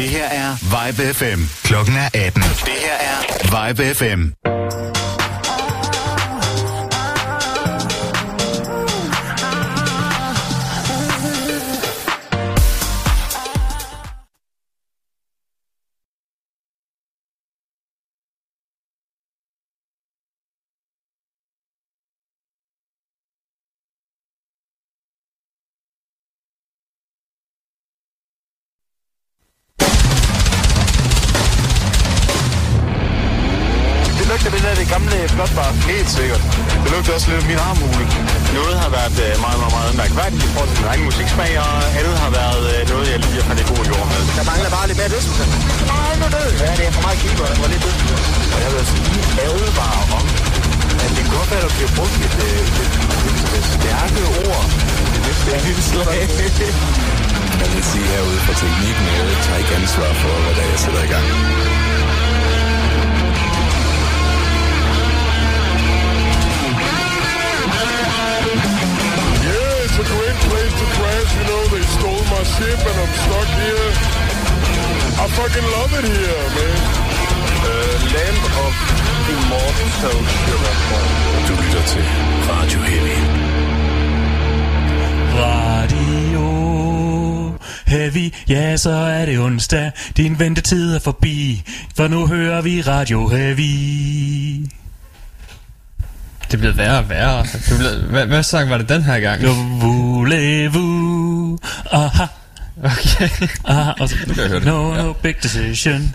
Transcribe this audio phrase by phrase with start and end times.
[0.00, 1.40] Det her er Vibe FM.
[1.64, 2.42] Klokken er 18.
[2.42, 4.22] Det her er Vibe FM.
[90.20, 91.62] Din ventetid er forbi
[91.96, 94.66] For nu hører vi Radio Heavy
[96.50, 97.42] Det bliver værre og værre.
[97.42, 99.42] Det bliver, hvad, hvad sang var det den her gang?
[99.82, 101.58] Voulez-vous
[101.92, 102.24] Aha,
[102.84, 103.28] Okay.
[103.64, 104.16] aha og så.
[104.64, 106.14] No, no, big decision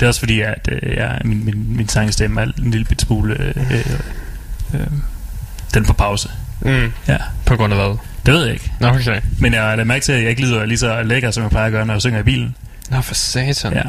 [0.00, 3.00] Det er også fordi at øh, jeg, min, min, min sangstemme er en lille bit
[3.00, 3.86] smule øh, øh,
[4.74, 4.86] øh,
[5.74, 6.28] Den på pause
[6.60, 7.96] Mm, Ja, på grund af hvad?
[8.26, 9.20] det ved jeg ikke okay.
[9.40, 11.66] Men jeg har mærke til at jeg ikke lyder lige så lækker Som jeg plejer
[11.66, 12.54] at gøre når jeg synger i bilen
[12.90, 13.72] Nå, for satan.
[13.72, 13.82] Ja.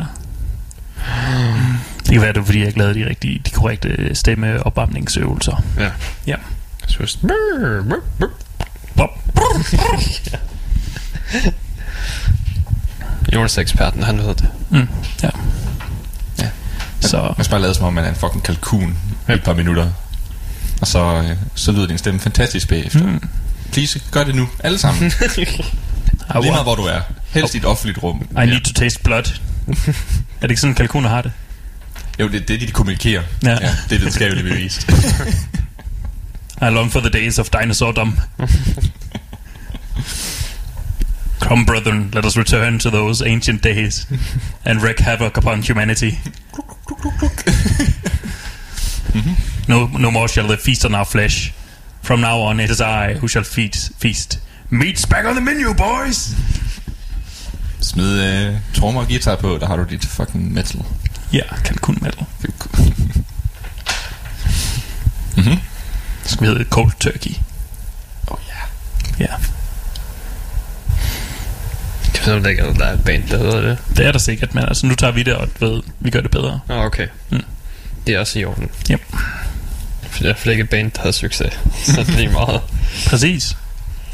[1.99, 5.63] Det kan være, det er, fordi jeg ikke lavede de, rigtige, de korrekte stemmeopvarmningsøvelser.
[5.77, 5.89] Ja.
[6.27, 6.35] Ja.
[6.81, 7.27] Jeg synes, brr,
[7.89, 8.27] brr, brr.
[8.97, 9.09] Bop.
[13.33, 14.47] Jonas er eksperten, han ved det.
[14.69, 14.87] Mm.
[15.23, 15.29] Ja.
[16.39, 16.49] Ja.
[17.01, 18.97] Så Jeg skal bare lade som om, man er en fucking kalkun
[19.29, 19.89] i et par minutter.
[20.81, 23.05] Og så, øh, så lyder din stemme fantastisk bagefter.
[23.05, 23.29] Mm.
[23.71, 24.47] Please, gør det nu.
[24.63, 25.03] Alle sammen.
[26.41, 27.01] Lige meget, hvor du er.
[27.33, 28.27] Helst i et offentligt rum.
[28.31, 29.23] I need to taste blood.
[30.41, 31.31] er det ikke sådan, kalkuner har det?
[32.19, 33.23] Jo, det, er det, de kommunikerer.
[33.43, 33.49] Ja.
[33.49, 34.89] ja det er videnskabeligt bevist.
[36.61, 38.19] I long for the days of dinosaurdom.
[41.39, 44.07] Come, brethren, let us return to those ancient days
[44.65, 46.11] and wreak havoc upon humanity.
[49.67, 51.53] no, no more shall they feast on our flesh.
[52.01, 53.93] From now on, it is I who shall feast.
[53.99, 54.39] feast.
[54.69, 56.35] Meat's back on the menu, boys!
[57.89, 60.81] Smid øh, trommer og guitar på, der har du dit fucking metal.
[61.33, 62.25] Ja, kalkun metal.
[65.37, 65.57] Mhm.
[66.23, 67.31] Så skal hedde Cold Turkey.
[68.27, 68.53] Oh, ja.
[69.25, 69.33] Ja,
[72.25, 73.77] Jeg ved ikke, at der er et band, der hedder det.
[73.97, 76.31] det er der sikkert, men altså, nu tager vi det, og ved, vi gør det
[76.31, 76.59] bedre.
[76.67, 77.07] Nå, okay.
[77.29, 77.41] Mm.
[78.07, 78.69] Det er også i orden.
[78.91, 79.01] Yep.
[80.09, 81.59] For det er ikke et band, der har succes.
[81.83, 82.61] Så det er lige meget.
[83.09, 83.57] Præcis.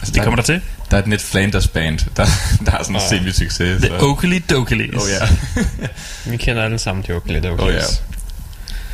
[0.05, 0.61] Altså, Det kommer der til.
[0.91, 2.25] Der er et net Flanders band, der,
[2.65, 3.09] der har sådan en Ah.
[3.09, 3.81] semi-succes.
[3.81, 4.95] The Oakley Dokelis.
[4.95, 5.27] Oh ja.
[6.31, 7.41] Vi kender alle sammen de er okay.
[7.59, 7.79] Oh, ja.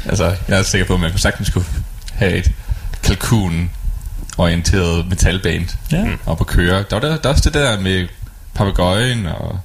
[0.06, 1.66] Altså, jeg er sikker på, at man kunne sagtens kunne
[2.16, 2.52] have et
[3.04, 6.06] kalkun-orienteret metalband Ja.
[6.26, 6.78] Op at køre.
[6.90, 8.08] Der var der, der er også det der med
[8.56, 9.60] papegøjen og...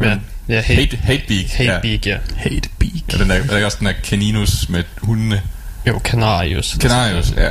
[0.00, 0.16] Ja,
[0.48, 1.46] ja hate, Hate, hate Beak.
[1.50, 1.80] hate ja.
[1.80, 2.16] Beak, ja.
[2.36, 3.12] Hate Beak.
[3.12, 5.42] Ja, den der, der er også den der Caninus med hundene.
[5.86, 6.76] Jo, Canarius.
[6.80, 7.48] Canarius, ja.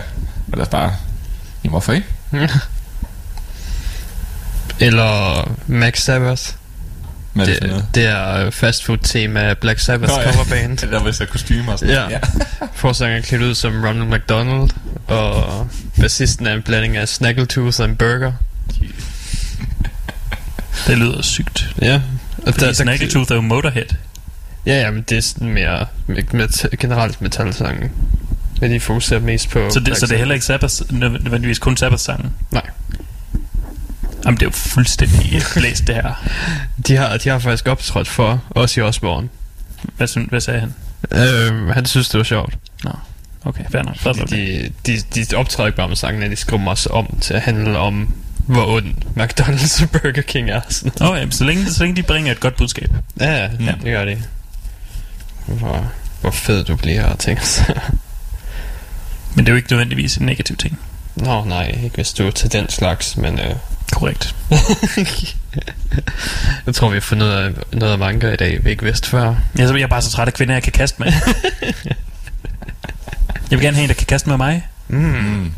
[0.52, 0.94] Og der er bare...
[1.64, 2.08] Jamen, hvorfor ikke?
[4.80, 6.44] Eller Max Sabbath.
[7.34, 7.70] Hvad er det?
[7.70, 10.34] Det, det er fastfood-tema Black Sabbath Nå, ja.
[10.34, 10.78] coverband.
[10.82, 12.20] Det der, hvis jeg kostymer og sådan Ja.
[12.74, 14.70] Forsanger klædt ud som Ronald McDonald,
[15.08, 15.68] og
[16.02, 18.32] bassisten er en blanding af Snaggletooth og en burger.
[20.88, 21.76] Det lyder sygt.
[21.82, 22.02] Ja.
[22.48, 23.86] Og Fordi Snaggletooth er jo Motorhead.
[24.66, 27.92] Ja, ja, men det er sådan mere med, med, generelt metalsangen.
[28.62, 29.70] Men de fokuserer mest på...
[29.70, 32.34] Så det, Black så det er heller ikke Sabbath, nødvendigvis kun Sabbath-sangen?
[32.52, 32.70] Nej.
[34.26, 36.14] Jamen, det er jo fuldstændig blæst, det her.
[36.88, 39.30] De har, de har faktisk optrådt for os i Osborne.
[39.98, 40.74] Hvad, synes, hvad sagde han?
[41.12, 42.54] Øh, han synes, det var sjovt.
[42.84, 42.92] Nå,
[43.46, 43.98] okay, fair nok.
[43.98, 44.14] Fair.
[44.14, 47.78] De, de, de optræder ikke bare med sangen, de skriver også om til at handle
[47.78, 50.62] om, hvor ond McDonald's og Burger King er.
[50.70, 50.92] Sådan.
[51.08, 52.90] Okay, så længe, så længe de bringer et godt budskab.
[53.20, 53.72] Ja, ja, Ja.
[53.84, 54.22] det gør de.
[55.46, 55.92] Hvor,
[56.22, 57.40] hvor fed du bliver og ting.
[59.36, 60.80] Men det er jo ikke nødvendigvis en negativ ting.
[61.16, 63.56] Nå, nej, ikke hvis du er til den slags, men øh,
[63.92, 64.36] Korrekt.
[66.66, 69.10] Jeg tror, vi har fundet ud af noget af manga i dag, vi ikke vidste
[69.10, 69.26] før.
[69.58, 71.12] Jeg, jeg er bare så træt af kvinder, jeg kan kaste med.
[73.52, 74.68] jeg vil gerne have en, der kan kaste med mig.
[74.88, 75.52] Mm.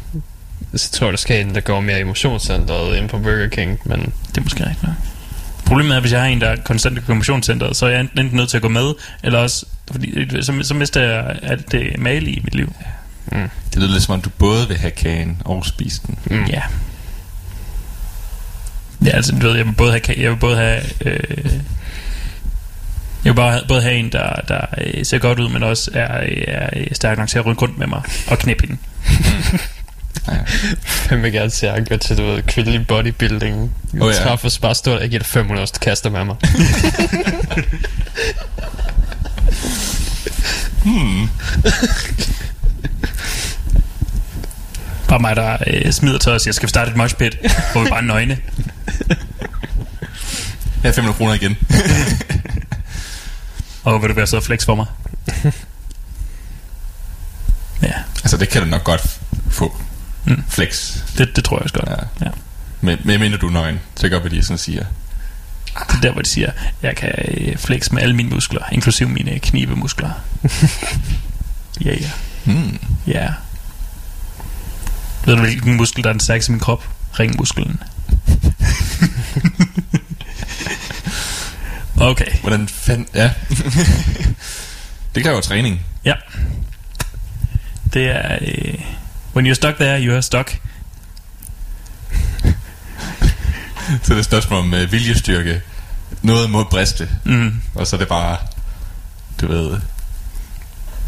[0.75, 3.99] Så tror jeg, der skal en, der går mere emotionscentret ind på Burger King, men
[4.29, 4.93] Det er måske rigtigt nok.
[5.65, 8.29] Problemet er, hvis jeg har en, der er konstant i kommissionscenteret, så er jeg enten
[8.31, 8.93] nødt til at gå med,
[9.23, 12.73] eller også, fordi så, så mister jeg alt det male i mit liv.
[13.29, 16.17] Det lyder lidt som om, du både vil have kagen og spise den.
[16.25, 16.45] mm.
[16.45, 16.61] Ja.
[19.05, 21.53] Ja, altså, du ved, jeg vil både have, jeg vil både have, øh,
[23.23, 25.91] jeg vil bare have, både have en, der, der øh, ser godt ud, men også
[25.93, 28.81] er, er stærk nok til at rykke rundt med mig og knæppe hende.
[31.09, 33.71] Jeg vil gerne se at gå til, du ved, kvindelig bodybuilding.
[33.93, 34.37] Jeg Oh, ja.
[34.49, 36.35] så bare stort, jeg giver dig 500, så kaster med mig.
[45.11, 47.37] Bare mig, der øh, smider til os, jeg skal starte et moshpit,
[47.71, 48.37] hvor vi bare er nøgne.
[50.83, 51.57] Her er 500 kroner igen.
[53.83, 54.85] Og vil du være så flex for mig?
[57.81, 57.93] Ja,
[58.23, 59.19] altså, det kan du nok godt
[59.49, 59.81] få.
[60.25, 60.43] Mm.
[60.49, 60.97] Flex.
[61.17, 61.89] det, det tror jeg også godt.
[61.89, 62.25] Ja.
[62.25, 62.31] Ja.
[62.81, 64.85] Men, men mindre du er nøgen, så gør, hvad de sådan siger.
[65.87, 69.09] Det er der, hvor de siger, jeg kan øh, flex med alle mine muskler, inklusive
[69.09, 70.11] mine knibemuskler.
[71.85, 72.09] Ja, ja.
[72.45, 72.79] Mm.
[73.07, 73.29] Ja.
[75.25, 76.89] Ved du, hvilken muskel, der er den stærkeste i min krop?
[77.19, 77.83] Ringmusklen.
[82.11, 82.31] okay.
[82.41, 83.07] Hvordan fanden...
[83.13, 83.31] Ja.
[85.15, 85.81] det kræver træning.
[86.05, 86.13] Ja.
[87.93, 88.37] Det er...
[88.41, 88.73] Øh,
[89.35, 90.59] when you're stuck there, you are stuck.
[93.91, 95.61] Så det er et spørgsmål om uh, viljestyrke.
[96.21, 97.09] Noget må briste.
[97.25, 97.61] Mm.
[97.75, 98.37] Og så er det bare...
[99.41, 99.79] Du ved...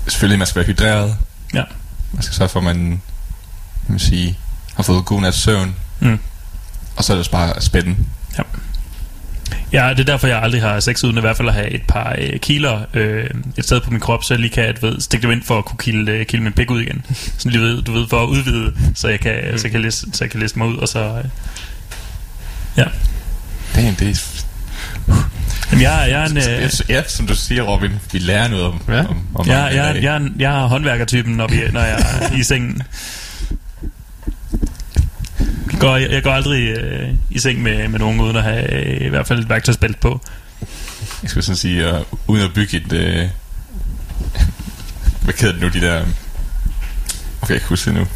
[0.08, 1.18] Selvfølgelig, man skal være hydreret.
[1.54, 1.64] Ja.
[2.12, 3.02] Man skal sørge for, at man...
[3.88, 4.38] Man sige...
[4.76, 5.76] Har fået god nat søvn.
[6.00, 6.20] Mm.
[6.96, 8.08] Og så er det bare spænden.
[9.74, 11.82] Ja, det er derfor, jeg aldrig har sex uden i hvert fald at have et
[11.88, 15.02] par øh, kiler øh, et sted på min krop, så jeg lige kan du ved,
[15.02, 17.06] stikke dem ind for at kunne kilde, øh, kilde min pik ud igen.
[17.38, 19.58] Sådan lige ved, du ved, for at udvide, så jeg kan, mm.
[19.58, 21.00] så jeg kan, liste, så jeg kan liste mig ud, og så...
[21.00, 21.26] Øh.
[22.78, 22.86] Ja.
[23.76, 24.44] Damn, det er...
[25.72, 26.38] Jamen, jeg, jeg er en...
[26.38, 27.92] Øh, ja, som du siger, Robin.
[28.12, 28.82] Vi lærer noget om...
[28.88, 29.00] Ja.
[29.00, 32.36] om, om jeg, mange jeg, jeg, jeg, jeg er håndværkertypen, når, vi, når jeg er
[32.36, 32.82] i sengen.
[35.84, 38.74] Jeg går, jeg, jeg går aldrig øh, i seng med, med nogen, uden at have
[38.74, 40.22] øh, i hvert fald et værktøjsbælte på.
[41.24, 42.84] Jeg skulle sådan sige, uh, uden at bygge et...
[42.84, 43.30] Uh,
[45.24, 46.06] hvad hedder det nu, de der...
[47.42, 48.08] Okay, jeg kan huske det nu.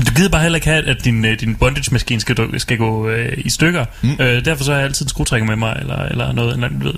[0.00, 3.32] Du gider bare heller ikke have, at din, øh, din bondage-maskine skal, skal gå øh,
[3.36, 3.84] i stykker.
[4.02, 4.16] Mm.
[4.20, 6.84] Øh, derfor så har jeg altid en skruetrækker med mig, eller, eller noget, eller, du
[6.84, 6.94] ved.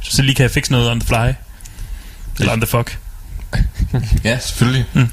[0.00, 1.32] Så lige kan jeg fikse noget on the fly.
[2.40, 2.98] Eller on the fuck.
[4.24, 4.84] Ja, selvfølgelig.
[4.92, 5.08] Mm.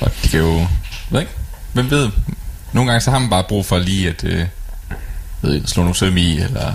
[0.00, 0.66] Og de kan jo...
[1.10, 1.32] Ved ikke?
[1.72, 2.10] Hvem ved?
[2.76, 4.24] Nogle gange så har man bare brug for lige at...
[4.24, 4.42] Uh,
[5.42, 6.72] ved ikke, slå nogle søm i, eller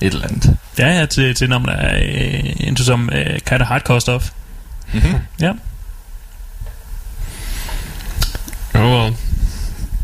[0.00, 0.56] et eller andet.
[0.78, 4.30] Ja, ja, til, til når man er øh, into some øh, kind of hardcore stuff.
[4.92, 5.14] Mm-hmm.
[5.40, 5.52] Ja.
[8.74, 9.14] Oh, well.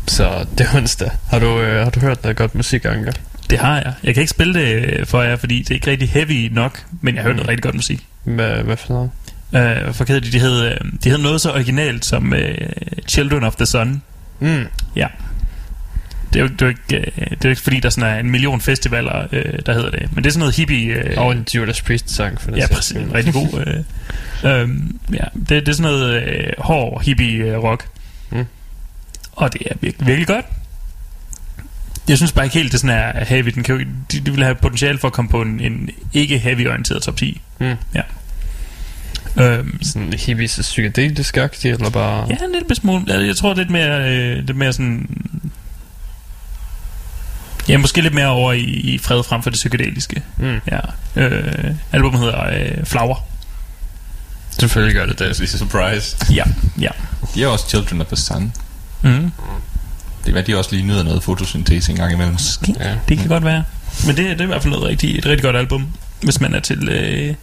[0.07, 1.11] Så det er onsdag.
[1.29, 3.11] Har du, øh, har du hørt noget godt musik, Anker?
[3.49, 3.93] Det har jeg.
[4.03, 6.83] Jeg kan ikke spille det øh, for jer, fordi det er ikke rigtig heavy nok,
[7.01, 8.05] men jeg har hørt noget rigtig godt musik.
[8.23, 9.11] Hvad, hvad for noget?
[9.87, 10.31] Øh, fuck hedder de?
[10.31, 12.57] De hed, øh, de hed noget så originalt som øh,
[13.07, 14.01] Children of the Sun.
[14.39, 14.65] Mm.
[16.33, 18.09] Det er jo, det er jo ikke, øh, det er jo ikke fordi, der sådan
[18.15, 20.09] er en million festivaler, øh, der hedder det.
[20.15, 20.93] Men det er sådan noget hippie...
[20.93, 22.85] Øh, Og en Judas Priest-sang, for det ja, præcis.
[22.97, 23.13] skyld.
[23.13, 23.83] Rigtig god.
[24.43, 24.69] Øh, øh,
[25.13, 27.87] ja, det, det er sådan noget øh, hård hippie øh, rock.
[28.29, 28.45] Mm.
[29.31, 30.45] Og det er virkelig, virkelig godt.
[32.07, 33.47] Jeg synes bare ikke helt, det sådan er heavy.
[33.49, 36.37] Den kan jo, de, de vil have potentiale for at komme på en, en ikke
[36.39, 37.41] heavy-orienteret top 10.
[37.59, 37.65] Mm.
[37.95, 38.01] Ja.
[39.37, 42.27] Øhm, Sådan hippies psykedelisk agtigt, eller bare...
[42.29, 43.03] Ja, en lille smule.
[43.07, 45.07] Jeg, tror lidt mere, øh, lidt mere sådan...
[47.69, 50.21] Ja, måske lidt mere over i, i fred frem for det psykedeliske.
[50.37, 50.59] Mm.
[50.71, 50.79] Ja.
[51.15, 53.15] Øh, albumet hedder øh, Flower.
[54.59, 55.49] Selvfølgelig gør det Det er det.
[55.49, 56.17] surprise.
[56.33, 56.43] Ja,
[56.79, 56.89] ja.
[57.35, 58.53] De er også Children of the Sun.
[59.01, 59.31] Mm.
[60.21, 62.37] Det er hvad, de også lige nyder noget fotosyntese en gang imellem.
[62.79, 62.95] Ja.
[63.09, 63.63] Det kan godt være.
[64.05, 65.87] Men det, det er i hvert fald noget rigtig, et rigtig godt album,
[66.21, 67.35] hvis man er til øh,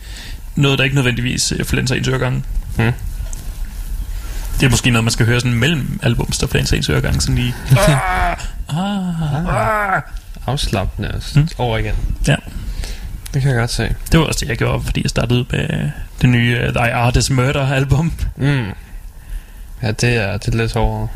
[0.56, 2.42] noget, der ikke nødvendigvis øh, flænser ens øregange.
[2.78, 2.92] Mm.
[4.60, 7.20] Det er måske noget, man skal høre sådan mellem albums, der flænser ens øregange.
[7.20, 7.54] Sådan lige...
[7.88, 8.36] ah,
[8.68, 10.02] ah, ah.
[10.46, 11.48] Afslappende og Mm.
[11.58, 11.94] over igen.
[12.28, 12.36] Ja.
[13.34, 13.94] Det kan jeg godt se.
[14.12, 15.90] Det var også det, jeg gjorde, fordi jeg startede med
[16.22, 18.12] det nye uh, Thy Artist Murder album.
[18.36, 18.64] Mm.
[19.82, 21.08] Ja, det er, det er lidt hårdere.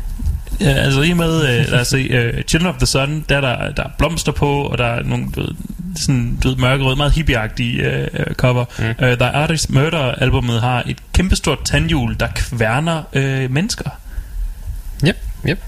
[0.61, 3.37] Ja, altså i og med, uh, lad os se, uh, Children of the Sun, der
[3.37, 5.49] er der, der er blomster på, og der er nogle, du ved,
[5.97, 8.65] sådan, du ved, mørkerød, meget hippieagtige uh, cover.
[8.79, 8.85] Mm.
[8.85, 13.89] Uh, Thy Artist Murder albumet har et kæmpestort tandhjul, der kværner uh, mennesker.
[15.07, 15.59] Yep, yep.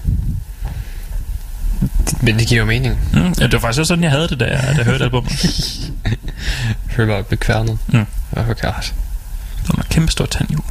[2.22, 2.98] Men det giver jo mening.
[3.12, 5.04] Mm, ja, det var faktisk også sådan, jeg havde det, da jeg, da jeg hørte
[5.04, 5.30] albumet.
[6.96, 7.78] Føler mig bekværnet.
[7.88, 8.06] Mm.
[8.32, 8.54] Oh god.
[8.54, 10.62] Det var en kæmpe stor tandhjul.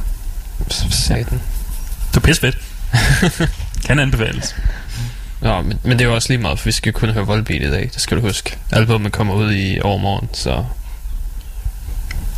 [0.90, 1.40] Satan.
[2.08, 2.58] Det var pisse fedt.
[3.86, 4.56] kan anbefales.
[5.40, 7.62] Nå, men, men det er jo også lige meget, for vi skal kun høre Volbeat
[7.62, 7.90] i dag.
[7.94, 8.56] Det skal du huske.
[8.72, 10.64] Albumet kommer ud i overmorgen, så...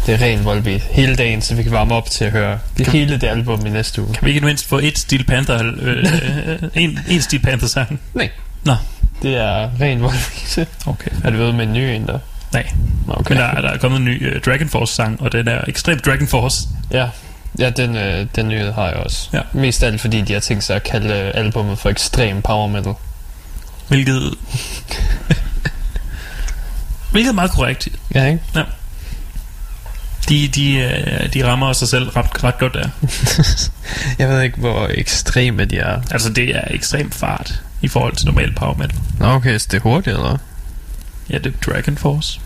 [0.06, 0.82] Det er ren Volbeat.
[0.90, 3.71] Hele dagen, så vi kan varme op til at høre det hele det album i
[3.71, 4.14] næste uge.
[4.14, 5.97] Kan vi ikke mindst få et Steel Panther, øh,
[6.62, 8.00] øh, en, en Steel Panther sang?
[8.14, 8.30] Nej.
[8.64, 8.75] Nå,
[9.23, 10.68] Det er ren Volbeat.
[10.87, 11.11] okay.
[11.25, 12.18] er du ved med en ny en der?
[12.52, 12.66] Nej,
[13.09, 13.35] okay.
[13.35, 16.06] men der, der er kommet en ny uh, Dragon Force sang, og den er ekstremt
[16.06, 16.68] Dragon Force.
[16.90, 17.09] Ja,
[17.59, 19.28] ja den, øh, den nyhed har jeg også.
[19.32, 19.40] Ja.
[19.52, 22.66] Mest af alt fordi, de har tænkt sig at kalde øh, albumet for ekstrem power
[22.66, 22.94] metal.
[23.88, 24.35] Hvilket...
[27.12, 27.88] hvilket er meget korrekt.
[28.14, 28.42] Ja, ikke?
[30.28, 32.88] De, de, øh, de rammer sig selv ret, ret godt der.
[34.18, 36.00] jeg ved ikke, hvor ekstreme de er.
[36.11, 38.99] Altså, det er ekstrem fart i forhold til normal power metal.
[39.18, 40.38] Nå, okay, så det er hurtigt, eller?
[41.30, 42.40] Ja, det er Dragon Force.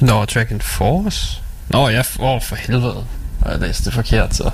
[0.00, 1.40] Nå, Dragon Force?
[1.68, 2.04] Nå, jeg...
[2.18, 3.04] Åh, oh, for helvede.
[3.44, 4.50] Jeg læste det forkert, så...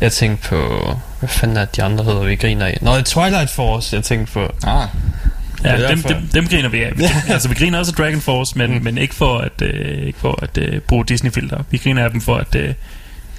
[0.00, 0.92] Jeg tænkte på...
[1.18, 2.78] Hvad fanden er de andre hedder, vi griner af?
[2.80, 4.54] Nå, det Twilight Force, jeg tænkte på.
[4.62, 4.88] Ah,
[5.64, 6.92] Ja, dem, dem, dem griner vi af.
[7.32, 8.84] Altså, vi griner også af Dragon Force, men, mm.
[8.84, 11.62] men ikke for at, øh, ikke for at øh, bruge Disney-filter.
[11.70, 12.74] Vi griner af dem for at øh,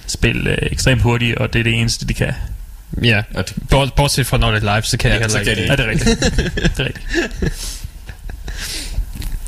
[0.08, 2.34] spille øh, ekstremt hurtigt, og det er det eneste, de kan.
[3.04, 5.40] Ja, og de, Bort, bortset fra når det er live, så kan Ja, jeg heller
[5.40, 5.66] ikke.
[5.66, 6.20] Ja, det er rigtigt.
[6.78, 7.08] det er rigtigt.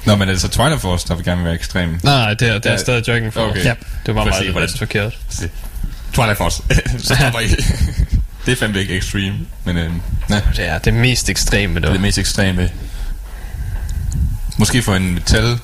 [0.06, 2.00] Nå, men altså Twilight Force, der vil gerne være ekstrem.
[2.04, 2.78] Nej, det er, det er Ja.
[2.78, 3.50] stadig Dragon Force.
[3.50, 3.66] Okay.
[3.66, 3.74] Ja.
[4.06, 5.18] Det var meget læste forkert.
[6.14, 6.64] Twilight Force.
[7.08, 7.48] så stopper I.
[8.46, 9.92] det er fandme ikke extreme, men øh,
[10.30, 11.94] nej, Det er det mest ekstreme, det er dog.
[11.94, 12.70] det mest ekstreme.
[14.58, 15.60] Måske for en metal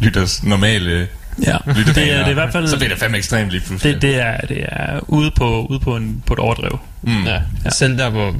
[0.00, 1.08] lytters normale
[1.44, 2.68] Ja, det er, det er i hvert fald...
[2.68, 3.94] Så bliver det fandme ekstremt lige pludselig.
[3.94, 6.78] det, det, er, det er ude på, ude på, en, på et overdrev.
[7.02, 7.24] mm.
[7.24, 7.40] Ja.
[7.64, 7.70] Ja.
[7.70, 8.34] Selv der, hvor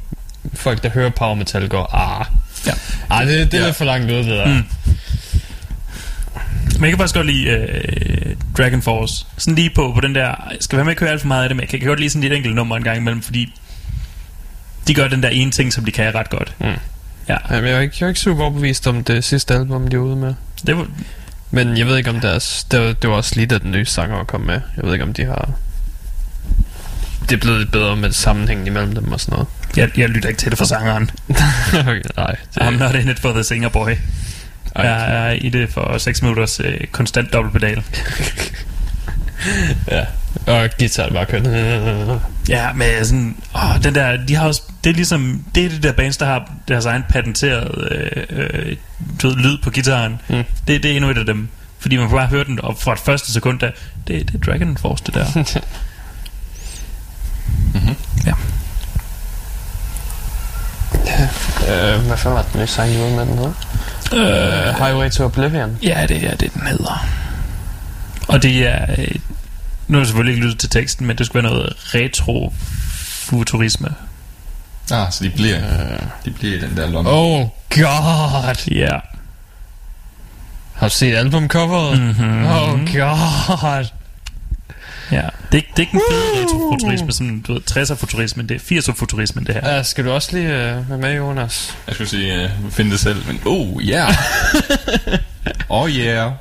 [0.55, 2.27] folk, der hører power metal, går, ah.
[2.67, 2.73] Ja.
[3.11, 3.67] Ah, det, det er Ja.
[3.67, 4.47] lidt for langt ud, det der.
[4.47, 4.63] Mm.
[6.75, 9.27] Men jeg kan faktisk godt lide øh, Dragon Force.
[9.39, 10.27] Sådan lige på, på den der...
[10.27, 11.99] Jeg skal være med at køre alt for meget af det, men jeg kan, godt
[12.01, 13.53] lide sådan lidt enkelt nummer en gang imellem, fordi
[14.89, 16.55] de gør den der ene ting, som de kan ret godt.
[16.61, 16.67] Mm.
[17.29, 19.97] Ja, Jamen, jeg er ikke, jeg er ikke super overbevist om det sidste album, de
[19.97, 20.35] er ude med.
[20.67, 20.87] det var,
[21.51, 22.65] Men jeg ved ikke om deres...
[22.71, 24.61] Det var, det var også lige da den nye sanger kom med.
[24.77, 25.51] Jeg ved ikke om de har...
[27.29, 29.49] Det er blevet lidt bedre med sammenhængen imellem dem og sådan noget.
[29.77, 31.11] jeg, jeg lytter ikke til det for sangeren.
[31.81, 32.37] okay, nej.
[32.55, 33.91] Det, I'm not in it for the singer boy.
[34.77, 37.83] Ej, Jeg er i det for 6 minutters øh, konstant dobbeltpedal.
[39.91, 40.05] ja.
[40.47, 41.47] Og guitar bare kørt.
[42.49, 45.83] Ja, men sådan, åh, den der, de har også, det er ligesom, det er det
[45.83, 48.23] der bands, der har deres egen patenteret øh,
[49.25, 50.21] øh, lyd på gitaren.
[50.29, 50.45] Mm.
[50.69, 51.49] Det, det er endnu et af dem.
[51.79, 53.71] Fordi man bare høre den op fra et første sekund, der,
[54.09, 55.61] det, det er Dragon Force, det der.
[61.69, 63.51] Øh, hvad fanden var den nye sang, var ude med den hed?
[64.13, 65.79] Øh, Highway to Oblivion.
[65.83, 67.07] ja, det er det, den hedder.
[68.29, 69.15] Og det er, øh,
[69.89, 73.89] nu har jeg selvfølgelig ikke lyttet til teksten, men det skulle være noget retro-futurisme.
[74.93, 75.61] Ah, så de bliver,
[76.25, 77.11] de bliver i den der lomme.
[77.11, 78.55] Oh god!
[78.71, 78.99] Ja.
[80.75, 82.01] Har du set albumcoveret?
[82.01, 82.47] Mm-hmm.
[82.47, 83.87] Oh god!
[85.53, 88.55] Det er, ikke- det er ikke en fed retrofuturisme, som du ved, 60'er futurisme, det
[88.71, 89.75] er 80'er futurisme, det her.
[89.77, 91.77] Ja, skal du også lige øh, være med, Jonas?
[91.87, 94.13] Jeg skulle sige, uh, finde det selv, men oh, yeah.
[95.69, 96.33] oh, yeah.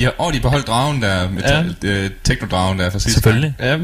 [0.00, 2.04] Ja, og de beholdt dragen der, metal, ja.
[2.04, 3.54] uh, teknodragen der fra sidste Selvfølgelig.
[3.60, 3.76] Ja.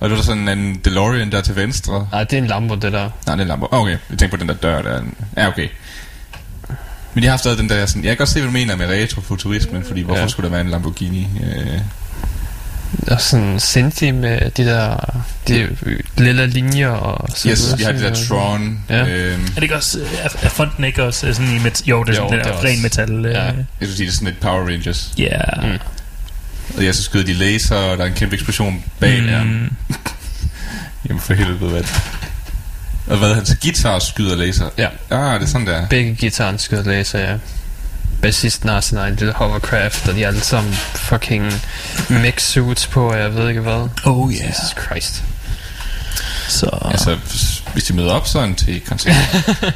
[0.00, 2.08] Og der var sådan en DeLorean der til venstre.
[2.12, 2.98] Nej, det er en Lambo, det der.
[3.00, 3.66] Nej, det er en lampe.
[3.72, 5.02] Okay, jeg tænker på den der dør der.
[5.36, 5.68] Ja, okay.
[7.14, 8.04] Men de har stadig den der sådan...
[8.04, 10.28] Jeg kan godt se, hvad du mener med retrofuturismen, fordi hvorfor Ja.
[10.28, 11.26] skulle der være en Lamborghini?
[11.44, 11.78] Øh,
[13.06, 14.96] Og sådan Cindy med de der
[15.48, 15.76] de
[16.16, 18.78] lille linjer og så yes, vi har det der Tron.
[18.88, 19.06] Ja.
[19.06, 21.86] Øhm, Er det ikke også, øh, er, er fonden ikke også øh, sådan i metal?
[21.86, 23.26] Jo, det er Jo, sådan det der er ren metal.
[23.26, 23.42] øh, ja.
[23.44, 25.12] jeg skulle sige, det er sådan lidt Power Rangers.
[25.18, 25.38] Ja.
[25.62, 25.78] Mm.
[26.76, 29.28] Og jeg så skyder de laser, og der er en kæmpe eksplosion bag mm.
[29.28, 29.46] ham.
[29.88, 31.82] Mm, Jamen for helvede, hvad
[33.06, 34.68] Og hvad, hans guitar skyder laser?
[34.78, 34.88] Ja.
[35.10, 35.86] Ah, det er sådan der.
[35.86, 37.36] Begge gitaren skyder laser, ja.
[38.26, 41.52] Bassisten har sådan en lille hovercraft, og de er alle sammen fucking
[42.08, 43.88] mech suits på, og jeg ved ikke hvad.
[44.04, 44.48] oh yeah.
[44.48, 45.24] Jesus Christ.
[46.48, 47.18] Så, Altså,
[47.74, 49.14] hvis- de møder op sådan til koncert.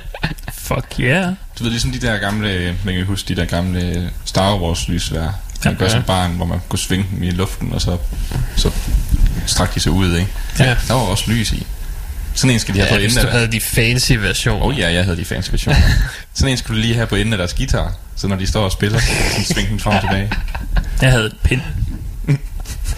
[0.68, 1.32] fuck yeah.
[1.58, 5.28] du ved, ligesom de der gamle, man kan huske de der gamle Star Wars lysvær.
[5.64, 5.90] Man gør Ja.
[5.92, 7.96] som barn, hvor man kunne svinge dem i luften, og så,
[8.56, 8.70] så
[9.46, 10.30] strak de sig ud, ikke?
[10.58, 10.76] Ja.
[10.88, 11.66] Der var også lys i.
[12.40, 14.66] Sådan en skal de have Ja, på hvis enden du havde de fancy versioner.
[14.66, 15.78] Oh ja, jeg havde de fancy versioner.
[16.34, 17.94] Sådan en skulle du lige have på enden af deres guitar.
[18.16, 20.30] Så når de står og spiller, så kan sådan svinge den frem og tilbage.
[21.02, 21.60] Jeg havde et pind.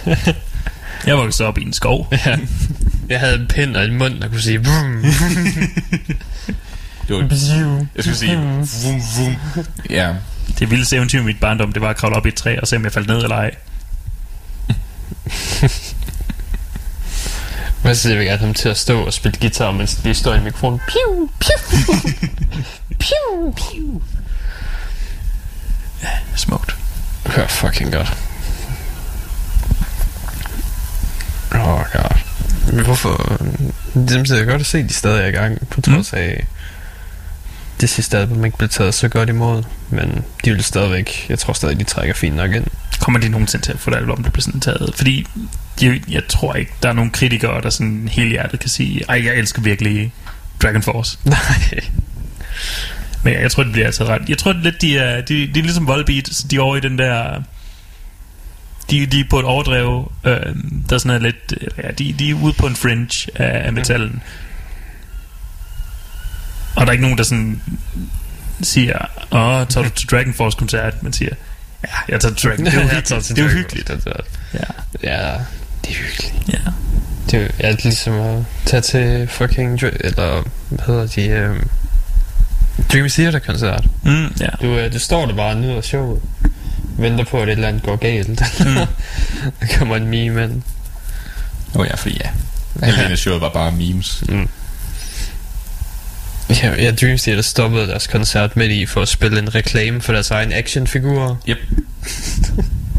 [1.07, 2.09] jeg voksede op i en skov.
[2.27, 2.37] Ja.
[3.09, 4.65] Jeg havde en pind og en mund, der kunne sige...
[4.65, 5.03] Vroom.
[7.09, 7.29] Det var,
[7.95, 9.37] jeg skulle sige, vum, vum.
[9.91, 10.15] Ja,
[10.59, 12.69] Det vildeste eventyr i mit barndom, det var at kravle op i et træ og
[12.69, 13.51] se, om jeg faldt ned eller ej.
[17.93, 20.41] Hvad siger vi gerne ham til at stå og spille guitar, mens de står i
[20.41, 20.81] mikrofonen?
[20.89, 21.57] Piu, piu,
[23.03, 24.03] piu, piu.
[26.37, 26.77] Smukt.
[27.27, 28.17] Det var fucking godt.
[31.55, 32.83] Åh, oh god.
[32.85, 33.37] Hvorfor...
[33.95, 36.47] Dem er godt at se, de stadig er i gang, på trods af...
[37.83, 41.27] Det sidste album ikke blev taget så godt imod, men de vil stadigvæk...
[41.29, 42.67] Jeg tror stadig, de trækker fint nok ind.
[43.01, 44.95] Kommer de nogensinde til at få det album, der bliver sådan taget?
[44.97, 45.27] Fordi
[45.81, 49.25] de, jeg tror ikke, der er nogen kritikere, der sådan helt hjertet kan sige, ej,
[49.25, 50.13] jeg elsker virkelig
[50.63, 51.19] Dragon Force.
[51.25, 51.81] Nej.
[53.23, 54.29] Men jeg tror, det bliver altså ret.
[54.29, 56.81] Jeg tror lidt, de er, de, de er ligesom Volbeat, så de er over i
[56.81, 57.43] den der...
[58.91, 60.55] De, de er på et overdrev, øh,
[60.91, 61.55] der sådan er lidt...
[61.83, 64.23] Ja, de, de er ude på en fringe af, af metallen.
[66.77, 67.63] Og der er ikke nogen, der sådan
[68.63, 68.99] siger,
[69.33, 71.03] åh, tager du til Dragon Force koncert?
[71.03, 71.35] Man siger,
[71.85, 72.67] ja, jeg tager til Dragon.
[72.67, 73.29] Det er jo hyggeligt.
[73.29, 73.91] Det er jo hyggeligt.
[74.55, 74.61] Ja,
[75.03, 75.33] Ja,
[75.85, 76.35] det er hyggeligt.
[76.49, 76.59] ja.
[77.31, 79.83] Det er ja, det er ligesom at tage til fucking...
[79.83, 81.51] Eller, hvad hedder de...
[81.51, 81.69] Um,
[82.93, 83.85] Dream Theater-koncert.
[84.03, 84.47] Mm, ja.
[84.63, 86.23] Du, øh, du står der bare og nyder showet.
[86.99, 88.29] Venter på, at et eller andet går galt.
[88.61, 88.75] Mm.
[89.61, 90.63] der kommer en meme ind.
[91.75, 92.31] oh ja, fordi ja.
[92.87, 94.25] Halvdelen af showet var bare memes.
[96.63, 100.13] Ja, ja, Dream Theater stoppede deres koncert midt i for at spille en reklame for
[100.13, 101.37] deres egen actionfigurer.
[101.49, 101.59] Yep.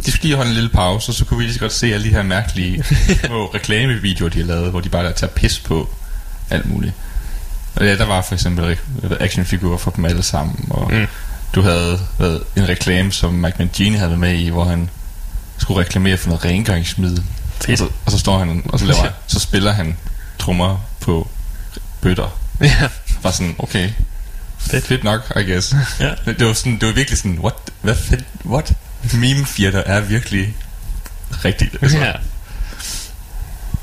[0.05, 1.93] De skulle lige holde en lille pause, og så kunne vi lige så godt se
[1.93, 2.83] alle de her mærkelige
[3.25, 5.89] små reklamevideoer, de har lavet, hvor de bare tager pis på
[6.49, 6.93] alt muligt.
[7.75, 8.77] Og ja, der var for eksempel
[9.19, 11.07] actionfigurer for dem alle sammen, og Mm.
[11.55, 14.89] du havde været en reklame, som Mike Mangini havde været med i, hvor han
[15.57, 17.23] skulle reklamere for noget rengøringsmiddel.
[17.71, 19.97] Og så, og så står han, og så, laver, så spiller han
[20.39, 21.27] trommer på
[22.01, 22.39] bøtter.
[22.61, 22.87] Ja.
[23.23, 23.89] Var sådan, okay,
[24.59, 25.75] fedt, fedt nok, I guess.
[25.99, 26.09] Ja.
[26.25, 27.53] Det, det var, sådan, det var virkelig sådan, what?
[27.81, 28.23] Hvad fedt?
[28.45, 28.73] What?
[29.13, 30.55] Meme fjerter er virkelig
[31.45, 31.75] rigtigt.
[31.81, 32.11] Altså, ja.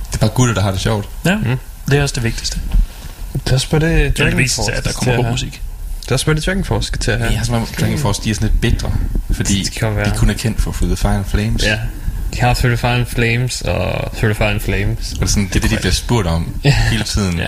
[0.09, 1.09] Det er bare gutter, der har det sjovt.
[1.25, 1.37] ja.
[1.37, 1.57] Mm.
[1.91, 2.61] Det er også det vigtigste.
[3.33, 5.31] Det er også bare det, Det er det Dragon vigtigste, Force at der kommer god
[5.31, 5.63] musik.
[6.03, 7.33] Det er også bare det, Dragon Force skal til at have.
[7.33, 8.93] Ja, som om Dragon Force, de er sådan lidt bedre.
[9.31, 10.11] Fordi Det kan være.
[10.11, 11.63] de kun er kendt for Through the Fire and Flames.
[11.63, 11.79] Ja.
[12.35, 15.13] De har 35 Flames og 35 Flames.
[15.13, 16.57] Og det er, sådan, det er det, de bliver spurgt om
[16.91, 17.39] hele tiden.
[17.39, 17.47] Ja.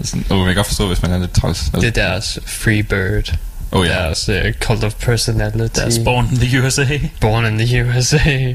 [0.00, 1.70] Og sådan, oh, man kan godt forstå, hvis man er lidt træls.
[1.74, 3.34] Det er deres Free Bird.
[3.72, 3.92] oh, ja.
[3.92, 5.78] Deres uh, Cult of Personality.
[5.80, 6.98] Der er Spawn in the USA.
[7.20, 8.54] Born in the USA.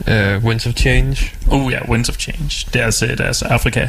[0.00, 1.32] Uh, Winds of Change.
[1.50, 2.66] Oh ja, Winds of Change.
[2.74, 3.88] Deres, øh, deres Afrika.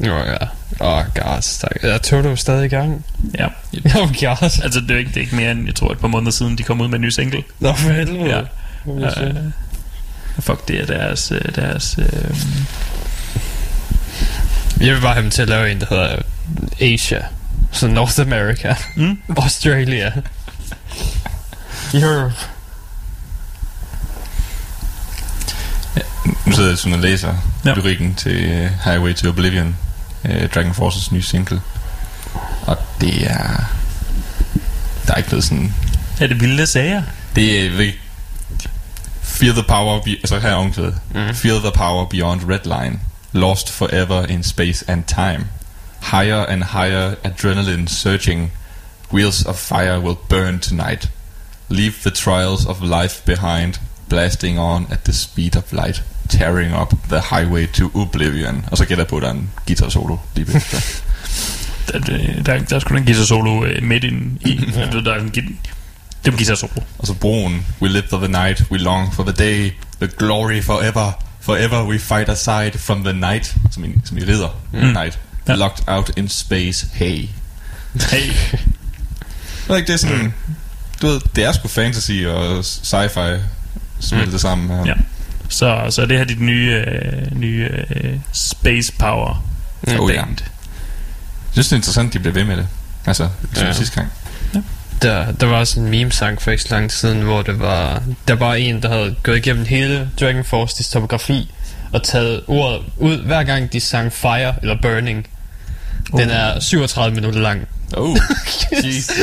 [0.00, 0.36] Åh oh, ja.
[0.80, 1.58] Åh, oh, god.
[1.60, 1.76] Tak.
[1.82, 3.04] Er Toto stadig i gang?
[3.38, 3.46] Ja.
[3.46, 4.42] Åh, oh, god.
[4.62, 6.58] Altså, det er, ikke, det er ikke mere end, jeg tror, et par måneder siden,
[6.58, 7.42] de kom ud med en ny single.
[7.60, 8.24] Nå, for helvede.
[8.24, 8.40] Ja.
[8.84, 9.52] Uh,
[10.40, 11.32] fuck, det er deres...
[11.32, 12.36] øh, deres uh,
[14.80, 16.16] Jeg vil bare have dem til at lave en, der hedder
[16.80, 17.24] Asia.
[17.72, 18.74] Så North America.
[18.96, 19.18] mm?
[19.36, 20.12] Australia.
[21.94, 22.34] Europe.
[26.46, 27.34] Nu sidder jeg sådan og læser
[27.64, 27.70] Ja.
[27.70, 27.74] ja.
[27.76, 29.76] lyrikken til uh, Highway to Oblivion,
[30.24, 31.60] uh, Dragon Forces nye single.
[32.66, 33.72] Og det er...
[35.06, 35.74] Der er ikke noget sådan...
[36.20, 37.02] Er det vilde sager?
[37.36, 37.92] Det er.
[39.22, 40.02] Feel the power...
[40.02, 40.94] Be, altså her er omkvædet.
[41.14, 41.34] Mm.
[41.34, 42.98] Feel the power beyond red line.
[43.36, 45.50] Lost forever in space and time.
[46.00, 48.50] Higher and higher adrenaline surging.
[49.12, 51.10] Wheels of fire will burn tonight.
[51.68, 53.78] Leave the trials of life behind.
[54.08, 56.02] Blasting on at the speed of light.
[56.28, 58.64] Tearing up the highway to oblivion.
[58.70, 60.78] Og så gætter jeg på, at der er en guitar solo lige bagefter.
[61.92, 64.60] Der, der, der, er sgu en guitar solo øh, midt ind i.
[64.76, 64.86] ja.
[64.90, 65.50] Der er en guitar,
[66.24, 66.80] det er en guitar solo.
[66.98, 67.66] Og så broen.
[67.82, 68.64] We live for the night.
[68.70, 69.72] We long for the day.
[70.00, 71.25] The glory forever.
[71.46, 73.54] Forever we fight aside from the night.
[73.70, 74.48] Som i, som i ridder.
[74.72, 74.78] Mm.
[74.78, 75.18] Night.
[75.48, 75.54] Ja.
[75.54, 76.86] Locked out in space.
[76.92, 77.28] Hey.
[78.10, 78.30] Hey.
[79.68, 80.18] Er ikke det er sådan...
[80.22, 80.32] Mm.
[81.02, 83.38] Du ved, det er sgu fantasy og sci-fi
[84.00, 84.38] smeltet mm.
[84.38, 84.84] sammen her.
[84.86, 84.94] Ja.
[85.48, 89.44] Så, så det her er dit nye, øh, nye øh, Space Power
[89.88, 90.08] Oh, band.
[90.10, 90.24] ja.
[90.24, 90.44] Jeg
[91.52, 92.66] synes, det er interessant, at de bliver ved med det.
[93.06, 93.66] Altså, som Ja.
[93.66, 93.72] ja.
[93.72, 94.12] sidste gang.
[95.02, 98.02] Der, der var også en meme-sang for ikke så lang tid siden, hvor det var,
[98.28, 101.50] der var en, der havde gået igennem hele Dragon Force distopografi
[101.92, 105.26] og taget ordet ud, hver gang de sang Fire eller Burning.
[106.16, 107.60] Den er 37 minutter lang.
[107.96, 108.16] Oh,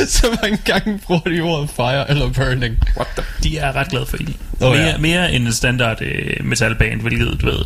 [0.08, 2.76] så mange gange bruger de ordet Fire eller Burning.
[2.96, 3.24] What the...
[3.42, 4.34] De er ret glade for ild.
[4.60, 4.98] Åh, mere, ja.
[4.98, 7.64] mere end en standard øh, metalband, hvilket du ved.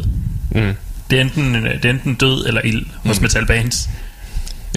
[0.51, 0.75] Mm.
[1.11, 3.23] Det er enten, øh, det er enten død eller ild hos Mm.
[3.23, 3.89] metalbands.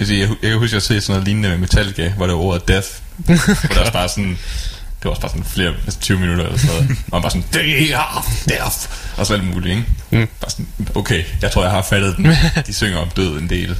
[0.02, 2.12] Jeg, siger, jeg, jeg kan huske, at jeg har set sådan noget lignende med Metallica,
[2.16, 2.88] hvor det var ordet death.
[3.16, 3.34] hvor
[3.74, 4.30] der var bare sådan...
[4.30, 6.90] Det var også bare sådan flere, altså 20 minutter eller sådan noget.
[6.90, 8.76] Og man bare sådan, det er death.
[9.16, 9.84] Og så alt muligt, ikke?
[10.10, 10.28] Mm.
[10.40, 12.26] Bare sådan, okay, jeg tror, jeg har fattet den.
[12.66, 13.76] De synger om død en del.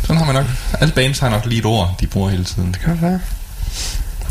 [0.00, 0.46] Sådan har man nok.
[0.80, 2.72] Alle bands har nok lige et ord, de bruger hele tiden.
[2.72, 3.20] Det kan være.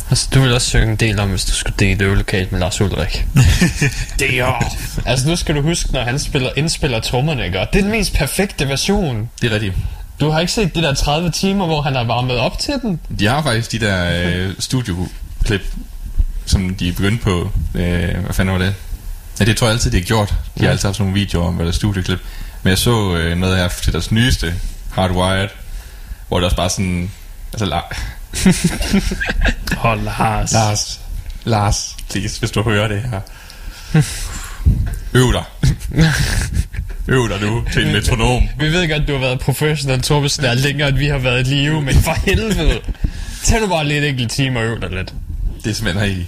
[0.10, 2.82] Altså, du vil også synge en del om, hvis du skulle dele øvelokalt med Lars
[2.82, 3.26] Ulrik.
[4.19, 7.60] det er Altså, nu skal du huske, når han spiller, indspiller trommerne, ikke?
[7.60, 9.30] Og det er den mest perfekte version.
[9.41, 9.73] Det er rigtigt.
[10.19, 12.99] Du har ikke set de der 30 timer, hvor han har varmet op til den?
[13.19, 15.62] De har faktisk de der øh, studioklip,
[16.45, 17.51] som de er begyndt på.
[17.75, 18.75] Øh, hvad fanden var det?
[19.39, 20.34] Ja, det tror jeg altid, de har gjort.
[20.58, 22.19] De har altid haft nogle videoer om, hvad der er studieklip.
[22.63, 24.53] Men jeg så øh, noget her til deres nyeste,
[24.91, 25.49] Hardwired,
[26.27, 27.12] hvor det også bare sådan...
[27.53, 27.97] Altså, la-
[29.77, 30.51] Hold Lars.
[30.53, 30.99] Lars,
[31.43, 33.21] Lars, please, hvis du hører det her.
[35.19, 35.43] Øv dig.
[37.08, 38.50] Øv dig nu til en metronom.
[38.60, 41.82] Vi ved godt, du har været professionel trommeslager længere, end vi har været i live,
[41.82, 42.80] men for helvede.
[43.43, 45.13] Tag du bare lidt enkelt time og øv dig lidt.
[45.63, 46.26] Det er simpelthen her i...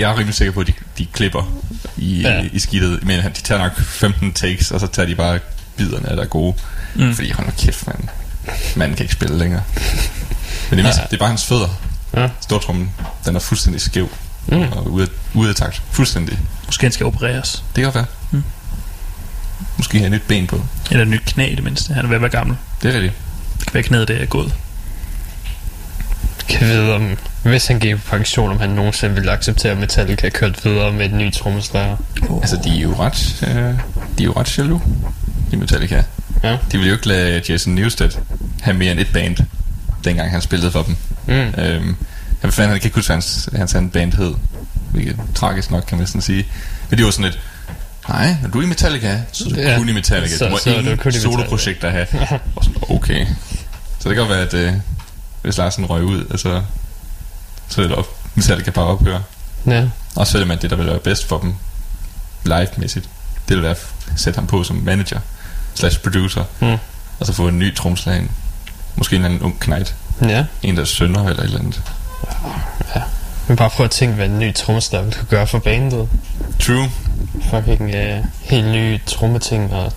[0.00, 1.52] Jeg- er rimelig sikker på, at de, de klipper
[1.96, 2.44] i, Ja.
[2.52, 3.04] i skidtet.
[3.04, 5.38] Men de tager nok 15 takes, og så tager de bare
[5.76, 6.54] biderne, der er gode.
[6.94, 7.14] Mm.
[7.14, 7.98] Fordi hold nu kæft, mand.
[8.76, 9.62] Manden kan ikke spille længere.
[10.70, 11.04] Men det er, mest, Ja.
[11.04, 11.80] det er bare hans fødder.
[12.16, 12.28] Ja.
[12.40, 12.90] Stortrummen,
[13.26, 14.08] den er fuldstændig skæv.
[14.46, 14.56] Mm.
[14.56, 14.62] Mm.
[14.72, 15.82] Og ude af, ude af takt.
[15.90, 16.38] Fuldstændig.
[16.66, 17.52] Måske han skal opereres.
[17.52, 18.04] Det kan godt være.
[18.30, 18.42] Mm.
[19.76, 20.62] Måske have et nyt ben på.
[20.90, 21.94] Eller et nyt knæ i det mindste.
[21.94, 22.56] Han er ved at være gammel.
[22.82, 23.14] Det er rigtigt.
[23.58, 24.54] Det kan være knæet, det er gået.
[26.48, 30.28] Kan vide om, hvis han gik på pension, om han nogensinde ville acceptere, at Metallica
[30.28, 31.96] kørt videre med et nyt trommeslager.
[32.28, 32.40] Oh.
[32.42, 33.56] Altså, de er jo ret, øh,
[34.18, 34.82] de er jo ret jaloux
[35.52, 36.02] i Metallica.
[36.42, 36.52] Ja.
[36.52, 38.10] De ville jo ikke lade Jason Newsted
[38.60, 39.36] have mere end et band,
[40.04, 40.96] dengang han spillede for dem.
[41.26, 41.62] Mm.
[41.62, 41.96] Øhm,
[42.42, 44.34] jeg fandt, han kan ikke huske, hvad hans, hans anden band hed.
[44.90, 46.46] Hvilket er tragisk nok, kan man næsten sige.
[46.90, 47.40] Men det var sådan et,
[48.08, 49.70] nej, når du er i Metallica, så er du Ja.
[49.70, 49.78] ja.
[49.78, 50.36] kun i Metallica.
[50.36, 52.06] Så- du må så er ingen soloprojekter have.
[52.56, 53.26] Og sådan, okay.
[53.98, 54.72] Så det kan godt være, at øh,
[55.42, 56.62] hvis Larsen røg ud, altså,
[57.68, 58.06] så er det op.
[58.34, 59.22] Metallica bare ophøre.
[59.66, 59.84] Ja.
[60.16, 61.54] Og så er det man det, der vil være bedst for dem
[62.44, 63.08] live-mæssigt.
[63.48, 63.86] Det vil være at
[64.16, 65.20] sætte ham på som manager
[65.74, 66.44] slash producer.
[66.60, 66.76] Mm.
[67.20, 68.28] Og så få en ny tromslag ind.
[68.96, 69.94] Måske en eller anden ung knight.
[70.22, 70.44] Ja.
[70.62, 71.82] En, der er sønner eller et eller andet.
[73.48, 76.08] Men bare prøv at tænke, hvad en ny ville kunne gøre for bandet.
[76.60, 76.90] True.
[77.50, 79.92] Fucking uh, helt nye trommeting og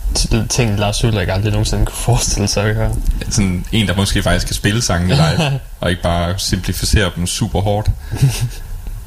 [0.50, 2.96] ting, Lars Ulrik aldrig nogensinde kunne forestille sig at gøre.
[3.30, 7.62] Sådan en, der måske faktisk kan spille sangene live, og ikke bare simplificere dem super
[7.62, 7.90] hårdt.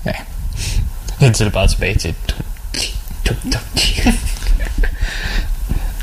[1.20, 2.14] Indtil det bare tilbage til...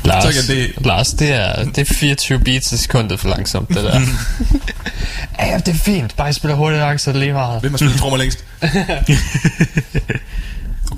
[0.04, 3.76] Lars, Så det- Lars, det er, det er 24 beats i sekundet for langsomt, det
[3.76, 4.00] der.
[5.38, 6.16] ja, ja, det er fint.
[6.16, 7.60] Bare spiller hurtigt nok, så det lige meget.
[7.60, 8.44] Hvem har spillet trommer længst?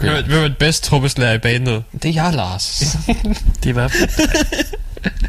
[0.00, 0.28] Hvem er, Okay.
[0.28, 1.82] hvem er den bedste trommeslager i bandet?
[2.02, 2.96] Det er jeg, Lars.
[3.64, 3.88] Det var...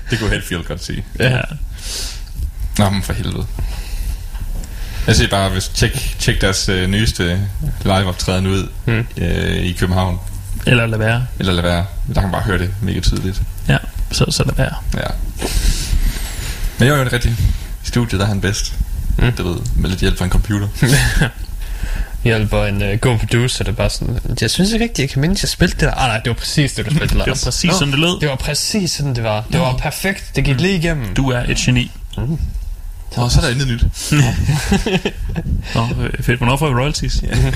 [0.10, 1.04] Det kunne Hetfield godt sige.
[1.20, 1.42] ja.
[2.78, 3.46] Nå, men for helvede.
[5.08, 7.42] Jeg siger bare, hvis tjek, tjek deres øh, nyeste
[7.84, 9.08] live-optræden ud Hmm.
[9.18, 10.20] øh, i København.
[10.66, 11.26] Eller lad være.
[11.40, 11.86] Eller lad være.
[12.08, 13.42] Der kan man bare høre det mega tydeligt.
[13.68, 13.78] Ja,
[14.12, 14.74] så, så lad være.
[14.94, 15.08] Ja.
[16.80, 17.32] Men jeg er jo en rigtig...
[17.84, 18.74] I studiet der er han bedst.
[19.18, 19.26] Mm.
[19.26, 19.32] Mm.
[19.32, 20.68] Det ved, med lidt hjælp fra en computer.
[22.24, 24.20] Hjælper en uh, god producer, der bare sådan...
[24.42, 25.92] Jeg synes ikke rigtigt, jeg kan mindes, jeg spilte det der.
[25.92, 27.26] Ah, nej, det var præcis det, du spilte, Lars.
[27.26, 28.20] Det var præcis sådan, det lød.
[28.22, 29.44] Det var præcis sådan, det var.
[29.52, 30.32] Det var perfekt.
[30.36, 31.14] Det gik lige igennem.
[31.16, 31.92] Du er et geni.
[33.16, 33.84] Og så er der intet nyt.
[35.76, 36.38] Nå, øh, fedt.
[36.38, 37.24] Hvornår får vi royalties?
[37.24, 37.36] Ja.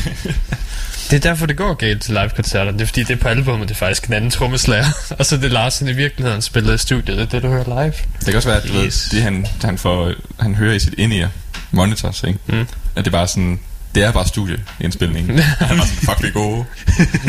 [1.10, 2.72] Det er derfor, det går galt til live-koncerter.
[2.72, 4.86] Det er fordi, det er på albumet, det er faktisk en anden trommeslager.
[5.20, 7.18] og så er det Larsen i virkeligheden spiller i studiet.
[7.18, 7.94] Det er det, du hører live.
[8.20, 9.10] Det kan også være, at du Yes.
[9.14, 11.28] ved, det han, han, får, han hører i sit in-ear
[11.72, 12.40] monitors, ikke?
[12.48, 12.60] Mm.
[12.62, 13.60] At det er bare sådan...
[13.96, 15.40] Det er bare studieindspilningen.
[15.70, 16.66] han var sådan, fuck, vi er gode.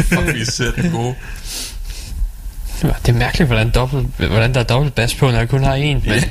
[0.05, 1.15] fuck, vi er sæt gode.
[2.83, 5.75] Det er mærkeligt, hvordan, dobbelt, hvordan der er dobbelt bas på, når jeg kun har
[5.75, 6.03] en.
[6.07, 6.23] Men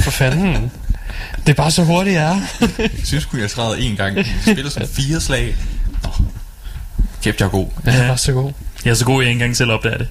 [0.00, 0.70] for fanden.
[1.36, 2.40] Det er bare så hurtigt, jeg er.
[2.78, 4.16] Jeg synes kun, jeg træder en gang.
[4.16, 5.56] Jeg spiller sådan fire slag.
[6.02, 6.10] Nå.
[7.22, 7.66] Kæft, jeg er god.
[7.84, 8.52] Jeg er så god.
[8.84, 10.08] Jeg er så god, at jeg ikke engang selv opdager det.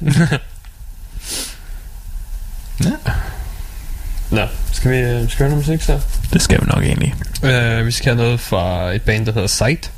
[2.84, 2.92] Ja.
[4.32, 6.00] Nå, skal vi, øh, skal vi høre noget musik så?
[6.34, 7.16] Det skal vi nok egentlig.
[7.44, 9.92] Uh, vi skal have noget fra et band, der hedder Sight.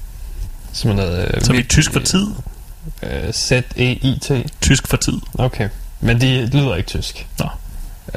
[0.74, 1.36] Som er noget...
[1.36, 2.28] Uh, Så er tysk for tid.
[3.04, 4.32] Uh, Z-E-I-T.
[4.62, 5.14] Tysk for tid.
[5.34, 5.70] Okay.
[6.00, 7.28] Men de lyder ikke tysk.
[7.40, 7.50] Nå.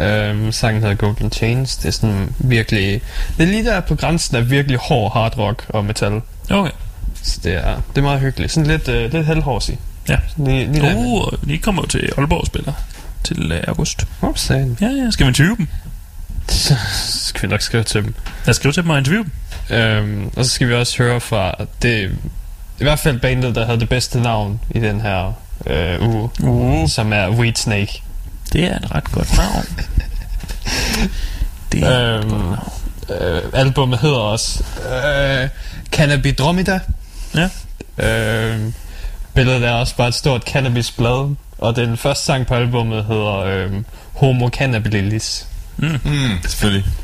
[0.02, 1.76] Øhm, sangen hedder Golden Chains.
[1.76, 3.00] Det er sådan virkelig...
[3.38, 6.20] Det er lige der på grænsen af virkelig hård hard rock og metal.
[6.50, 6.70] Okay.
[7.22, 8.52] Så det er, det er meget hyggeligt.
[8.52, 9.78] Sådan lidt, øh, lidt halvhårsig.
[10.08, 10.16] Ja.
[10.28, 10.96] Sådan Lige, lige.
[10.96, 12.72] Uh, vi kommer jo til Aalborg spiller
[13.24, 14.06] til øh, august.
[14.22, 14.78] Ups, sagen.
[14.80, 15.10] Ja, ja.
[15.10, 15.68] Skal vi interviewe dem?
[16.48, 16.74] Så
[17.28, 18.14] skal vi nok skrive til dem.
[18.44, 19.24] Lad os skrive til dem og interviewe
[19.70, 19.76] dem.
[19.76, 22.11] Øhm, og så skal vi også høre fra det...
[22.80, 25.32] I hvert fald bandet, der havde det bedste navn i den her
[25.66, 26.30] øh, uge.
[26.42, 26.88] Uh.
[26.88, 28.02] Som er Weed Snake.
[28.52, 29.64] Det er et ret godt navn.
[31.72, 33.32] Det er Øhm, et godt navn.
[33.35, 34.64] Øh, albumet hedder også
[35.06, 35.48] øh,
[35.92, 36.80] Cannabidromida.
[37.35, 37.48] Ja.
[37.98, 38.61] Øh,
[39.35, 41.35] billedet er også bare et stort cannabisblad.
[41.59, 43.72] Og den første sang på albumet hedder øh,
[44.14, 45.46] Homo Cannabilis.
[45.76, 46.84] Mm, selvfølgelig.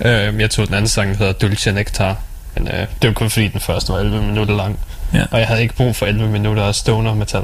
[0.00, 2.16] Øh, jeg tog den anden sang, der hedder Dulce Nectar.
[2.54, 4.78] Men øh, det var kun fordi den første var 11 minutter lang.
[5.14, 5.24] Ja.
[5.30, 7.42] Og jeg havde ikke brug for 11 minutter af stoner metal.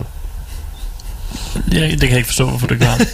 [1.73, 3.05] Ja, det kan jeg ikke forstå, hvorfor du gør.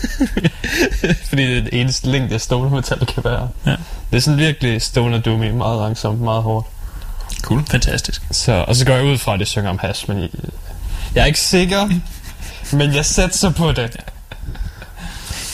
[1.29, 3.49] fordi det er det eneste længde stoner metal kan være.
[3.67, 3.77] Ja.
[4.11, 6.67] Det er sådan virkelig stoner doomy, meget langsomt, meget hårdt.
[7.43, 7.65] Cool.
[7.71, 8.23] Fantastisk.
[8.31, 10.29] Så, og så går jeg ud fra, at det synger om hash, men jeg,
[11.15, 11.89] jeg er ikke sikker.
[12.73, 13.97] men jeg satser på det.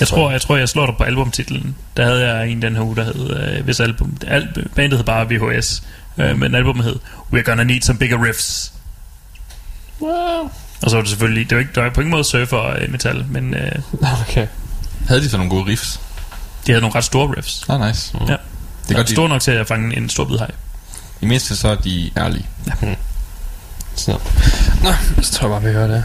[0.00, 1.76] Jeg tror, jeg tror, jeg slår dig på albumtitlen.
[1.96, 5.04] Der havde jeg en den her uge, der hed, øh, hvis album, al, bandet hed
[5.04, 5.82] bare VHS,
[6.18, 6.96] øh, men albumet hed
[7.32, 8.72] We're Gonna Need Some Bigger Riffs.
[10.00, 10.50] Wow.
[10.82, 12.90] Og så var det selvfølgelig, det var, ikke, det var på ingen måde surfer øh,
[12.90, 13.72] metal, men øh,
[14.28, 14.46] Okay.
[15.08, 16.00] Havde de så nogle gode riffs?
[16.66, 17.64] de havde nogle ret store riffs.
[17.68, 18.16] Ah, nice.
[18.20, 18.26] Ja.
[18.26, 20.50] Det er godt, de, Store nok til at fange en stor hvid hej.
[21.20, 22.46] i mindste så er de ærlige.
[23.94, 24.18] Så.
[24.82, 24.90] Nå,
[25.22, 26.04] så tror jeg bare, vi hører det.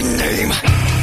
[0.00, 0.93] Name.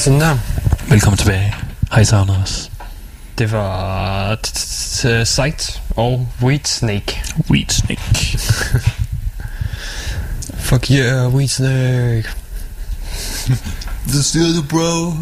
[0.00, 0.38] Sådan der.
[0.88, 1.54] Velkommen tilbage.
[1.92, 2.70] Hej, savnet os.
[3.38, 4.38] Det var
[5.24, 7.22] Sight og Weed Snake.
[7.50, 8.02] Weed Snake.
[10.68, 12.28] Fuck yeah, Weed Snake.
[14.08, 15.12] The still bro.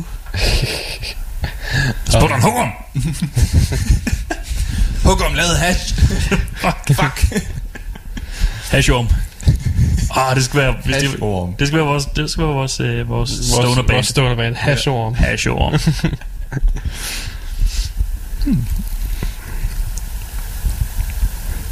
[2.10, 2.70] Spurgte om Hugum.
[5.04, 5.94] Hugum lavede hash.
[6.56, 6.96] Fuck.
[6.96, 7.42] Fuck.
[8.72, 9.08] Hashorm.
[10.18, 10.74] Ah, det skal være...
[10.84, 11.54] Hvis det, Hashorm.
[11.54, 13.90] det skal være vores, det skal være vores, øh, vores stoner Vores, band.
[13.90, 14.54] vores stoner band.
[14.54, 15.14] Hashorm.
[15.14, 15.72] Hashorm.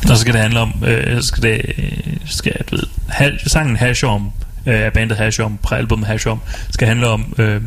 [0.03, 3.76] Og så skal det handle om, øh, skal det, øh, skal jeg ved, ha, sangen
[3.76, 4.30] Hashorm,
[4.66, 6.40] øh, af bandet Hashorm, fra albumet Hashorm,
[6.70, 7.62] skal handle om, øh,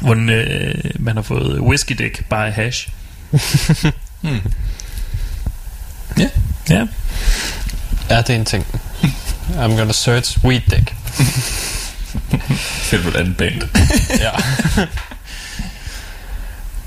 [0.00, 2.88] hvordan øh, man har fået whisky dick by hash.
[4.20, 4.40] Hmm.
[6.18, 6.28] Ja.
[6.70, 6.86] Ja,
[8.10, 8.66] Ja, det er en ting.
[9.48, 10.94] I'm gonna search Weed Dick.
[12.82, 13.62] Fedt andet band.
[14.24, 14.30] ja.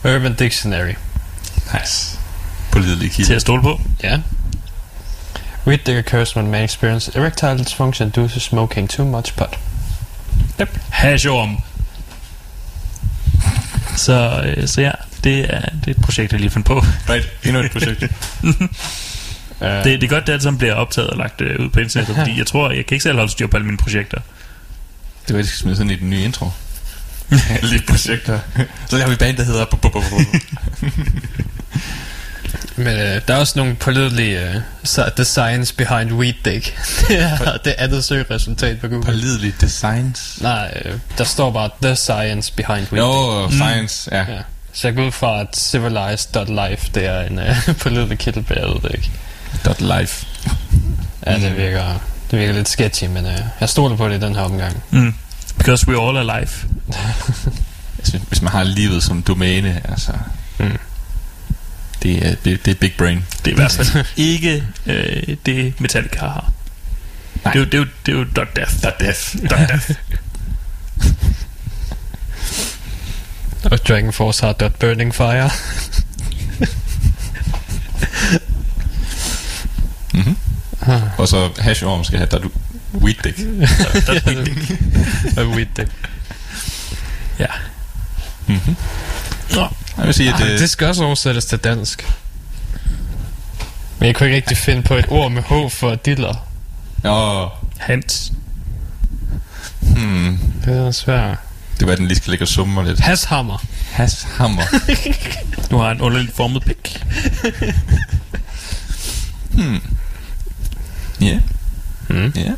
[0.06, 0.94] Urban Dictionary.
[1.74, 2.20] Nice.
[2.72, 3.36] Pålidelig til kilde.
[3.36, 3.82] at stole på.
[4.04, 4.20] Ja.
[5.68, 9.60] Weed dick occurs when man experience erectile dysfunction due to smoking too much pot.
[10.60, 10.78] Yep.
[10.90, 11.58] Hashorm.
[13.96, 14.92] Så, øh, så ja,
[15.24, 16.84] det er, det er et projekt, jeg lige fandt på.
[17.10, 18.04] Right, endnu et projekt.
[19.60, 21.80] Uh, Det, det er godt, det alt sammen bliver optaget og lagt øh, ud på
[21.80, 24.18] internettet, fordi jeg tror, jeg kan ikke selv holde styr på alle mine projekter.
[25.28, 26.50] Det var, jeg skal smide sådan i den nye intro.
[27.62, 28.40] Alle projekter.
[28.90, 29.66] Så har vi band, der hedder...
[32.76, 34.56] Men øh, der er også nogle pålidelige øh,
[35.16, 36.78] the science behind weed dick.
[37.08, 39.04] det er det andet søgeresultat på Google.
[39.06, 40.42] Pålidelige designs.
[40.42, 43.02] Nej, øh, der står bare the science behind weed
[43.46, 43.54] dick.
[43.54, 44.26] science, ja.
[44.34, 44.40] Ja.
[44.74, 48.20] Så jeg går ud fra, at civilized.life, det er en øh, pålidelig
[48.84, 49.12] det ikke.
[49.66, 50.26] Dot life.
[51.26, 52.00] Ja, det virker,
[52.32, 54.84] det virker lidt sketchy, men øh, jeg stoler på det i den her omgang.
[54.92, 55.14] Mm.
[55.58, 56.50] Because we all alive.
[57.98, 60.12] Altså, hvis man har livet som domæne, altså...
[60.60, 60.78] Mm.
[62.04, 63.26] Det er, det, det er big brain.
[63.46, 66.52] Det er i hvert fald ikke øh, det, Metallica har.
[67.44, 67.54] Nej.
[67.54, 68.84] Det er, jo, det, er det er jo Dot Death.
[68.84, 69.36] Dot death.
[69.50, 69.92] Dot Death.
[73.72, 75.50] Og Dragon Force har dot burning fire.
[80.26, 81.10] Mm-hmm.
[81.18, 82.30] Og så hashorm skal have
[82.94, 83.38] weed dick.
[84.08, 85.38] Dot Weed Dick.
[85.38, 85.90] og weed dick.
[87.40, 87.46] Ja.
[88.48, 88.76] Mm-hmm.
[89.56, 89.68] Nå.
[89.98, 92.08] Jeg vil sige, at Ah, det, det skal også oversættes til dansk.
[94.00, 96.48] Men jeg kunne ikke rigtig finde på et ord med H for diller.
[97.06, 98.32] Åh, Hans.
[99.82, 101.38] hmm, Det er svært.
[101.80, 103.00] det var, at den lige skal ligge og summe lidt.
[103.00, 103.64] Hashammer.
[103.92, 104.64] Hashammer.
[105.72, 107.04] Nu har han underligt formet pik.
[109.52, 109.82] hmm.
[111.22, 111.40] Ja,
[112.10, 112.34] Mm.
[112.36, 112.52] ja.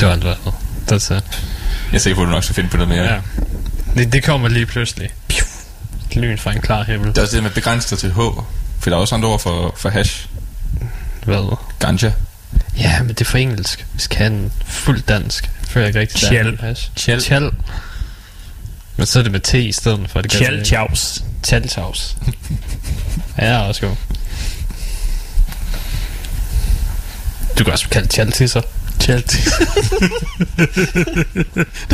[0.00, 0.34] Det var alt hvad.
[0.92, 1.44] That's it.
[1.92, 3.04] Jeg er sikker på, at du nok skal finde på noget mere.
[3.04, 3.20] Ja.
[3.96, 5.10] Det, det kommer lige pludselig.
[5.28, 5.44] Piu.
[6.14, 7.08] Lyn fra en klar himmel.
[7.08, 8.16] Det er også det med begrænset til H.
[8.16, 10.26] For der er også andre ord for, for hash.
[11.24, 11.56] Hvad?
[11.78, 12.12] Ganja.
[12.78, 13.86] Ja, men det er for engelsk.
[13.92, 15.50] Vi skal have den fuld dansk.
[15.68, 16.90] Føler jeg ikke rigtig, er hash.
[16.96, 17.20] Tjal.
[17.22, 17.50] Tjal.
[18.96, 20.20] Men så er det med T i stedet for.
[20.20, 21.20] Det kan Tjal jeg- Chaus.
[23.38, 23.96] Ja, også god.
[27.58, 28.60] Du kan også kalde tjaltisser.
[29.00, 29.44] Tjaltis.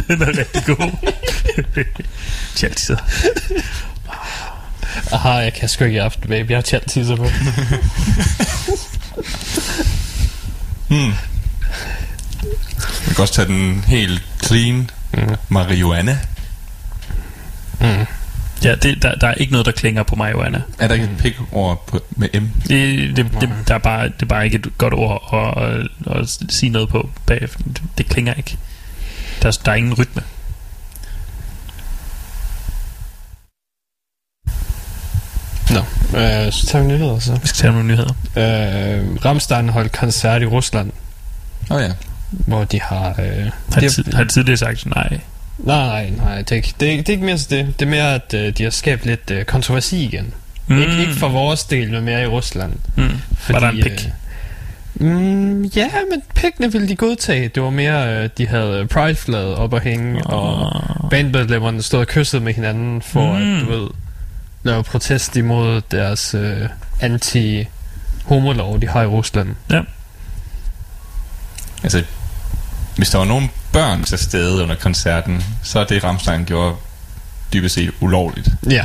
[0.09, 0.91] Den er rigtig god.
[2.57, 2.97] Tjaltisser.
[5.13, 6.51] Aha, jeg kan sgu ikke i aften, baby.
[6.51, 7.27] Jeg har tjaltisser på.
[10.89, 11.13] Hmm.
[13.07, 14.91] Man kan også tage den helt clean.
[15.13, 15.37] Mm.
[15.49, 16.19] Marihuana.
[17.81, 18.07] Mm.
[18.65, 20.63] Ja, det, der, der er ikke noget, der klinger på marihuana.
[20.79, 22.45] Er der ikke et pik ord på, med M?
[22.69, 25.67] Det, det, det, der er bare, det er bare ikke et godt ord at,
[26.17, 27.59] at, at sige noget på bagefter.
[27.65, 28.57] Det, det klinger ikke.
[29.43, 30.23] Der, er- der er ingen rytme.
[35.71, 35.79] Nå,
[36.19, 37.33] øh, så tager vi nyheder så.
[37.33, 38.15] Vi skal tage nogle nyheder.
[38.37, 40.93] Øh, Ramstein holdt koncert i Rusland,
[41.71, 41.93] Åh oh, ja.
[42.31, 43.09] hvor de har...
[43.09, 45.21] Øh, Har de har de tidligere sagt, nej.
[45.65, 47.75] Nej, nej, det er ikke, det er, det er ikke mere så det.
[47.79, 50.35] Det er mere, at øh, de har skabt lidt øh, kontroversi igen.
[50.67, 50.79] Mm.
[50.79, 52.73] Ikke, ikke for vores del, men mere i Rusland.
[52.97, 53.09] Mm.
[53.49, 54.11] Var der en pik?
[55.01, 57.49] Øh, mm, ja, men pikkene ville de godtage.
[57.49, 60.35] Det var mere, øh, de havde Pride-flaget op at hænge, oh.
[60.35, 63.57] og bandmedlemmerne stod og kyssede med hinanden for mm.
[63.57, 63.89] at, du ved,
[64.63, 66.69] lave protest imod deres øh,
[67.01, 69.57] anti-homolov, de har i Rusland.
[71.83, 72.05] Altså,
[72.97, 76.77] hvis der var nogen børn til stede under koncerten, så er det Ramstein gjorde
[77.53, 78.85] dybest set ulovligt Ja.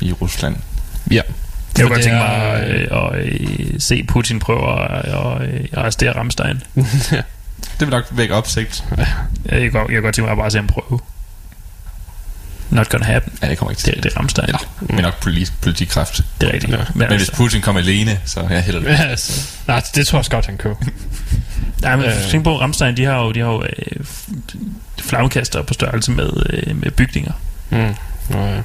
[0.00, 0.56] i Rusland.
[1.10, 1.14] Ja.
[1.14, 1.22] Jeg
[1.86, 5.08] kunne godt tænke mig øh, at øh, se Putin prøve at
[5.42, 6.62] øh, øh, arrestere Ramstein.
[6.74, 8.84] det vil nok vække opsigt.
[8.96, 11.00] Jeg kan godt, jeg kan godt tænke mig at bare se ham prøve.
[12.70, 13.32] Not gonna happen.
[13.42, 13.94] Ja, det kommer ikke til.
[13.94, 14.44] Det, det er Ramstein.
[14.48, 16.20] Eller, men nok politi- politikraft.
[16.40, 16.72] Det er rigtigt.
[16.72, 16.76] Ja.
[16.78, 18.88] Men, Men hvis altså, Putin kommer alene, så er jeg heller det.
[18.88, 19.48] Ja, altså.
[19.66, 20.76] Nej, det tror jeg også godt, han kunne.
[21.82, 22.12] nej, men Øh.
[22.30, 24.04] tænk på, Ramstein, de har jo, de har jo øh,
[25.00, 27.32] flammekaster på størrelse med, øh, med bygninger.
[27.70, 27.94] Mm.
[28.30, 28.56] Ja.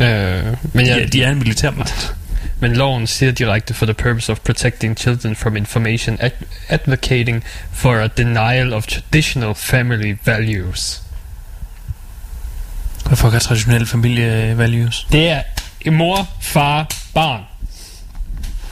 [0.00, 2.14] Øh, men, Ja, ja, de er en militærmagt.
[2.60, 6.30] men loven siger direkte for the purpose of protecting children from information ad-
[6.68, 11.02] advocating for a denial of traditional family values.
[13.06, 15.06] Hvad fuck er traditionelle familievalues?
[15.12, 15.42] Det er
[15.90, 17.40] mor, far, barn.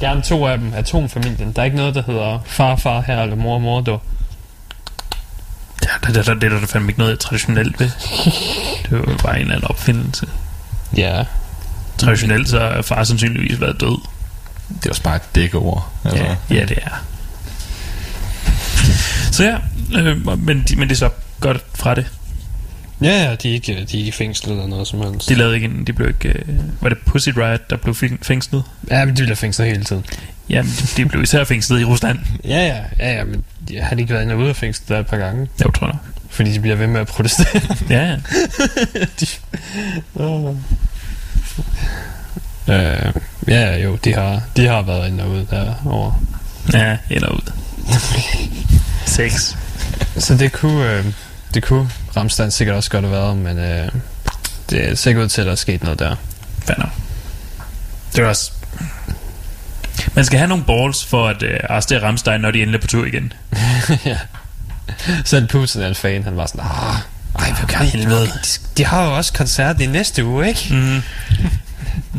[0.00, 0.74] Gerne to af dem.
[0.74, 1.52] Atomfamilien.
[1.52, 3.98] Der er ikke noget, der hedder far, far her, eller mor, mor, du.
[5.80, 7.90] Det er der, der, der, der, der fandme ikke noget traditionelt ved.
[8.82, 10.26] Det var jo bare en eller anden opfindelse.
[10.96, 11.24] Ja.
[11.98, 13.98] Traditionelt så er far sandsynligvis været død.
[14.68, 15.92] Det er også bare et dækkeord.
[16.04, 16.24] Altså.
[16.24, 17.04] Ja, ja det er.
[19.32, 19.56] Så ja,
[20.00, 22.06] øh, men, de, men det er så godt fra det.
[23.02, 25.28] Ja, ja, de er ikke, de er ikke i fængsel eller noget som helst.
[25.28, 26.48] De lavede ikke en, de blev ikke, øh,
[26.80, 28.62] var det Pussy Riot, der blev fæng- fængslet?
[28.90, 30.04] Ja, men de bliver fængslet hele tiden.
[30.48, 32.18] Ja, de, de blev især fængslet i Rusland.
[32.44, 34.88] Ja, ja, ja, ja men de har de ikke været inde og ude af fængslet
[34.88, 35.48] der et par gange.
[35.58, 35.96] Jeg tror jeg.
[36.30, 37.60] Fordi de bliver ved med at protestere.
[37.90, 38.16] Ja, ja.
[42.68, 43.12] øh,
[43.48, 46.14] ja, jo, de har, de har været inde og ude derovre.
[46.72, 47.52] Ja, eller ud.
[49.06, 49.54] Sex.
[50.16, 51.04] Så det kunne, øh,
[51.54, 53.88] det kunne Ramstein sikkert også godt have været, men øh,
[54.70, 56.16] det er sikkert ud til, at der er sket noget der.
[56.78, 56.88] Nok.
[58.12, 58.52] Det er også...
[60.14, 62.86] Man skal have nogle balls for at øh, arrestere Ramstein, når de endelig er på
[62.86, 63.32] tur igen.
[64.04, 64.18] ja.
[65.24, 66.96] Selv Putin er en fan, han var sådan, ah,
[67.38, 68.26] ej, hvad kan helvede.
[68.26, 68.32] De,
[68.76, 70.68] de har jo også koncert i næste uge, ikke?
[70.70, 71.02] Mm.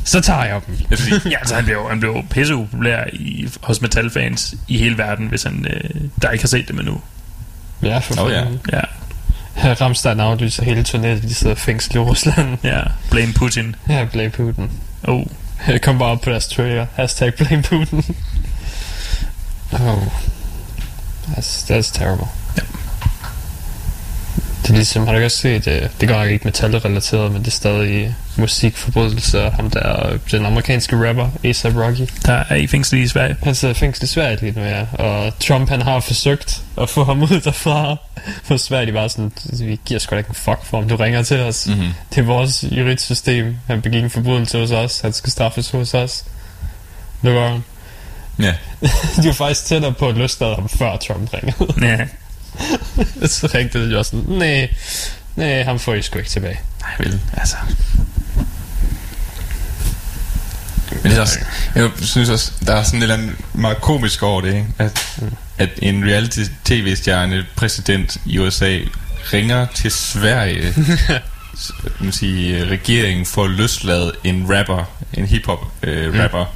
[0.05, 0.77] Så tager jeg dem.
[0.91, 5.27] Er Ja, altså han blev, han blev pisse upopulær i, hos metalfans i hele verden,
[5.27, 7.01] hvis han øh, der ikke har set dem endnu.
[7.83, 8.59] Ja, for fanden.
[8.71, 8.83] Ja, ja.
[9.57, 12.57] Ramstein aflyser hele turnéet, de sidder fængsel i Rusland.
[12.63, 12.79] ja.
[13.11, 13.75] Blame Putin.
[13.89, 14.71] Ja, Blame Putin.
[15.03, 15.25] Oh.
[15.67, 16.85] Jeg kom bare op på deres trailer.
[16.95, 18.03] Hashtag Blame Putin.
[19.73, 20.03] oh.
[21.27, 22.27] That's, that's terrible.
[22.57, 22.61] Ja.
[24.61, 27.41] Det er ligesom, har du ikke også set, øh, det går nok ikke metal-relateret, men
[27.41, 29.51] det er stadig musikforbrydelser.
[29.51, 32.09] Ham der, den amerikanske rapper, A$AP Rocky.
[32.25, 33.35] Der er i fængsel i Sverige.
[33.43, 34.85] Han sidder i fængsel i Sverige lige nu, ja.
[34.93, 37.95] Og Trump, han har forsøgt at få ham ud derfra.
[38.43, 40.95] For Sverige, de var sådan, vi giver sgu da ikke en fuck for, om du
[40.95, 41.67] ringer til os.
[41.67, 41.89] mm-hmm.
[42.09, 43.55] Det er vores juridssystem.
[43.67, 44.99] Han begik en forbrydelse hos os.
[44.99, 46.23] Han skal straffes hos os.
[47.23, 47.63] Det var han.
[48.39, 48.53] Ja.
[49.21, 51.87] De var faktisk tættere på at løslade ham, før Trump ringede.
[51.87, 52.05] Ja.
[53.27, 54.69] så ringte de også sådan, nej,
[55.35, 56.59] nej, ham får I sgu ikke tilbage.
[56.81, 57.55] Nej, vel, altså.
[60.91, 61.39] Men det er også,
[61.75, 64.65] jeg synes også, der er sådan et eller andet meget komisk over det, ikke?
[64.77, 65.17] At,
[65.57, 68.77] at en reality-tv-stjerne præsident i USA
[69.33, 70.73] ringer til Sverige,
[71.99, 74.83] man sige, regeringen for at løslade en rapper,
[75.13, 76.49] en hip-hop øh, for,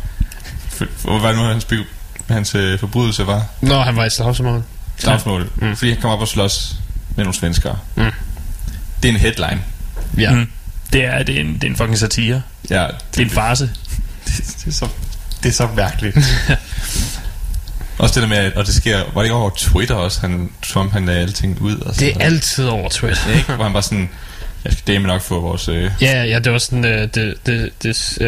[0.69, 1.85] hvad var det nu, hans, by-
[2.29, 3.45] hans øh, forbrydelse var?
[3.61, 4.63] Nå, han var i slagsmål.
[4.97, 5.49] Slagsmål.
[5.55, 5.67] Mm.
[5.67, 5.75] Mm.
[5.75, 6.75] Fordi han kom op og slås
[7.15, 7.77] med nogle svenskere.
[7.95, 8.03] Mm.
[9.03, 9.59] Det er en headline.
[10.17, 10.31] Ja.
[10.31, 10.47] Mm.
[10.93, 12.41] Det er, det, er en, det er en fucking satire.
[12.69, 13.69] Ja, Det er en farse.
[14.47, 14.87] Det, det, er så,
[15.43, 16.17] det er så mærkeligt.
[17.99, 20.49] også det der med, at, og det sker, var det ikke over Twitter også, han,
[20.61, 21.75] Trump han lagde alting ud?
[21.77, 23.21] Og Det sådan er altid over Twitter.
[23.25, 23.53] noget, ikke?
[23.53, 24.09] Hvor han bare sådan,
[24.65, 25.67] jeg skal dame nok få vores...
[25.69, 28.27] Øh, Ja, ja, det var sådan, uh, the, the, this, uh,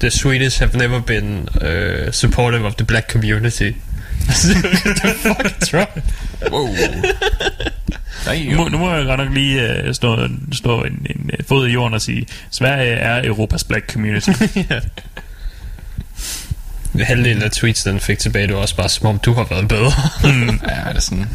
[0.00, 3.70] the Swedish have never been uh, supportive of the black community.
[4.24, 5.90] the fuck, Trump?
[6.50, 6.68] wow.
[8.26, 11.44] Nej, Nu, må- nu må jeg godt nok lige uh, stå, stå en, en øh,
[11.48, 14.30] fod i jorden og sige, Sverige er Europas black community.
[17.02, 19.68] Halvdelen af tweets, den fik tilbage, det var også bare som om, du har været
[19.68, 19.92] bedre.
[20.24, 20.60] mm.
[20.68, 21.28] Ja, det er sådan...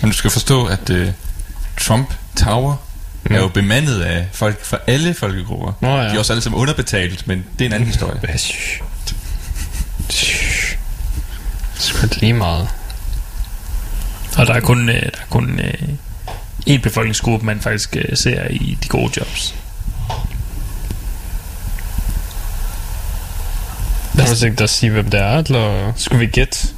[0.00, 1.08] Men du skal forstå, at øh,
[1.80, 2.76] Trump Tower
[3.24, 3.34] mm.
[3.34, 5.72] er jo bemandet af folk fra alle folkegrupper.
[5.80, 6.08] Nå ja.
[6.08, 8.20] De er også alle sammen underbetalt, men det er en anden historie.
[8.28, 8.80] Ja, shh.
[10.10, 10.76] Shh.
[11.74, 12.68] Sgu da lige meget.
[14.36, 15.74] Og der er kun, øh, der er kun øh,
[16.66, 19.54] en befolkningsgruppe, man faktisk øh, ser i de gode jobs.
[24.16, 26.68] Du tænkt dig at sige, hvem det er, eller skulle vi gætte?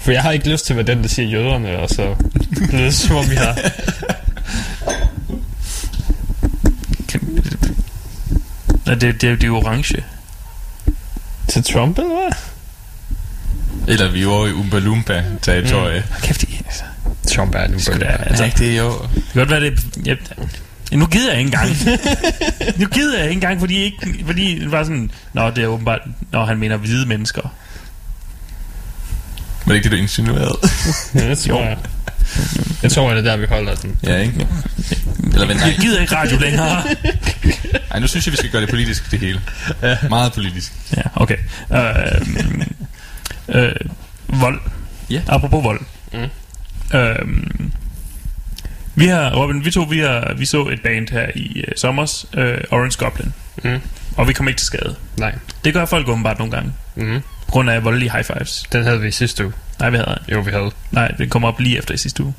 [0.00, 2.14] For jeg har ikke lyst til at være den, der siger jøderne, og så
[2.50, 3.58] lyder det som om, vi har...
[8.86, 10.04] Nej, det, det, er jo de orange.
[11.48, 12.32] Til Trump, eller hvad?
[13.88, 16.00] Eller vi er over i Umba Lumba territorie.
[16.00, 16.22] Mm.
[16.22, 16.82] Kæft, de, altså,
[17.34, 18.28] Trump er nu Sgu da, bare...
[18.28, 18.90] altså, det er jo...
[19.14, 20.16] det kan godt være, det jeg,
[20.98, 21.68] nu gider jeg ikke engang.
[22.80, 26.00] nu gider jeg ikke engang, fordi, ikke, fordi det var sådan, Nå, det er åbenbart,
[26.32, 27.54] når han mener hvide mennesker.
[29.64, 30.58] Men det ikke det, du insinuerede?
[31.14, 31.76] Ja, det tror jeg.
[32.82, 33.96] Jeg tror, det er der, vi holder den.
[34.02, 34.46] ja, ikke?
[35.32, 35.76] Eller vent, Jeg nej.
[35.80, 36.82] gider ikke radio længere.
[37.90, 39.40] nej, nu synes jeg, vi skal gøre det politisk, det hele.
[40.08, 40.72] Meget politisk.
[40.96, 41.36] ja, okay.
[41.72, 42.66] Øh,
[43.48, 43.72] øh,
[44.28, 44.60] vold.
[45.10, 45.20] Ja.
[45.28, 45.80] Apropos vold.
[46.12, 46.18] Mm.
[46.98, 47.16] Øh,
[48.94, 52.26] vi har, Robin, vi to, vi, har, vi så et band her i øh, sommers,
[52.34, 53.32] øh, Orange Goblin.
[53.64, 53.80] Mm.
[54.16, 54.94] Og vi kom ikke til skade.
[55.18, 55.34] Nej.
[55.64, 56.72] Det gør folk åbenbart nogle gange.
[56.94, 57.20] Mm.
[57.46, 58.64] På grund af voldelige high fives.
[58.72, 59.52] Den havde vi i sidste uge.
[59.80, 60.18] Nej, vi havde.
[60.32, 60.70] Jo, vi havde.
[60.90, 62.34] Nej, det kommer op lige efter i sidste uge.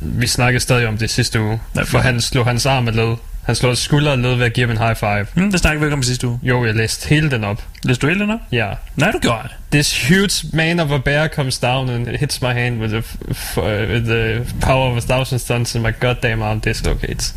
[0.00, 1.60] Vi snakkede stadig om det sidste uge.
[1.74, 3.16] Nej, For han slog hans arm af led.
[3.44, 5.26] Han slog hans skulder af led ved at give ham en high five.
[5.34, 6.38] Hmm, det snakkede vi ikke om sidste uge.
[6.42, 7.62] Jo, jeg læste hele den op.
[7.82, 8.38] Læste du hele den op?
[8.52, 8.68] Ja.
[8.96, 9.50] Nej, du gjorde det.
[9.72, 13.58] This huge man of a bear comes down and hits my hand with the, f-
[13.58, 17.34] uh, with the power of a thousand suns and my goddamn arm dislocates.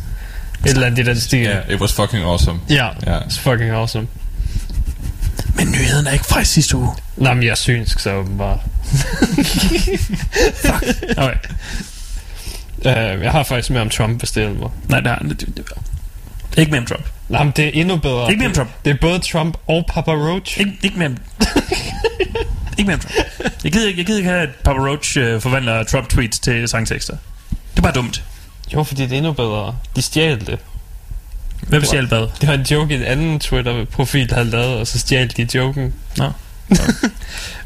[0.64, 1.38] Et eller andet i den stil.
[1.40, 2.60] Ja, yeah, it was fucking awesome.
[2.70, 3.18] Ja, Ja.
[3.18, 4.06] it's fucking awesome.
[5.56, 6.90] Men nyheden er ikke fra sidste uge.
[7.16, 8.58] Nå, men jeg er synsk, så åbenbart.
[11.16, 11.36] Okay.
[12.78, 12.84] Uh,
[13.22, 14.68] jeg har faktisk med om Trump, det hjælper.
[14.88, 15.62] Nej, det har det,
[16.56, 17.04] Ikke mere om Trump.
[17.28, 18.28] Nej, men det er endnu bedre.
[18.30, 18.70] Ikke mere om Trump.
[18.84, 20.60] Det er både Trump og Papa Roach.
[20.60, 21.16] Ikke, ikke mere om...
[22.78, 23.14] ikke mere om Trump.
[23.64, 27.16] Jeg gider, ikke- jeg gider ikke have, at Papa Roach øh, forvandler Trump-tweets til sangtekster.
[27.50, 28.22] Det er bare dumt.
[28.74, 29.76] Jo, fordi det er endnu bedre.
[29.96, 30.58] De stjal det.
[31.68, 32.26] Hvem stjal hvad?
[32.40, 35.94] Det var en joke i en anden Twitter-profil, han lavede, og så stjal de joken.
[36.16, 36.30] Nå.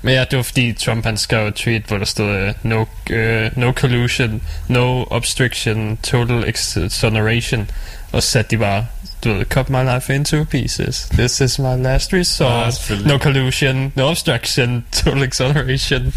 [0.02, 2.80] Men ja, det var fordi Trump han skrev et tweet, hvor der stod uh, no,
[3.10, 6.44] uh, no collusion, no obstruction, total
[6.84, 7.70] exoneration.
[8.12, 8.86] Og så satte de bare,
[9.24, 11.08] du ved, cut my life into pieces.
[11.12, 12.74] This is my last resort.
[12.74, 13.12] selvfølgelig.
[13.12, 16.14] no collusion, no obstruction, total exoneration.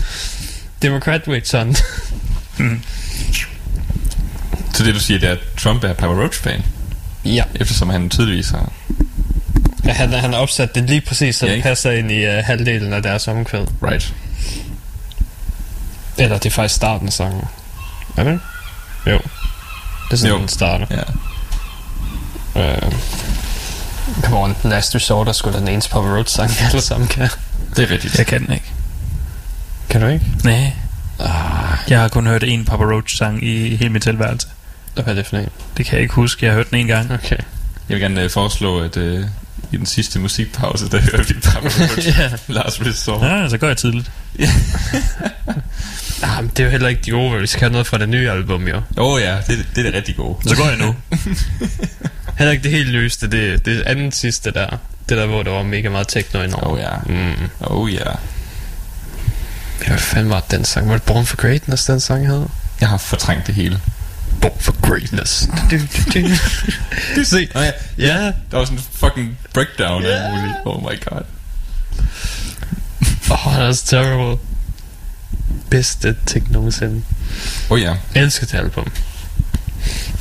[0.81, 1.75] Democrat wait, son.
[4.73, 6.63] Så det du siger, det er, at Trump er Papa Roach-fan,
[7.25, 7.43] ja.
[7.55, 8.71] eftersom han tydeligvis har...
[9.85, 12.33] Ja, Han, han har opsat det lige præcis, så Ja, det passer ind i uh,
[12.43, 13.65] halvdelen af deres omkvæd.
[13.83, 14.13] Right.
[16.17, 17.43] Eller det er faktisk starten af sangen.
[18.17, 18.39] Er det?
[19.07, 19.11] Jo.
[19.13, 19.21] Det
[20.11, 20.39] er sådan, Jo.
[20.39, 20.85] den starter.
[20.91, 21.01] Ja.
[22.55, 22.91] Uh,
[24.23, 27.07] come on, Last Resort er sgu da den eneste Papa Roach sang, vi alle sammen
[27.07, 27.29] kan.
[27.75, 28.17] Det er rigtigt.
[28.17, 28.71] Jeg kan den ikke.
[29.89, 30.25] Kan du ikke?
[30.43, 30.71] Nej.
[31.89, 34.47] Jeg har kun hørt en Papa Roach-sang i hele mit tilværelse.
[34.93, 35.49] Hvad er det for en?
[35.77, 36.45] Det kan jeg ikke huske.
[36.45, 37.11] Jeg har hørt den en gang.
[37.11, 37.37] Okay.
[37.89, 39.19] Jeg vil gerne uh, foreslå, at uh,
[39.71, 42.19] i den sidste musikpause, der hører vi Papa Roach.
[42.19, 42.31] Ja.
[42.47, 43.21] Last Resort.
[43.23, 44.11] Ja, så går jeg tidligt.
[46.23, 48.09] Ah, men det er jo heller ikke de gode, vi skal have noget fra det
[48.09, 48.75] nye album, jo.
[48.77, 50.49] Åh oh, ja, det, det er det rigtig gode.
[50.49, 50.95] Så går jeg nu.
[52.37, 54.77] Heller ikke det helt løste, det, det andet sidste der.
[55.09, 56.67] Det der, hvor der var mega meget techno indover.
[56.73, 56.91] Oh, ja.
[57.05, 57.49] Mm.
[57.59, 58.09] Oh ja.
[59.81, 60.87] Ja, hvad fanden var den sang?
[60.87, 62.45] Var det Born for Greatness, den sang hed?
[62.81, 63.79] Jeg har fortrængt det hele.
[64.41, 65.49] Born for Greatness.
[67.29, 67.47] Se.
[67.53, 68.17] Nå ja, Ja.
[68.51, 70.55] der var sådan en fucking breakdown af alt muligt.
[70.65, 71.21] Oh my god.
[73.31, 74.39] Oh, that's terrible.
[75.69, 77.01] Bedste ting nogensinde.
[77.69, 77.95] Oh ja.
[78.15, 78.91] Jeg elsker det album.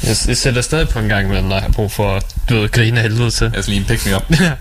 [0.02, 2.54] Jeg, jeg sætter stadig på en gang imellem, når jeg har brug for at du
[2.54, 3.50] ved, grine af helvede til.
[3.54, 4.22] Jeg skal lige en pick me up.
[4.40, 4.52] Ja.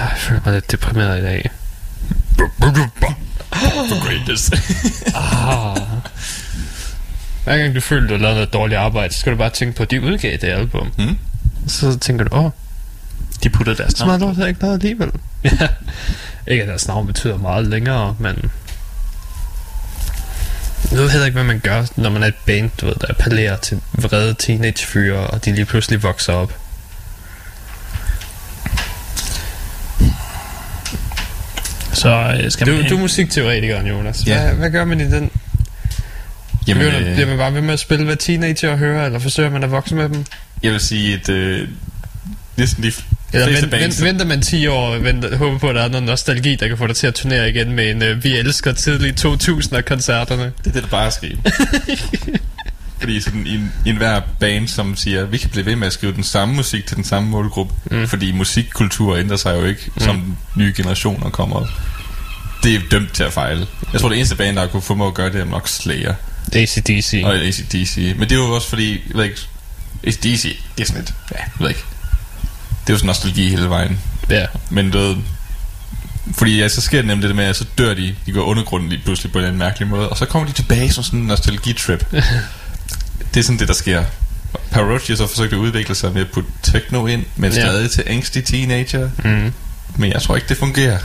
[0.00, 1.50] Jeg føler mig lidt deprimeret i dag.
[3.88, 4.50] For greatness.
[5.14, 5.76] Ah.
[7.44, 9.76] Hver gang du føler, du har lavet noget dårligt arbejde, så skal du bare tænke
[9.76, 10.92] på, at de udgav det album.
[10.96, 11.18] Hmm?
[11.66, 12.50] Så tænker du, åh, oh,
[13.42, 14.08] De puttede deres så navn.
[14.08, 15.10] meget lort har ikke lavet alligevel.
[15.44, 15.68] Ja.
[16.46, 18.50] Ikke at deres navn betyder meget længere, men...
[20.90, 23.06] Jeg ved heller ikke, hvad man gør, når man er et band, du ved, der
[23.10, 26.52] appellerer til vrede teenagefyre, og de lige pludselig vokser op.
[31.92, 32.88] Så øh, skal Du, man...
[32.88, 34.26] du er musikteoretikeren, Jonas.
[34.26, 34.42] Ja.
[34.42, 35.30] Hvad, hvad gør man i den?
[36.66, 39.50] Jamen, Begynder, øh, bliver man bare ved med at spille, hvad teenager hører, eller forsøger
[39.50, 40.24] man at vokse med dem?
[40.62, 41.68] jeg vil sige, at øh,
[42.60, 42.92] næsten de
[43.32, 44.02] Eller fleste vent, bands...
[44.02, 46.78] vent, venter man 10 år venter, håber på, at der er noget nostalgi, der kan
[46.78, 50.44] få dig til at turnere igen med en uh, Vi elsker tidlige 2000'er koncerterne.
[50.44, 51.38] Det er det, der bare er sket.
[53.00, 55.92] fordi sådan i, en, i enhver band, som siger, vi kan blive ved med at
[55.92, 58.08] skrive den samme musik til den samme målgruppe, mm.
[58.08, 60.00] fordi musikkultur ændrer sig jo ikke, mm.
[60.00, 61.68] som nye generationer kommer op.
[62.62, 63.66] Det er dømt til at fejle.
[63.92, 66.14] Jeg tror, det eneste band, der kunne få mig at gøre det, er nok Slayer
[66.52, 67.22] ACDC.
[67.24, 68.14] og ACDC.
[68.18, 69.40] Men det er jo også fordi, jeg ved ikke,
[70.06, 71.84] ACDC, det er sådan et, ja, jeg ved ikke.
[72.90, 74.00] Det er jo sådan nostalgi hele vejen.
[74.30, 74.46] Ja.
[74.70, 75.16] Men du ved,
[76.34, 78.88] fordi ja, så sker det nemlig det med, at så dør de, de går undergrunden
[78.88, 82.10] lige pludselig på en mærkelig måde, og så kommer de tilbage som sådan en nostalgitrip.
[83.34, 84.04] det er sådan det, der sker.
[84.70, 87.60] Parochi har så forsøgt at udvikle sig med at putte techno ind, men Ja.
[87.60, 89.10] stadig til angsty teenager.
[89.24, 89.52] Mm.
[89.96, 90.98] Men jeg tror ikke, det fungerer.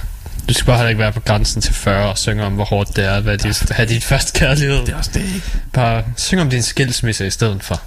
[0.50, 2.96] Du skal bare heller ikke være på grænsen til 40 og synge om, hvor hårdt
[2.96, 4.80] det er at være dit, have dit første kærlighed.
[4.86, 5.42] Det er også det, ikke?
[5.74, 7.82] Bare syng om din skilsmisse i stedet for.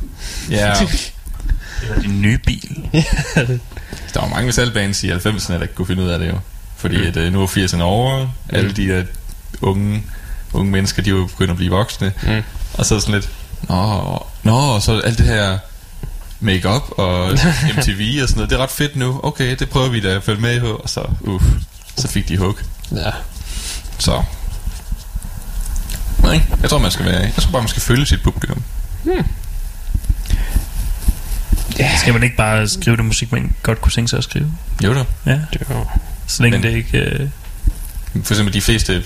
[0.51, 0.73] Ja,
[1.83, 2.89] Eller din nye bil.
[4.15, 6.39] Der var mange metalbands i 90'erne, der ikke kunne finde ud af det jo.
[6.77, 7.07] Fordi mm.
[7.07, 9.05] at, øh, nu er 80'erne over, alle de der
[9.61, 10.03] unge
[10.53, 12.13] unge mennesker, de er jo begyndt at blive voksne.
[12.23, 12.43] Mm.
[12.75, 13.31] Og så sådan lidt,
[13.63, 15.59] nå, nå, og så alt det her
[16.41, 17.33] make-up og
[17.77, 19.21] MTV og sådan noget, det er ret fedt nu.
[19.23, 20.67] Okay, det prøver vi da at følge med på.
[20.67, 21.45] Og så, uff,
[21.97, 22.59] så fik de hug.
[22.93, 23.11] Ja.
[23.99, 24.23] Så.
[26.23, 28.63] Nej, jeg tror, man skal være, jeg tror bare, man skal følge sit publikum.
[31.99, 34.53] Skal man ikke bare skrive det musik, man godt kunne tænke sig at skrive?
[34.85, 35.05] Jo da.
[35.27, 35.39] Ja,
[35.69, 35.99] var...
[36.27, 36.99] så længe Men- det ikke...
[36.99, 37.29] Øh,
[38.25, 39.05] For eksempel de fleste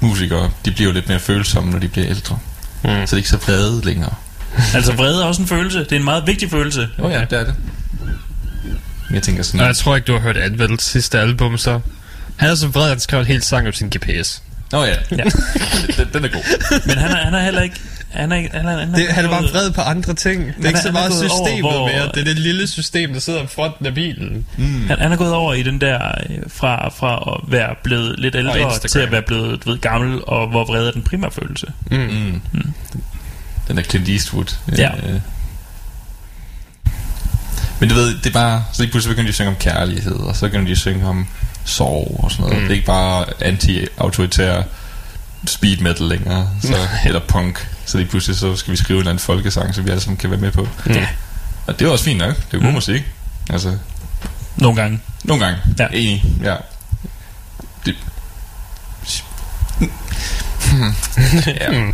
[0.00, 2.38] musikere, de bliver jo lidt mere følsomme, når de bliver ældre.
[2.84, 2.90] Mm.
[2.90, 4.14] Så det er ikke så vrede længere.
[4.74, 5.78] altså vrede er også en følelse.
[5.78, 6.88] Det er en meget vigtig følelse.
[6.98, 7.54] Jo ja, det er det.
[9.10, 11.80] Jeg tænker sådan, Og jeg tror ikke, du har hørt Advils sidste album, så...
[12.36, 14.42] Han er så vred, at han skrev en hel sang om sin GPS.
[14.72, 15.16] Nå ja, Ja.
[15.96, 16.82] den, den er god.
[16.86, 17.76] Men han er, han er heller ikke...
[18.10, 20.40] Han er, ikke- han er, han er, Det, han er bare vred på andre ting.
[20.46, 22.08] Det er han ikke så han er meget gået over, systemet hvor- mere.
[22.14, 24.46] Det er det lille system, der sidder i fronten af bilen.
[24.88, 25.98] Han, han er gået over i den der
[26.30, 30.20] øh, fra, fra at være blevet lidt ældre til at være blevet du ved, gammel,
[30.26, 31.66] og hvor vrede er den primære følelse.
[31.90, 32.40] Mm.
[33.68, 34.56] Den er Clint Eastwood.
[34.78, 34.90] Ja.
[35.08, 35.20] Øh.
[37.80, 38.64] Men du ved, det er bare...
[38.72, 41.06] Så lige pludselig begynder de at synge om kærlighed, og så begynder de at synge
[41.06, 41.26] om
[41.64, 42.56] sorg og sådan noget.
[42.56, 42.62] Mm.
[42.62, 44.62] Det er ikke bare anti-autoritær
[45.46, 46.74] speed metal længere, så,
[47.06, 47.68] eller punk.
[47.88, 50.16] Så lige pludselig så skal vi skrive en eller anden folkesang, som vi alle sammen
[50.16, 50.68] kan være med på.
[50.86, 51.08] Ja.
[51.66, 52.36] Og det er også fint nok.
[52.36, 52.74] Det er jo god Mm.
[52.74, 53.02] musik.
[53.50, 53.78] Altså,
[54.56, 55.00] Nogle gange.
[55.24, 55.58] nogle gange.
[55.78, 55.86] Ja.
[55.92, 56.56] Enig, ja.
[57.86, 57.94] Det...
[61.60, 61.90] ja.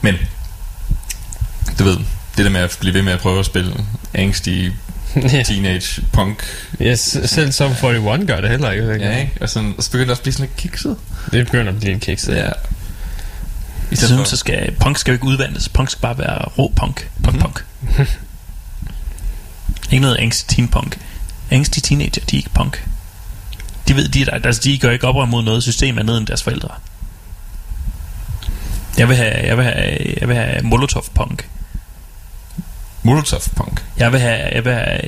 [0.00, 0.14] Men,
[1.78, 1.96] du ved,
[2.36, 3.74] det der med at blive ved med at prøve at spille
[4.14, 4.48] angsty
[5.32, 5.42] Ja.
[5.42, 6.44] teenage punk,
[6.82, 8.84] Yes, selv som 41 gør det heller ikke.
[9.00, 9.32] ja, ikke?
[9.40, 10.96] Og, sådan, og så begynder det også at blive sådan lidt kikset.
[11.32, 12.28] Det begynder at blive en kiks.
[12.28, 12.48] Ja.
[13.90, 15.68] I stedet synes, for, så skal, punk skal jo ikke udvandes.
[15.68, 17.10] Punk skal bare være rå punk.
[17.24, 17.42] Punk, Mhm.
[17.42, 17.64] punk.
[19.92, 20.98] ikke noget angsty teen punk.
[21.50, 22.86] Angsty teenager, de er ikke punk.
[23.88, 26.68] De ved, de, altså, de gør ikke oprør mod noget system andet end deres forældre.
[28.98, 31.48] Jeg vil have, jeg vil have, jeg vil have Molotov punk.
[33.02, 33.84] Molotov punk.
[33.96, 35.00] Jeg vil have, jeg vil have,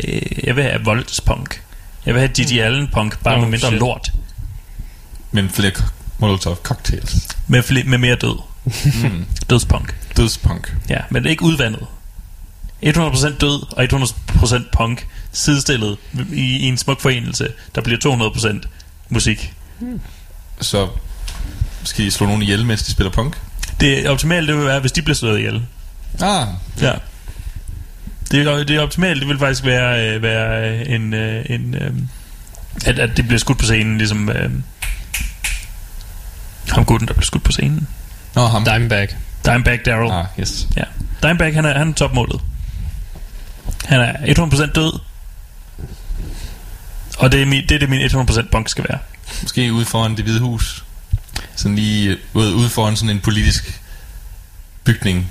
[0.44, 1.62] jeg vil have Volts punk.
[2.06, 3.78] Jeg vil have Didi Allen punk, bare Oh, med mindre shit.
[3.80, 4.12] lort.
[5.32, 5.82] Men flere ko-
[6.18, 7.28] Molotov cocktails.
[7.46, 8.38] Med, fle, med mere død.
[8.64, 9.24] Mm.
[9.50, 9.94] Dødspunk.
[10.16, 10.74] Dødspunk.
[10.88, 11.86] Ja, men det ikke udvandet.
[12.82, 15.96] 100% død og 100% punk sidestillet
[16.32, 18.68] i, i en smuk forenelse, der bliver 200%
[19.08, 19.52] musik.
[20.60, 20.88] Så
[21.84, 23.40] skal de slå nogen ihjel, mens de spiller punk?
[23.80, 25.62] Det optimale det vil være, hvis de bliver slået ihjel.
[26.20, 26.46] Ah,
[26.80, 26.92] Ja.
[28.30, 31.74] Det, er- det er optimalt, det vil faktisk være, øh, være øh, en, øh, en
[31.74, 31.92] øh,
[32.86, 34.50] at, at det bliver skudt på scenen, ligesom øh,
[36.68, 37.88] ham gutten, der blev skudt på scenen.
[38.34, 38.64] Nå, ham.
[38.64, 39.16] Dimebag.
[39.44, 40.12] Dimebag Darrell.
[40.12, 40.68] Ah, yes.
[40.76, 40.84] Ja.
[41.22, 42.40] Dimebag, han er, han er topmålet.
[43.84, 44.98] Han er 100% død.
[47.18, 48.98] Og det er, min, det er det, min 100% punk skal være.
[49.42, 50.84] Måske ude foran det hvide hus.
[51.56, 53.80] Sådan lige ude, ude foran sådan en politisk
[54.84, 55.30] bygning.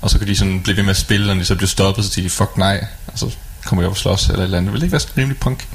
[0.00, 2.04] Og så kan de sådan blive ved med at spille, og de så bliver stoppet,
[2.04, 2.86] så siger de, fuck nej.
[3.06, 3.30] Og så
[3.64, 4.72] kommer de op og slås eller et eller andet.
[4.72, 5.68] Vil det ikke være sådan rimelig punk?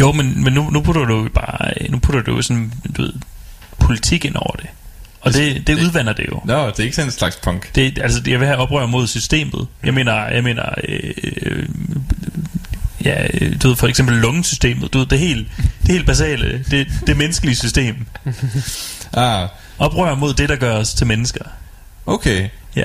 [0.00, 3.02] Jo, men, men nu, nu putter du jo bare nu putter du jo sådan, du
[3.02, 3.12] ved,
[3.78, 4.66] politik ind over det.
[5.20, 6.40] Og det, det, det- udvander det jo.
[6.44, 7.74] Nå, det er ikke sådan en slags punk.
[7.74, 9.66] Det, altså, jeg vil have oprør mod systemet.
[9.84, 11.10] Jeg mener, jeg mener, øh,
[11.42, 11.68] øh,
[13.04, 14.92] ja, øh, du ved, for eksempel lungesystemet.
[14.92, 15.48] Du ved, det helt,
[15.82, 18.06] det helt basale, det, det menneskelige system.
[19.12, 19.48] Ah,
[19.78, 21.44] Oprør mod det, der gør os til mennesker.
[22.06, 22.48] okay.
[22.76, 22.84] Ja.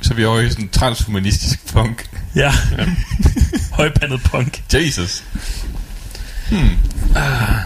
[0.00, 2.06] Så er vi over i sådan en transhumanistisk punk.
[2.36, 2.52] Ja.
[3.72, 5.24] Højpandet punk, Jesus.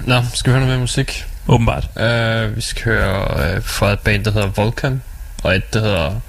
[0.06, 1.24] Nå, skal vi høre noget mere musik?
[1.48, 1.84] Åbenbart.
[1.96, 5.02] Uh, vi skal høre uh, fra et band, der hedder Vulcan,
[5.42, 6.20] og et, der hedder...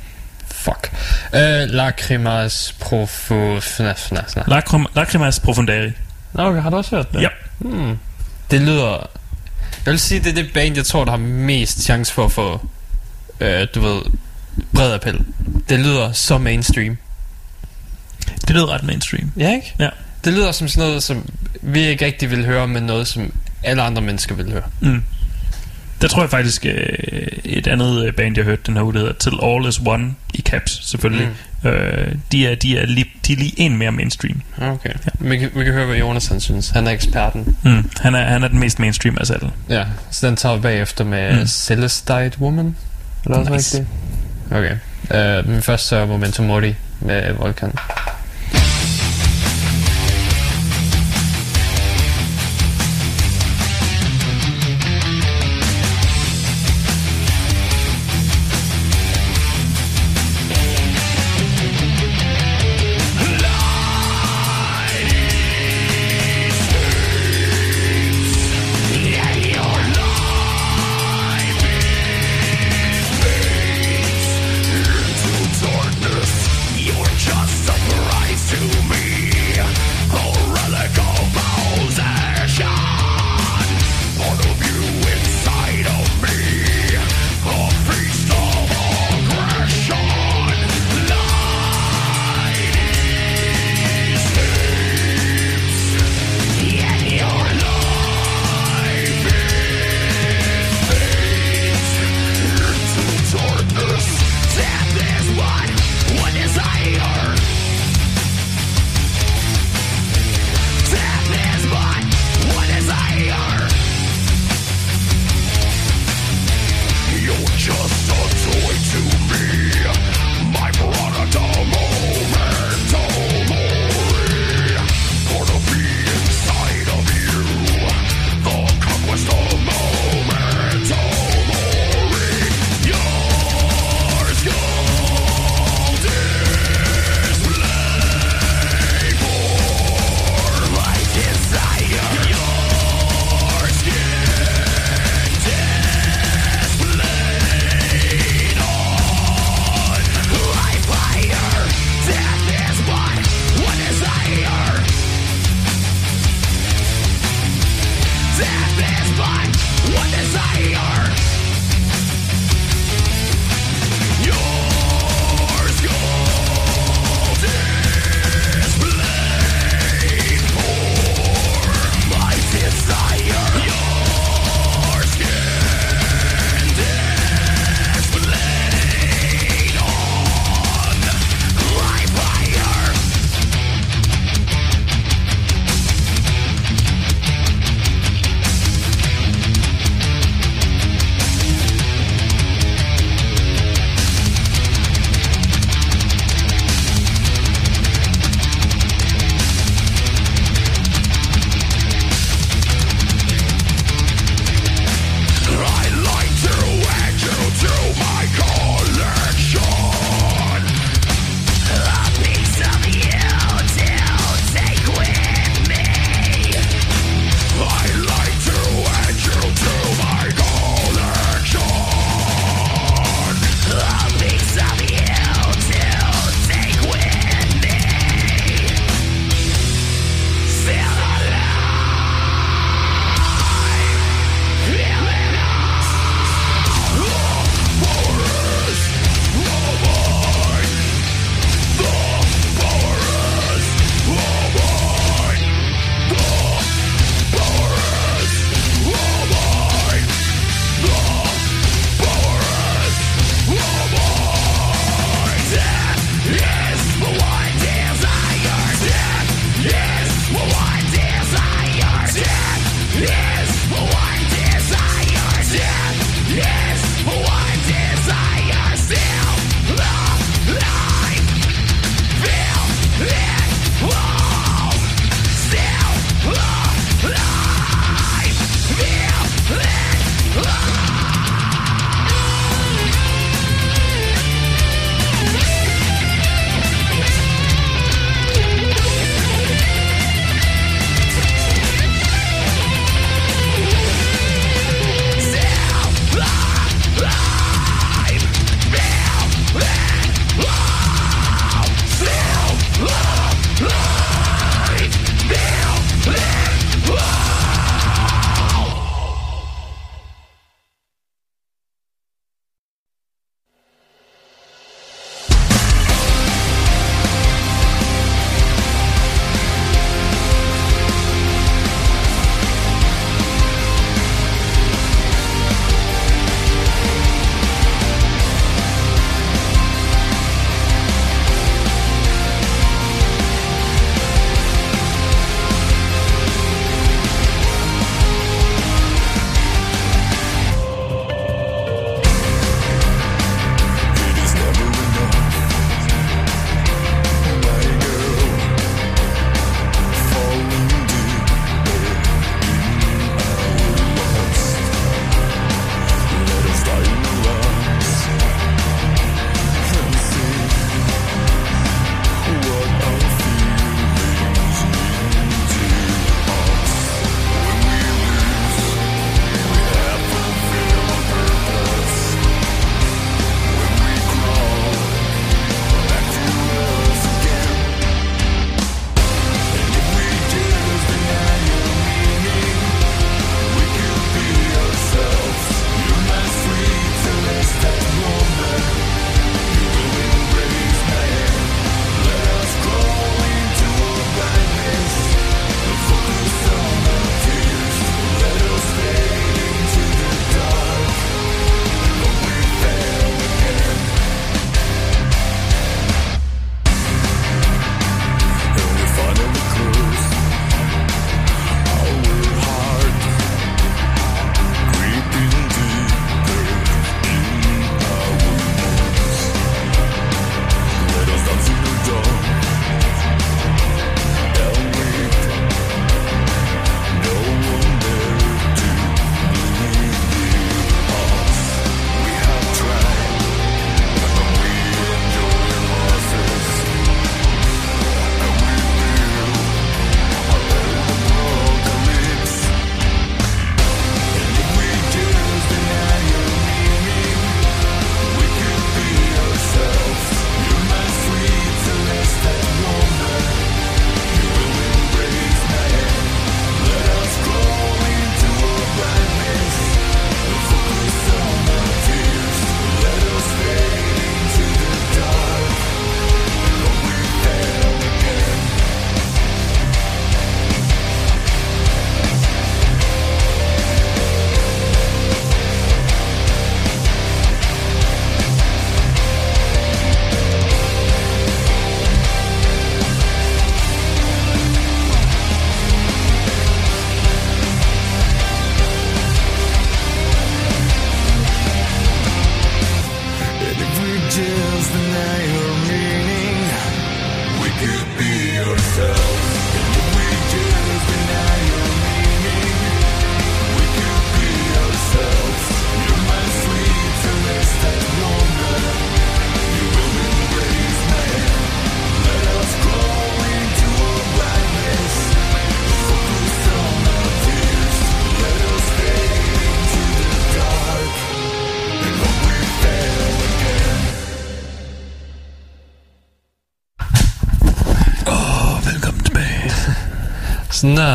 [0.52, 0.92] Fuck.
[1.34, 1.40] Uh,
[1.70, 3.94] Lacrimas fna.
[4.48, 5.92] Lacrim, Lacrimas profundari.
[6.34, 7.22] Nå, okay, har du også hørt det?
[7.22, 7.28] Ja.
[7.60, 8.00] Hmm.
[8.52, 9.10] Det lyder...
[9.86, 12.32] Jeg vil sige, det er det band, jeg tror, der har mest chance for at
[12.32, 12.68] få,
[13.40, 14.02] øh, du ved,
[14.74, 15.26] bred appel.
[15.70, 16.98] Det lyder så mainstream.
[18.48, 19.32] Det lyder ret mainstream.
[19.38, 19.76] Ja, ikke?
[19.80, 19.90] Ja.
[20.26, 21.30] Det lyder som sådan noget, som
[21.62, 23.34] vi ikke rigtig vil høre, men noget, som
[23.64, 24.64] alle andre mennesker vil høre.
[24.80, 25.04] Mm.
[26.02, 29.00] Der tror jeg faktisk øh, et andet øh, band, jeg hørte den her uge, der
[29.00, 31.28] hedder Till All Is One, i caps selvfølgelig.
[31.64, 31.70] Mm.
[31.70, 34.42] Øh, de, er, de, er lige, de er lige en mere mainstream.
[34.62, 34.90] Okay.
[34.90, 35.10] Ja.
[35.30, 36.70] Vi, kan, vi kan høre, hvad Jonas han synes.
[36.70, 37.58] Han er eksperten.
[37.64, 37.90] Mm.
[38.02, 39.52] Han, er, han er den mest mainstream af alle.
[39.70, 41.48] Ja, så den tager vi bagefter med Mm.
[41.48, 42.76] Celestite Woman.
[43.26, 43.78] Eller Nice.
[43.78, 43.88] rigtigt?
[44.52, 44.76] Okay.
[45.42, 47.72] Uh, men først så Momentum Mori med Volkan.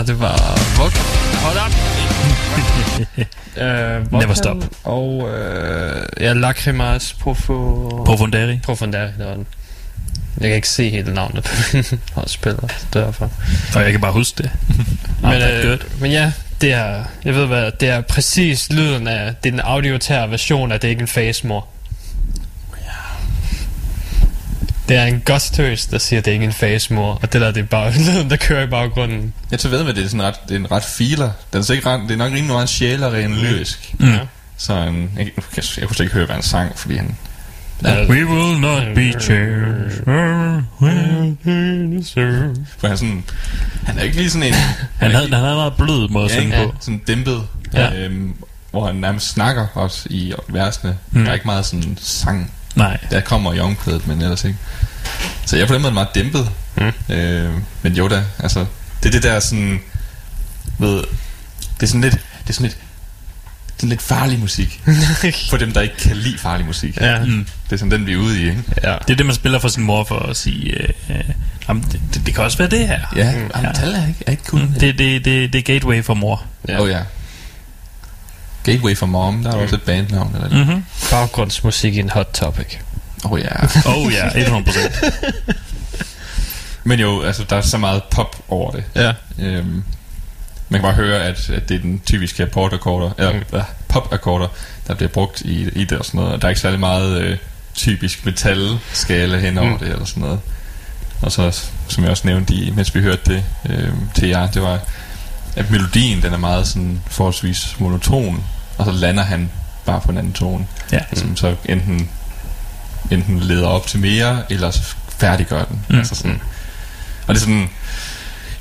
[0.07, 0.93] Det var Vok.
[1.43, 1.73] Hold op!
[3.63, 4.57] øh, Never stop.
[4.85, 7.55] Og øh, ja, Lacrimas Profo...
[8.07, 8.61] Profunderi.
[8.65, 9.47] Profunderi, det var den.
[10.41, 11.85] Jeg kan ikke se hele navnet på min
[12.27, 13.31] spiller, derfor.
[13.75, 14.51] Og jeg kan bare huske det.
[15.23, 19.49] Men, øh, men ja, det er, jeg ved hvad, det er præcis lyden af, det
[19.49, 21.67] er den audiotære version af Det er ikke en face mor.
[24.89, 27.51] Det er en gostøs, der siger, det er ikke en face mor, og det der,
[27.51, 29.35] det er bare lyden, der kører i baggrunden.
[29.51, 31.31] Jeg tager ved med, at det er sådan ret, det er en ret filer.
[31.53, 33.95] Den er, så ikke ret, det er nok rimelig meget sjæleren lyrisk.
[33.99, 34.13] Mm.
[34.57, 37.17] Så en, jeg, jeg, jeg, jeg kunne slet ikke høre, hvad han sang, fordi han...
[37.85, 38.07] Ja.
[38.09, 39.91] We will not be changed.
[42.79, 43.25] For han, er sådan,
[43.87, 44.55] han er ikke lige sådan en...
[44.99, 46.75] Han havde, han havde meget blød måde at ja, synge ja, på.
[46.81, 47.43] sådan dæmpet.
[47.75, 47.95] Ja.
[47.95, 48.35] Øhm,
[48.71, 50.99] hvor han nærmest snakker også i versene.
[51.11, 51.23] Mm.
[51.23, 52.53] Der er ikke meget sådan sang.
[52.75, 52.99] Nej.
[53.11, 54.59] Der kommer i omkvædet, men ellers ikke.
[55.47, 56.51] Så jeg er på den måde meget dæmpet.
[56.77, 57.15] Mm.
[57.15, 57.53] Øh,
[57.83, 58.67] men jo da, altså...
[59.03, 59.81] Det er det der sådan...
[60.79, 60.97] Ved,
[61.77, 62.15] det er sådan lidt...
[62.15, 62.79] Det er sådan lidt
[63.77, 64.81] sådan lidt farlig musik.
[65.51, 66.97] For dem, der ikke kan lide farlig musik.
[67.01, 67.25] Ja.
[67.25, 67.47] Mm.
[67.65, 68.63] Det er sådan den, vi er ude i, ikke?
[68.85, 68.93] ja.
[69.07, 71.17] Det er det, man spiller for sin mor for at sige, øh, øh,
[71.69, 73.01] jamen, det, det, det kan også være det her.
[73.17, 73.51] Ja, Mm.
[73.57, 74.69] jamen, tal er ikke, er ikke kun Mm.
[74.73, 76.43] Det, det, det, det er gateway for mor.
[76.69, 76.81] Ja.
[76.83, 77.01] Oh ja.
[78.73, 79.63] Gateway for Mom, der er mm.
[79.63, 80.35] også et bandnavn.
[80.35, 80.67] Eller det.
[80.67, 80.85] Mm-hmm.
[81.11, 82.77] Baggrundsmusik i en hot topic.
[83.25, 83.65] Oh ja.
[83.87, 85.53] Oh ja, 100%.
[86.85, 88.85] Men jo, altså, der er så meget pop over det.
[88.95, 89.13] Ja.
[89.39, 89.83] Øhm,
[90.69, 93.39] man kan bare høre, at, at det er den typiske akkordakkorder, eller Mm.
[93.53, 93.61] mm.
[93.89, 94.47] pop-akkorder,
[94.87, 96.35] der bliver brugt i, i det og sådan noget.
[96.35, 97.37] Og der er ikke særlig meget øh,
[97.75, 99.73] typisk metal-skala hen over Mm.
[99.73, 99.79] mm.
[99.79, 100.41] det eller sådan noget.
[101.23, 104.63] Og så, som jeg også nævnte, i, mens vi hørte det øh, til jer, det
[104.63, 104.79] var,
[105.57, 108.45] at melodien, den er meget sådan forholdsvis monoton,
[108.79, 109.51] og så lander han
[109.87, 110.99] bare på en anden tone, Ja.
[111.17, 112.09] som så enten,
[113.11, 114.83] enten leder op til mere, eller så
[115.19, 115.81] færdiggør den.
[115.89, 115.99] Mm.
[115.99, 116.41] Altså sådan.
[117.27, 117.61] Og det er sådan,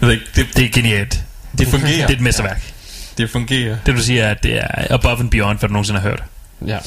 [0.02, 1.24] jeg ved ikke, det, Det er genialt.
[1.58, 1.92] det fungerer.
[2.08, 2.74] Det er et mesterværk.
[3.18, 3.78] Det fungerer.
[3.86, 6.24] Det du siger er, at det er above and beyond, hvad du nogensinde har hørt.
[6.68, 6.78] Ja.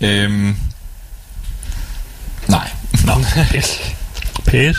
[0.00, 0.56] Øhm,
[2.48, 2.70] nej,
[3.04, 3.12] Nå,
[3.50, 3.80] pis.
[4.46, 4.76] Pis.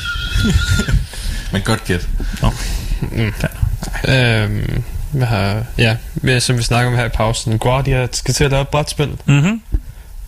[1.51, 2.07] men godt gæt.
[3.01, 3.33] Mm.
[4.11, 5.97] Øhm, hvad har, ja,
[6.39, 7.57] som vi snakker om her i pausen.
[7.57, 9.17] Guardia skal til at lave et brætspil.
[9.25, 9.61] Mm-hmm.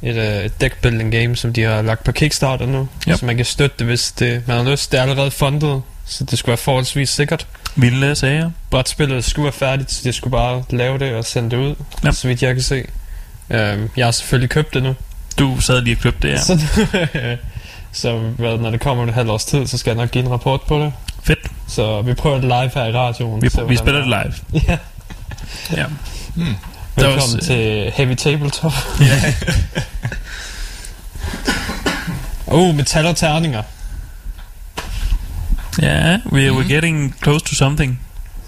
[0.01, 2.87] Et, uh, et deck building game, som de har lagt på Kickstarter nu.
[3.07, 3.17] Yep.
[3.17, 4.91] Så man kan støtte det, hvis det, man har lyst.
[4.91, 7.47] Det er allerede fundet, så det skulle være forholdsvis sikkert.
[7.75, 8.51] Vilde sager.
[8.69, 12.11] Brætspillet skulle være færdigt, så de skulle bare lave det og sende det ud, Ja.
[12.11, 12.83] så vidt jeg kan se.
[13.49, 14.95] Øhm, jeg har selvfølgelig købt det nu.
[15.39, 16.37] Du sad lige og købte det, ja.
[16.41, 16.59] Så,
[17.91, 20.23] så hvad, når det kommer om et halvt års tid, så skal jeg nok give
[20.25, 20.93] en rapport på det.
[21.23, 21.39] Fedt.
[21.67, 23.41] Så vi prøver det live her i radioen.
[23.41, 24.63] Vi, så vi spiller det live.
[24.67, 24.77] Ja.
[25.77, 25.85] Ja.
[26.35, 26.43] Mm.
[26.45, 26.53] Er
[26.95, 28.73] Velkommen også- til Heavy Tabletop.
[28.99, 29.33] ja.
[32.47, 33.63] Oh, metal og terninger.
[35.81, 37.99] Ja, we, we're getting close to something.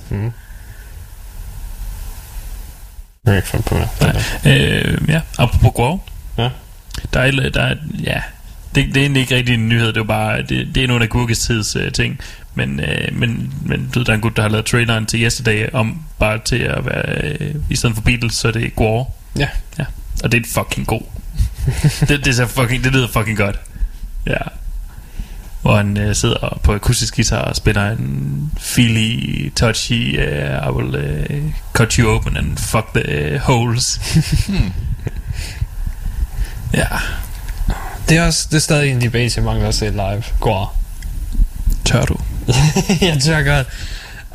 [0.09, 0.23] Mm.
[0.23, 0.31] Jeg
[3.25, 3.89] kan ikke finde på det.
[4.45, 6.01] Øh, ja, apropos Guau.
[6.37, 6.49] Ja.
[7.13, 8.21] Der er, der er ja,
[8.75, 10.87] det, det er egentlig ikke rigtig en nyhed, det er jo bare, det, det er
[10.87, 12.19] nogle af Gurkes tids uh, ting.
[12.55, 15.21] Men, øh, men, men du ved, der er en gut, der har lavet traileren til
[15.21, 19.07] Yesterday om bare til at være, øh, i stedet for Beatles, så er det Guau.
[19.37, 19.47] Ja.
[19.79, 19.85] ja.
[20.23, 21.01] Og det er fucking god.
[22.07, 23.59] det, det, er fucking, det lyder fucking godt.
[24.27, 24.37] Ja.
[25.61, 30.95] Hvor han øh, sidder på akustisk guitar og spiller en feely, touchy, uh, I will
[30.95, 34.01] uh, cut you open and fuck the uh, holes.
[36.73, 36.87] ja,
[38.09, 40.23] Det er, også, det er stadig en debate, jeg mangler at se live.
[40.39, 40.81] Går.
[41.85, 42.17] tør du?
[43.01, 43.67] jeg tør godt.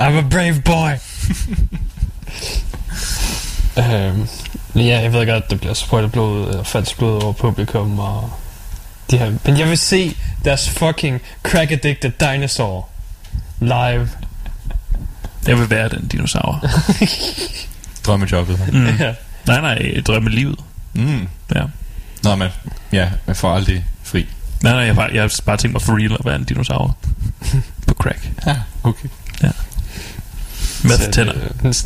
[0.00, 0.90] I'm a brave boy.
[3.78, 4.28] øhm,
[4.74, 8.32] ja, jeg ved godt, det bliver sprøjtet blod, og falsk blod over publikum, og
[9.10, 12.88] de her, men jeg vil se deres fucking crack-addicted dinosaur
[13.60, 14.08] live.
[15.46, 16.64] Jeg vil være den dinosaur.
[18.06, 18.72] Drømmejobbet.
[18.72, 18.86] Mm.
[18.86, 19.14] Ja.
[19.46, 20.58] nej, nej, drømme livet.
[20.94, 21.28] Mm.
[21.54, 21.62] Ja.
[22.22, 22.48] Nå, men
[22.92, 24.26] ja, man får aldrig fri.
[24.62, 26.96] Nej, nej, jeg har bare, jeg bare tænkt mig for real at være en dinosaur.
[28.00, 28.30] Crack.
[28.46, 29.08] Ja, okay.
[30.82, 31.34] Meth tænder.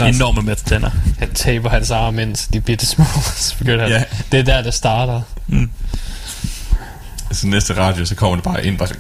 [0.06, 0.90] Enorme meth tænder.
[1.18, 3.04] han taber hans arme ind, så de bitte små.
[3.36, 3.88] så begynder.
[3.88, 5.22] Ja, Det er der, det starter.
[5.46, 5.70] Mm.
[7.30, 8.94] Altså næste radio, så kommer det bare ind, bare så...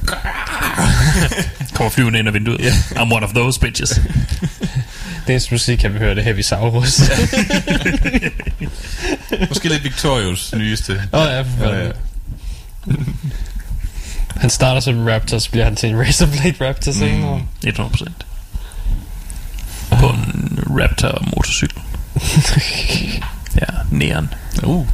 [1.74, 2.60] Kommer flyvende ind ad vinduet.
[2.60, 2.70] Ja.
[2.70, 3.90] I'm one of those bitches.
[5.26, 7.00] Det eneste musik, jeg vil høre, det er Heavy Saurus.
[9.48, 11.02] Måske lidt Victorious nyeste.
[11.12, 11.90] Åh oh, ja, for Ja, ja.
[14.36, 17.42] Han starter som Raptor, så bliver han til en Razorblade Raptor senere.
[17.66, 18.04] 100%.
[19.90, 21.82] På en Raptor motorcykel.
[23.60, 24.34] ja, neon.
[24.62, 24.86] Uh,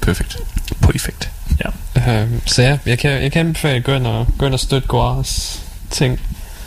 [0.00, 0.36] perfekt.
[0.80, 1.30] På effekt.
[1.64, 2.22] Ja.
[2.22, 4.60] Øhm, så ja, jeg kan, jeg kan anbefale at gå ind og, gå ind og
[4.60, 6.20] støtte Guars ting.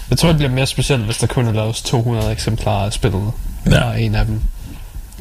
[0.10, 3.32] Jeg tror, det bliver mere specielt, hvis der kun er lavet 200 eksemplarer af spillet.
[3.66, 3.90] Ja.
[3.90, 3.94] Ja.
[3.94, 4.42] En af dem.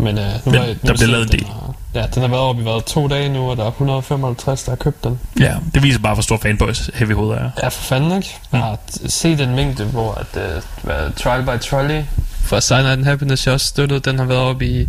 [0.01, 1.47] Men, øh, nu Men var nu der så lavet en den del.
[1.49, 4.63] Har, ja, den har været oppe i været to dage nu, og der er 155,
[4.63, 5.21] der har købt den.
[5.41, 7.51] ja, det viser bare, hvor stor fanboys Heavy Hoved er.
[7.63, 8.37] Ja, for fanden ikke.
[8.53, 10.37] Jeg har set den mængde, hvor at,
[10.85, 12.03] uh, Trial by Trolley
[12.45, 14.89] fra Sign and Happiness, jeg også støttede, den har været oppe i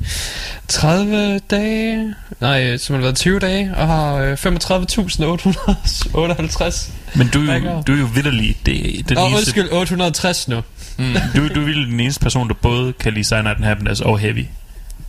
[0.68, 6.92] 30 dage, nej, som har været 20 dage, og har øh, 35.858.
[7.16, 7.72] Men du er Backer.
[7.72, 10.62] jo, du er jo vidderlig det, den Åh, eneste, undskyld, 860 nu.
[10.98, 14.02] mm, du, du er vildt den eneste person, der både kan lide Sign and Happiness
[14.02, 14.46] og Heavy.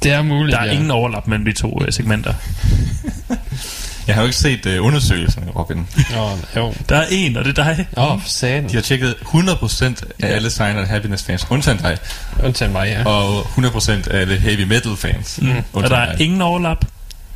[0.03, 0.73] Det er muligt, Der er ja.
[0.73, 2.35] ingen overlap mellem de to uh, segmenter.
[4.07, 5.87] Jeg har jo ikke set uh, undersøgelserne, Robin.
[6.13, 6.75] Nå, jo.
[6.89, 7.87] Der er en, og det er dig.
[7.97, 8.69] Åh, oh, satan.
[8.69, 9.85] De har tjekket 100%
[10.23, 11.99] af alle Sign and Happiness fans, undtagen dig,
[12.45, 13.05] Undtagen mig, ja.
[13.05, 15.53] og 100% af alle heavy metal fans, Mm.
[15.73, 16.25] Og der er dig.
[16.25, 16.85] ingen overlap.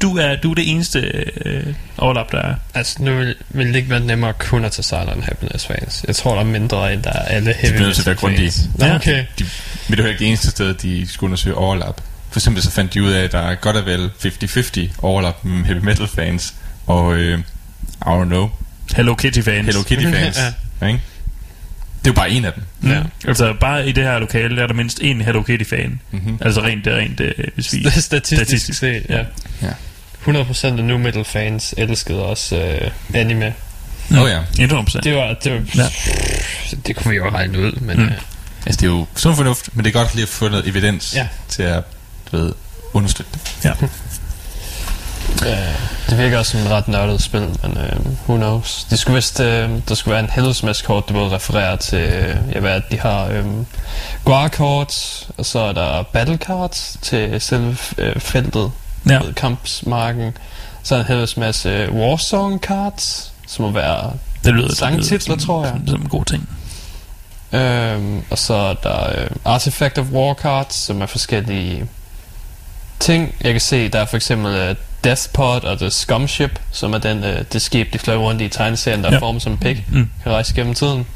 [0.03, 0.99] Du er, du er det eneste
[1.45, 2.55] øh, overlap, der er.
[2.75, 6.05] Altså, nu vil, vil det ikke være nemmere kun at tage Silent Happiness fans.
[6.07, 8.15] Jeg tror, der er mindre, end der er alle heavy bliver nødt til at være
[8.15, 8.53] metal grundige.
[8.53, 8.69] fans.
[8.79, 9.25] Nå, okay.
[9.39, 9.45] De,
[9.89, 12.01] men det var ikke det eneste sted, de skulle undersøge overlap.
[12.37, 15.45] For eksempel så fandt de ud af, at der er godt og vel 50-50 overlap
[15.45, 16.55] mellem heavy metal fans
[16.87, 17.43] og, øh, I
[18.05, 18.51] don't know,
[18.97, 19.67] Hello Kitty fans.
[19.67, 20.39] Hello Kitty fans.
[20.81, 20.87] ja.
[20.87, 21.01] ikke?
[21.99, 22.63] Det er jo bare en af dem.
[22.81, 22.91] Mm.
[22.91, 23.03] Ja.
[23.29, 26.01] Altså bare i det her lokale, der er der mindst en Hello Kitty fan.
[26.11, 26.39] Mm-hmm.
[26.41, 27.91] Altså rent, det rent, øh, hvis vi...
[27.91, 28.79] Statistisk, Statistisk.
[28.79, 29.25] set, ja.
[29.63, 29.71] Ja.
[30.27, 33.55] 100% af nu metal fans elskede også øh, anime.
[34.13, 34.43] Åh oh, ja.
[34.67, 35.01] 100%.
[35.01, 35.89] Det var, det var, Ja.
[36.87, 38.03] det kunne vi jo regne ud, men Mm.
[38.03, 38.09] mm.
[38.09, 38.19] øh,
[38.67, 41.15] Altså det er jo sund fornuft, men det er godt lige at få noget evidens
[41.17, 41.29] Ja.
[41.49, 41.83] til at
[42.33, 42.53] du ved,
[42.93, 43.73] understøtte det.
[45.47, 45.75] øh,
[46.11, 48.85] det virker også som et ret nørdet spil, men øh, who knows.
[48.91, 52.61] De skulle vist, øh, der skulle være en helvedesmaskort, der både refererer til, øh, ja,
[52.61, 53.45] hvad er det, de har, øh,
[54.25, 58.73] Guar-kort, og så er der battle cards til selve øh, feltet,
[59.09, 59.13] Ja.
[59.15, 59.21] ja.
[59.37, 60.37] kampsmarken.
[60.83, 64.13] Så er der en helvedes masse Warsong cards, som må være
[64.45, 65.73] Det lyder Sangtitler, det lyder som- tror jeg.
[65.77, 66.49] Som, som en god ting.
[67.53, 71.87] Øhm, og så er der øh, Artifact of War cards, som er forskellige
[73.01, 73.35] ting.
[73.41, 77.19] Jeg kan se, der er for eksempel uh, Deathpod og The Scumship, som er den,
[77.25, 79.17] uh, det skib, de fløj rundt i tegneserien, der Ja.
[79.17, 80.11] er formet som en pig, Mm.
[80.23, 81.07] kan rejse gennem tiden.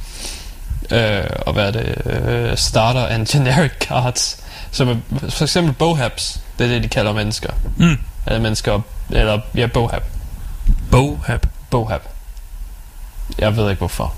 [0.91, 2.51] Øh, og hvad er det?
[2.51, 4.37] Uh, starter and Generic cards,
[4.71, 4.97] som er
[5.29, 6.41] for eksempel Bohabs.
[6.59, 7.51] Det er det, de kalder mennesker.
[7.77, 7.99] Mm.
[8.27, 8.81] Eller mennesker,
[9.11, 10.03] eller ja, Bohab.
[10.91, 11.47] Bohab.
[11.71, 12.01] Bohab.
[13.39, 14.15] Jeg ved ikke hvorfor.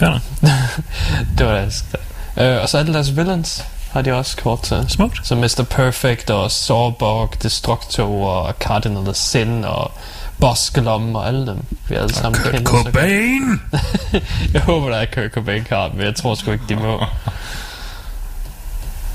[0.00, 0.20] Nok.
[1.38, 2.00] det var skrev.
[2.46, 3.64] øh, Og så alle deres villains
[3.94, 4.84] har de også kort til.
[4.88, 5.20] Smukt.
[5.26, 5.62] Så Mr.
[5.70, 9.92] Perfect og Sawbog, Destructor og Cardinal Sin og
[10.40, 11.58] Boskelom og alle dem.
[11.88, 12.86] Vi alle sammen Kurt godt.
[12.86, 13.60] Cobain!
[14.54, 17.04] Jeg håber, der er Kurt Cobain card, men jeg tror sgu ikke, de må.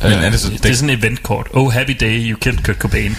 [0.01, 1.47] Men Øh, er det så Det er sådan et eventkort.
[1.53, 3.15] Oh, happy day, you killed Kurt Cobain.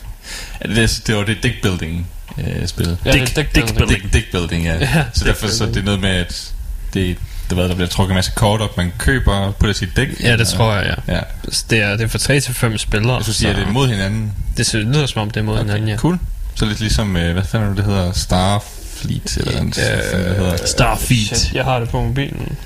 [0.60, 2.06] er det, det var det dick building
[2.38, 2.98] øh, spil.
[3.04, 4.02] ja, Dick- det er dick Dick building.
[4.02, 4.74] Dick, dick building, ja.
[4.94, 6.52] Ja, så derfor så det er noget med, at
[6.94, 7.16] det,
[7.50, 10.08] det ved, der bliver trukket en masse kort op, man køber og putter sit dæk.
[10.22, 11.14] Ja, det tror jeg, ja.
[11.14, 11.20] Ja.
[11.50, 13.14] Så Det er, det er fra 3 til 5 spillere.
[13.14, 14.32] Jeg skulle sige, at det er så mod hinanden.
[14.56, 15.96] det lyder som om, det er mod hinanden, ja.
[15.96, 16.18] Cool.
[16.54, 18.12] Så lidt ligesom, øh, hvad fanden er det, det hedder?
[18.12, 19.74] Starfleet eller andet.
[19.74, 20.66] Hvad fanden det hedder.
[20.66, 21.26] Starfeet.
[21.38, 22.56] Shit, jeg har det på mobilen.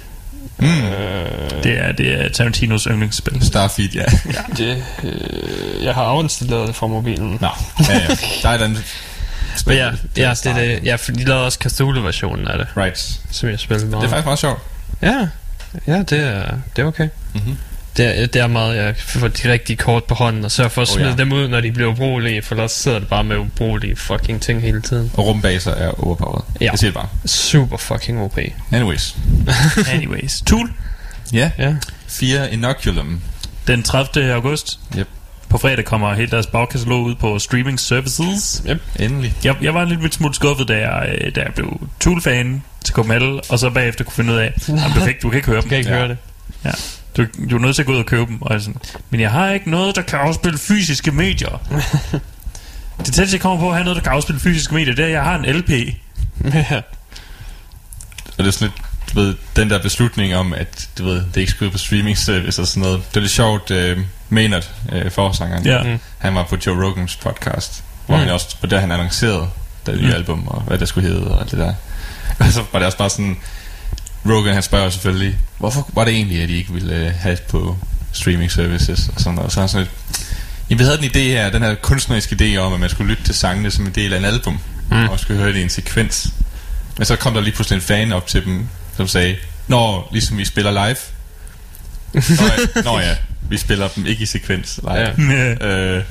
[0.59, 0.67] Mm.
[0.67, 3.47] Øh, Det er, det er Tarantinos yndlingsspil.
[3.47, 4.05] Starfleet, ja.
[4.59, 7.39] det, øh, jeg har afinstalleret det fra mobilen.
[7.41, 7.49] Nå,
[7.89, 8.07] ja, ja.
[8.43, 8.83] Der er et andet
[9.67, 10.81] Men ja, ja, det er det.
[10.85, 13.21] Ja, for de lavede også Cthulhu-versionen af det, Right.
[13.31, 14.03] som jeg spillede meget.
[14.03, 14.61] Det er faktisk meget sjovt.
[15.03, 15.29] Ja,
[15.87, 17.09] ja det, er, det er okay.
[17.35, 17.57] Mhm.
[17.97, 20.83] Det er, det er meget, jeg får de rigtige kort på hånden, og sørger for
[20.83, 21.17] at Oh, smide ja.
[21.17, 24.63] dem ud, når de bliver ubrugelige, for ellers sidder det bare med ubrugelige fucking ting
[24.63, 25.11] hele tiden.
[25.15, 26.43] Og rumbaser er overpowered.
[26.61, 26.65] Ja.
[26.71, 27.09] Jeg siger det bare.
[27.27, 28.39] Super fucking OP.
[28.73, 29.17] Anyways.
[29.95, 30.43] Anyways.
[30.47, 30.71] Tool.
[31.33, 31.51] Ja.
[31.59, 31.75] Ja.
[32.07, 33.21] Fire Inoculum.
[33.67, 34.33] Den 30.
[34.35, 34.79] august.
[34.99, 35.09] Yep.
[35.49, 38.63] På fredag kommer hele deres bagkatalog ud på streaming services.
[39.01, 39.35] Endelig.
[39.45, 43.41] Jeg, jeg var en lille smule skuffet, da jeg, da jeg blev Tool-fan til KML,
[43.49, 45.57] og så bagefter kunne finde ud af, at du, kan ikke, du kan ikke høre
[45.57, 45.69] Du dem.
[45.69, 45.97] kan ikke Ja.
[45.97, 46.19] høre det.
[47.17, 48.43] Du, du er nødt til at gå ud og købe dem.
[48.43, 48.81] Og sådan,
[49.11, 51.61] men jeg har ikke noget, der kan afspille fysiske medier.
[52.99, 55.07] det tætteste, jeg kommer på at have noget, der kan afspille fysiske medier, det er,
[55.07, 55.71] at jeg har en LP.
[56.55, 56.81] ja.
[58.39, 61.37] Og det er sådan lidt, du ved, den der beslutning om, at du ved, det
[61.41, 63.03] ikke skulle ud på streaming service og sådan noget.
[63.11, 65.83] Det er lidt sjovt, uh, Maynard, uh, forsangeren, Ja.
[65.83, 65.99] Mm.
[66.19, 68.23] han var på Joe Rogans podcast, hvor Mm.
[68.23, 69.49] han også, hvor der han annoncerede,
[69.87, 70.13] det nye Mm.
[70.15, 71.75] album, og hvad det skulle hedde, og alt det der.
[72.41, 73.37] Og så var det også bare sådan,
[74.27, 77.43] Rogan han spørger selvfølgelig, hvorfor var det egentlig, at I ikke ville øh, have det
[77.43, 77.77] på
[78.13, 79.47] streaming services og sådan noget.
[79.47, 79.95] Og så er sådan lidt,
[80.71, 83.25] Jamen, vi havde den idé her, den her kunstneriske idé om, at man skulle lytte
[83.25, 84.59] til sangene som en del af en album,
[84.91, 85.09] mm.
[85.09, 86.29] og skulle høre det i en sekvens.
[86.99, 89.37] Men så kom der lige pludselig en fan op til dem, som sagde,
[89.69, 90.97] Nå, ligesom vi spiller live.
[92.13, 93.17] Nå ja, nå ja
[93.49, 95.33] vi spiller dem ikke i sekvens live.
[95.33, 95.67] Ja.
[95.67, 96.05] Øh,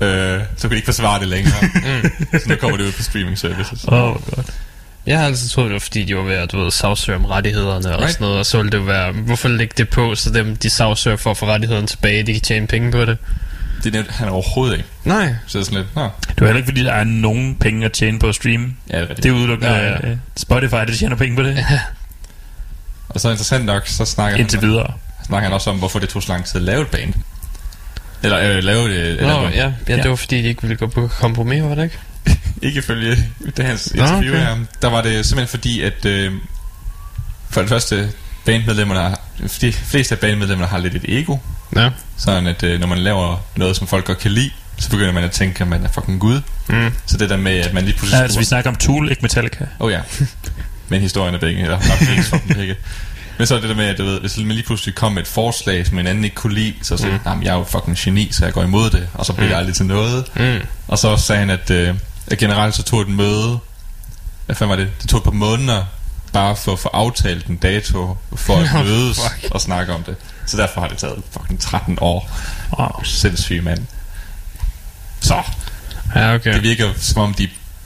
[0.00, 1.54] øh, så kan de ikke forsvare det længere.
[2.42, 3.84] så nu kommer det ud på streaming services.
[3.88, 4.50] Åh, oh, godt.
[5.06, 7.24] Jeg har altid troet, det var fordi, de var ved at du ved, sagsøge om
[7.24, 8.12] rettighederne og Right.
[8.12, 11.16] sådan noget, og så ville det være, hvorfor lægge det på, så dem, de sagsøger
[11.16, 13.18] for at få rettighederne tilbage, de kan tjene penge på det.
[13.84, 14.88] Det nævnte han overhovedet ikke.
[15.04, 15.34] Nej.
[15.46, 17.84] Så det er sådan lidt, nå, Det er heller ikke, fordi der er nogen penge
[17.84, 18.74] at tjene på at streame.
[18.90, 19.22] ja, det er rigtigt.
[19.22, 20.08] Det er udelukkende Ja, ja, ja.
[20.08, 20.16] ja.
[20.36, 21.64] Spotify, der tjener penge på det.
[23.08, 24.92] Og så interessant nok, så snakker Indtil han, videre.
[25.26, 27.14] snakker han også om, hvorfor det tog så lang tid at lave et band.
[28.22, 29.52] Eller øh, lave et, et Nå, album.
[29.52, 30.02] ja, ja, Ja.
[30.02, 31.98] det var fordi, de ikke ville gå på kompromis, var det ikke?
[32.62, 33.16] Ikke ifølge
[33.56, 34.46] det hans Nå, interview okay.
[34.46, 34.56] her.
[34.82, 36.32] Der var det simpelthen fordi, at øh,
[37.50, 38.12] for det første,
[38.44, 39.20] bandmedlemmerne har,
[39.60, 41.36] de fleste af bandmedlemmerne har lidt et ego.
[41.76, 41.90] Ja.
[42.16, 45.24] Sådan at øh, når man laver noget, som folk godt kan lide, så begynder man
[45.24, 46.40] at tænke, at man er fucking gud.
[46.68, 46.92] Mm.
[47.06, 48.18] Så det der med, at man lige pludselig...
[48.18, 49.66] Ja, altså, vi snakker om Tool, ikke Metallica.
[49.78, 50.00] Oh, ja.
[50.88, 51.78] Men historien er begge, eller
[52.10, 52.76] ikke for dem begge.
[53.38, 55.22] Men så er det der med, at du ved, hvis man lige pludselig kom med
[55.22, 57.42] et forslag, som en anden ikke kunne lide, så sagde mm.
[57.42, 59.74] jeg er jo fucking geni, så jeg går imod det, og så bliver det aldrig
[59.74, 60.24] til noget.
[60.36, 60.66] Mm.
[60.88, 61.94] Og så sagde han, at, øh,
[62.26, 63.58] at generelt så tog et møde,
[64.46, 64.90] hvad fanden var det?
[65.02, 65.84] Det tog et par måneder,
[66.32, 69.54] bare for at få aftalt en dato, for at mødes fuck.
[69.54, 70.16] og snakke om det.
[70.46, 72.30] Så derfor har det taget fucking 13 år.
[72.78, 73.04] Wow.
[73.04, 73.86] Sindssyg mand.
[75.20, 75.42] Så,
[76.14, 76.54] Ja, okay.
[76.54, 77.42] det virker som om, de,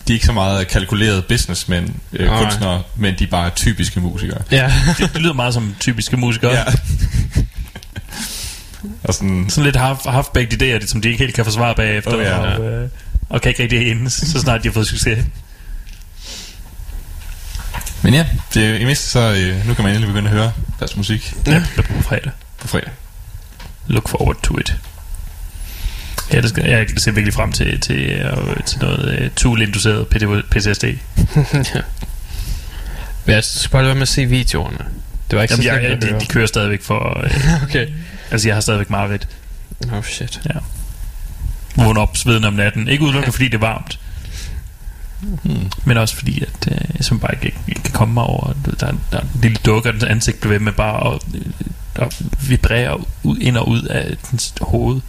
[0.09, 2.43] de er ikke så meget kalkulerede businessmænd, øh, Nej.
[2.43, 4.39] kunstnere, men de er bare typiske musikere.
[4.51, 4.73] Ja.
[4.99, 6.53] Det, det lyder meget som typiske musikere.
[6.53, 6.65] Ja.
[9.05, 12.17] og sådan, Sådan lidt half, half-baked idéer, som de ikke helt kan forsvare bagefter.
[12.17, 12.39] Oh, ja.
[12.39, 12.89] og, øh,
[13.29, 15.25] og kan ikke rigtig enes, så snart de har fået succes.
[18.03, 20.53] men ja, det, er i mindste så, øh, nu kan man endelig begynde at høre
[20.79, 21.63] deres musik Ja.
[21.77, 22.33] På fredag.
[22.59, 22.91] på fredag.
[23.87, 24.77] Look forward to it.
[26.33, 30.09] Ja, det skal, jeg ser virkelig frem til, til, øh, til noget uh, Tool-induceret
[30.51, 30.85] PTSD.
[33.25, 34.79] Men jeg skal bare lade være med at se videoerne.
[35.31, 37.23] Det var ikke Jamen, så jeg, jeg, de, de kører stadigvæk for...
[37.25, 37.87] Øh, Okay.
[38.31, 39.11] altså, jeg har stadigvæk meget
[39.93, 40.41] Oh shit
[41.77, 42.89] vågne op svedende om natten.
[42.89, 43.99] Ikke udelukkende, fordi det er varmt.
[45.21, 45.71] Hmm.
[45.85, 48.53] Men også fordi, at øh, jeg simpelthen bare ikke, ikke kan komme mig over.
[48.67, 51.15] Du øh, Der, der er en lille dukke, og dens ansigt bliver ved med bare
[51.15, 51.47] at, øh,
[51.95, 55.01] at vibrere ud, ind og ud af dens hoved.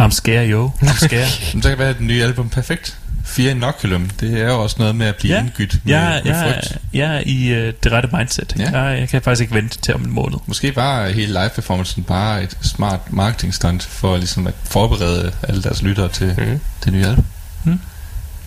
[0.00, 0.70] I'm scared, yo.
[0.82, 1.30] I'm scared.
[1.62, 2.98] Så kan være, at den nye album perfekt.
[3.24, 5.38] Fear Inoculum, det er jo også noget med at blive Ja.
[5.40, 5.44] ja.
[5.46, 6.78] indgydt med, jeg, med jeg, frygt.
[6.92, 8.54] jeg er i øh, det rette mindset.
[8.58, 8.80] Ja.
[8.80, 10.38] Jeg, jeg kan faktisk ikke vente til om en måned.
[10.46, 16.08] Måske var hele live-performancen bare et smart marketing-stunt for ligesom at forberede alle deres lyttere
[16.08, 16.60] til Mm.
[16.84, 17.24] det nye album.
[17.64, 17.80] Mm.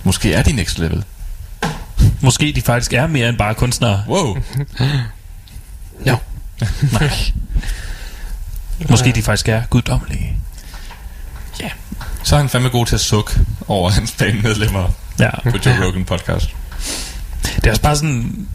[0.03, 1.03] Måske er de next level.
[2.21, 4.03] Måske de faktisk er mere end bare kunstnere.
[4.07, 4.37] Wow.
[6.05, 6.15] Ja.
[8.89, 10.37] Måske de faktisk er guddommelige.
[12.27, 13.31] Så er han fandme god til at sukke
[13.67, 14.89] over hans bandmedlemmer
[15.19, 15.29] Ja.
[15.51, 16.55] på Joe Rogan podcast.
[17.55, 18.47] Det er også bare sådan...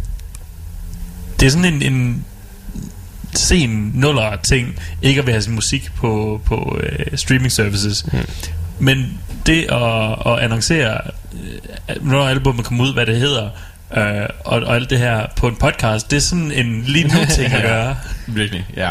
[1.40, 2.24] Det er sådan en, en
[3.34, 8.06] sen nuller ting, ikke at vil have sin musik på, på uh, streaming services.
[8.12, 8.18] Mm.
[8.78, 11.00] Men det at, at annoncere,
[11.32, 13.50] uh, når albumet kommer ud, hvad det hedder,
[13.96, 17.24] uh, og, og alt det her på en podcast, det er sådan en lige nu
[17.36, 17.96] ting at gøre.
[18.26, 18.90] Virkelig, ja.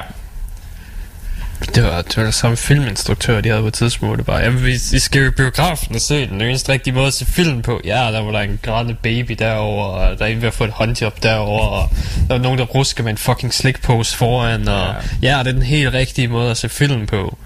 [1.76, 4.18] Det var, det var den samme filminstruktør, de havde på et tidspunkt.
[4.18, 6.30] Det var, jamen, vi, vi skal jo i biografen og se den.
[6.30, 7.82] Den eneste rigtige måde at se film på.
[7.86, 10.64] Ja, der var der en grædende baby derovre, og der er en ved at få
[10.64, 11.90] et håndjob derovre, og
[12.28, 15.38] der var nogen, der rusker med en fucking slikpose foran, og ja.
[15.38, 17.38] ja, det er den helt rigtige måde at se film på.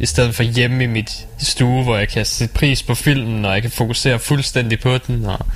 [0.00, 3.52] I stedet for hjemme i mit stue, hvor jeg kan sætte pris på filmen, og
[3.52, 5.46] jeg kan fokusere fuldstændig på den, og...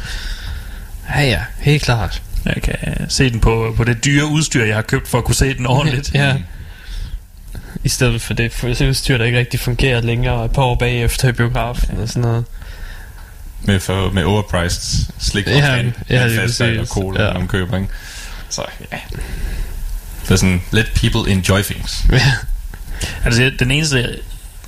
[1.15, 2.23] Ja, ja, helt klart.
[2.45, 2.77] Jeg kan
[3.11, 5.67] se den på, på det dyre udstyr, jeg har købt for at kunne se den
[5.67, 6.15] ordentligt.
[6.15, 6.37] ja.
[7.85, 10.75] I stedet for det for det udstyr, der ikke rigtig fungerer længere et par år
[10.75, 12.45] bagefter i biografen og sådan noget.
[13.63, 17.29] Med, for, med overpriced slik og Ja, vand, ja, med fastsalg og cola, Ja.
[17.29, 17.39] ja.
[17.39, 17.89] man køber, ikke?
[18.51, 18.97] Så ja.
[20.23, 22.05] Det er sådan, let people enjoy things.
[23.25, 24.03] Altså, den eneste,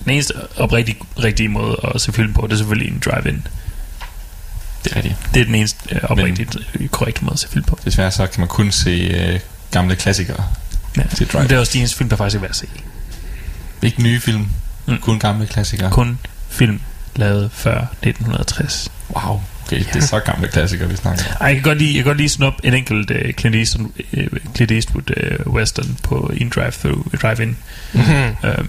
[0.05, 3.47] den eneste oprigtige rigtige måde at se film på, det er selvfølgelig en drive-in.
[4.85, 5.17] Det er rigtigt.
[5.35, 7.79] Det er den eneste øh, oprigtigt Men, korrekte måde at se film på.
[7.85, 10.45] Desværre så kan man kun se øh, gamle klassikere.
[10.97, 11.03] Ja.
[11.13, 12.67] Det er også de eneste film, der faktisk er værd at se.
[13.83, 14.47] Ikke nye film,
[14.87, 14.99] Mm.
[15.01, 15.91] kun gamle klassikere.
[15.91, 16.19] Kun
[16.49, 16.81] film
[17.17, 18.89] lavet før 1960.
[19.17, 21.47] Wow, okay, det er så gamle klassikere, vi snakker om.
[21.47, 24.55] Jeg kan godt lide, jeg kan godt lige snuppe en enkelt uh, Clint Eastwood, uh,
[24.55, 25.11] Clint Eastwood
[25.47, 27.57] uh, western på en drive-through, drive-in.
[27.93, 28.37] Mhm.
[28.45, 28.67] Uh,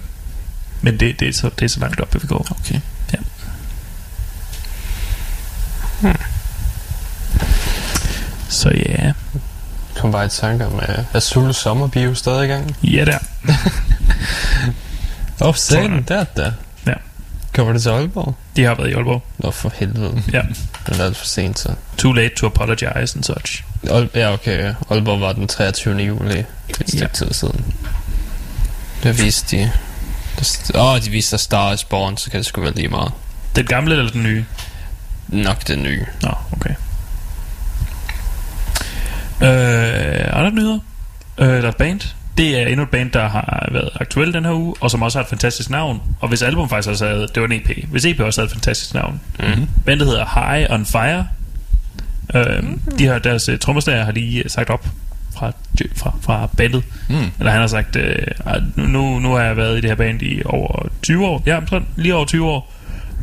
[0.82, 2.46] men det, det, er så, det er så langt op, vi går.
[2.60, 2.80] Okay.
[3.12, 3.18] Ja.
[8.48, 9.12] Så ja,
[9.96, 10.82] kom bare i tanke om, uh,
[11.14, 12.76] er Zulu Sommerbio stadig i gang?
[12.82, 13.18] ja der.
[15.54, 16.52] Satan, der der.
[16.86, 16.92] Ja.
[17.54, 18.34] Kommer det til Aalborg?
[18.56, 19.22] De har været i Aalborg.
[19.38, 20.22] Nå, for helvede.
[20.32, 20.42] Ja.
[20.86, 21.74] Det er alt for sent, så.
[21.98, 23.64] Too late to apologize and such.
[23.90, 24.62] Ol- ja, okay.
[24.64, 24.74] ja.
[24.90, 25.96] Aalborg var den 23.
[25.98, 26.38] juli.
[26.38, 26.46] Et
[26.86, 27.06] stykke Ja.
[27.06, 27.74] tid siden.
[29.02, 29.70] Der viste de...
[30.74, 33.12] Åh, oh, de viste Star is Born, så kan det sgu være lige meget.
[33.56, 34.44] Den gamle eller den nye?
[35.28, 36.06] Nok den nye.
[36.22, 36.74] Nå, okay.
[39.42, 40.78] Øh, andre nyheder?
[41.38, 42.00] Øh, der er et band.
[42.38, 45.18] Det er endnu et band, der har været aktuel den her uge, og som også
[45.18, 46.02] har et fantastisk navn.
[46.20, 47.88] Og hvis album faktisk også havde, det var en EP.
[47.88, 49.20] Hvis EP også havde et fantastisk navn.
[49.40, 49.68] Mm-hmm.
[49.86, 51.26] Bandet hedder High on Fire.
[52.34, 52.62] Øh,
[52.98, 54.86] de har deres uh, trommeslager har lige øh, sagt op
[55.36, 55.52] fra,
[55.96, 56.82] fra, fra bandet.
[57.08, 57.16] Mm.
[57.38, 58.16] Eller han har sagt, øh,
[58.46, 61.42] "Ej, nu, nu, har jeg været i det her band i over 20 år.
[61.46, 62.72] Ja, sådan, lige over 20 år.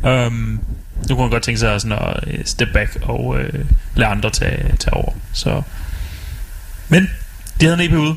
[0.04, 0.60] Um,
[1.08, 3.64] nu kunne han godt tænke sig sådan at øh, step back og øh,
[3.94, 5.12] lade andre tage, tage over.
[5.32, 5.62] Så.
[6.88, 7.10] Men
[7.60, 8.14] de havde en EP ude.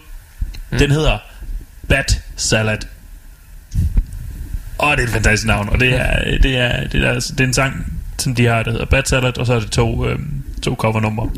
[0.71, 0.77] Mm.
[0.77, 1.17] Den hedder
[1.87, 2.77] Bat Salad.
[4.77, 5.69] Og det er et fantastisk navn.
[5.69, 8.71] Og det er, det er, det er, det er en sang, som de har, der
[8.71, 10.19] hedder Bat Salad, og så er det to, øh,
[10.63, 11.29] to covernumre.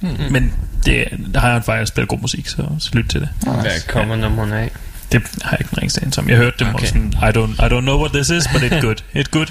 [0.00, 0.08] Mm.
[0.30, 3.20] Men det, der har jeg en fejl at spille god musik, så, så lyt til
[3.20, 3.28] det.
[3.40, 4.70] Hvad kommer nummeren af?
[5.12, 6.28] Det har jeg ikke en ringstand som.
[6.28, 6.82] Jeg hørte dem okay.
[6.82, 8.96] Og sådan, I don't, I don't know what this is, but it's good.
[9.16, 9.46] It's good.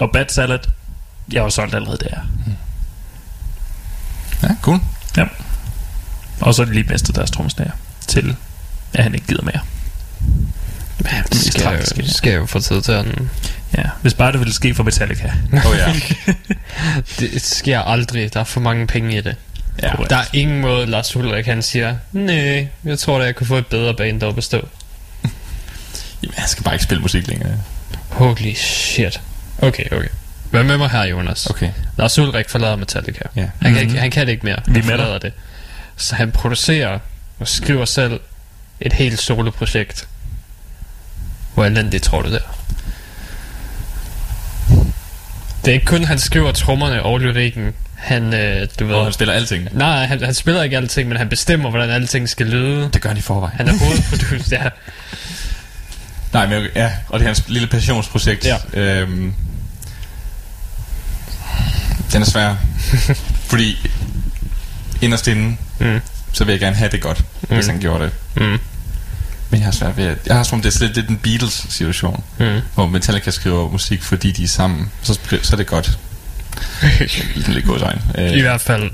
[0.00, 0.58] Og Bad Salad,
[1.32, 2.16] jeg var solgt allerede der.
[4.42, 4.80] Ja, cool.
[5.16, 5.24] Ja.
[6.40, 7.72] Og så er de lige mistet deres trommeslager
[8.08, 8.36] til,
[8.94, 9.60] at han ikke gider mere.
[11.04, 12.02] Ja, det skal, tragiske.
[12.02, 13.30] jeg, skal jo få tid til den.
[13.78, 15.32] Ja, hvis bare det ville ske for Metallica.
[15.52, 15.94] Åh oh, ja.
[17.20, 18.34] Det sker aldrig.
[18.34, 19.36] Der er for mange penge i det.
[19.82, 19.92] Ja.
[20.10, 23.56] Der er ingen måde, Lars Ulrik han siger, nej, jeg tror da, jeg kunne få
[23.56, 24.56] et bedre band deroppe at stå.
[26.22, 27.50] Jamen, jeg skal bare ikke spille musik længere.
[28.08, 29.20] Holy shit.
[29.58, 30.08] Okay, okay.
[30.50, 31.46] Hvad med mig her, Jonas?
[31.46, 31.70] Okay.
[31.98, 33.24] Lars Ulrik forlader Metallica.
[33.36, 33.48] Ja.
[33.62, 34.58] Han, kan ikke, han kan det ikke mere.
[34.66, 35.32] Vi er Han forlader det.
[35.96, 36.98] Så han producerer
[37.42, 38.20] og skriver selv
[38.80, 40.08] et helt soloprojekt.
[41.54, 42.58] Hvor elendigt tror du det er?
[45.64, 47.72] Det er ikke kun, han skriver trommerne og lyrikken.
[47.94, 48.94] Han, øh, du ved...
[48.94, 49.68] Hvor han spiller alting.
[49.72, 52.90] Nej, han, han spiller ikke alting, men han bestemmer, hvordan alting skal lyde.
[52.92, 53.56] Det gør han i forvejen.
[53.56, 54.68] Han er hovedproducer, ja.
[56.38, 58.46] Nej, men ja, og det er hans lille passionsprojekt.
[58.46, 58.56] Ja.
[58.80, 59.34] Øhm,
[62.12, 62.54] den er svær.
[63.50, 63.90] fordi
[65.00, 66.00] inderst inde, Mm.
[66.32, 67.54] Så vil jeg gerne have det godt, mm.
[67.54, 68.12] hvis han gjorde det.
[68.36, 68.58] Mm.
[69.50, 70.18] Men jeg har svært ved at...
[70.26, 72.60] Jeg har som om, det er slet lidt en Beatles-situation, Mm.
[72.74, 74.90] hvor Metallica skriver musik, fordi de er sammen.
[75.02, 75.98] Så, så er det godt.
[77.48, 78.00] Lidt godt øjne.
[78.18, 78.90] Øh, I hvert fald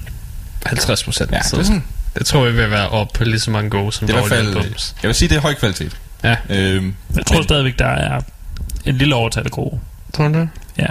[0.67, 1.31] 50 procent.
[1.33, 1.85] ja, det er sådan...
[2.19, 4.21] Det tror jeg vil være op på lige så mange gode som Det er i
[4.29, 4.65] hvert dårlige fald...
[4.65, 4.95] albums.
[5.03, 5.97] Jeg vil sige, det er høj kvalitet.
[6.25, 6.37] Ja.
[6.49, 8.21] Øhm, Jeg tror men stadigvæk, der er
[8.85, 9.79] en lille overtal af gode.
[10.15, 10.49] Tror du det?
[10.79, 10.87] Ja.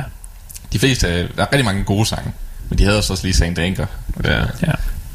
[0.74, 1.08] de fleste...
[1.08, 2.32] er- Der er rigtig mange gode sange.
[2.70, 3.86] Men de havde også lige Saint Anger.
[4.24, 4.40] Ja.
[4.40, 4.72] Ja.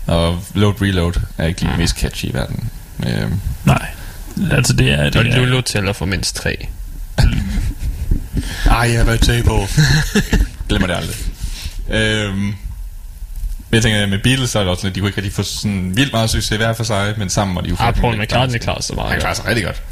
[0.07, 2.71] Og Load Reload er ikke lige mest catchy i verden.
[3.07, 3.87] Øhm, Nej.
[4.51, 5.07] Altså det er...
[5.07, 6.69] Og Det er Lulu tæller for mindst tre.
[8.67, 9.69] I have a table.
[10.69, 11.17] Glemmer det aldrig.
[11.91, 12.55] Øhm,
[13.73, 15.33] men jeg tænker, med Beatles, så er det også sådan, at de kunne ikke rigtig
[15.33, 18.21] få sådan vildt meget succes hver for sig, men sammen var de jo Ah, Paul
[18.21, 19.37] McCartney lidt klarer sig meget Han klarer godt.
[19.37, 19.83] sig rigtig godt.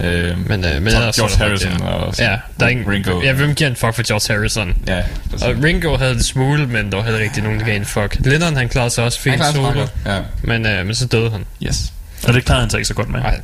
[0.00, 0.30] Ja.
[0.30, 2.88] Øhm, Men, øh, men Tom- George Harrison det- og Ja, der er ingen...
[2.90, 3.22] Ringo.
[3.22, 4.74] Ja, hvem giver en fuck for George Harrison?
[4.86, 4.98] ja,
[5.42, 7.84] Og Ringo havde en smule, men der var heller ikke rigtig nogen, der gav en
[7.84, 8.16] fuck.
[8.20, 9.92] Lennon, han klarede sig også fint solo, godt.
[10.06, 11.44] Ja, men, øh, men så døde han.
[11.66, 11.92] yes.
[12.26, 13.20] Og det klarede han sig ikke så godt med.
[13.20, 13.40] Nej,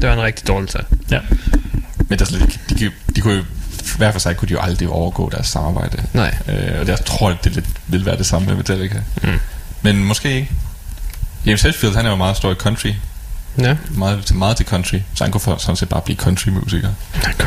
[0.00, 0.82] det var en rigtig dårlig tag.
[1.10, 1.18] Ja.
[2.08, 3.42] Men der er slet ikke, de, de, de kunne jo,
[3.94, 6.02] hver for sig kunne de jo aldrig overgå deres samarbejde.
[6.12, 6.34] Nej.
[6.48, 8.98] Øh, og jeg tror, det lidt vil være det samme med Metallica.
[9.22, 9.28] Mm.
[9.82, 10.50] Men måske ikke.
[11.46, 12.92] James Hetfield, han er jo meget stor i country.
[13.58, 14.98] Ja, Meget, meget til country.
[15.14, 16.88] Så han kunne for, sådan set bare blive country-musiker.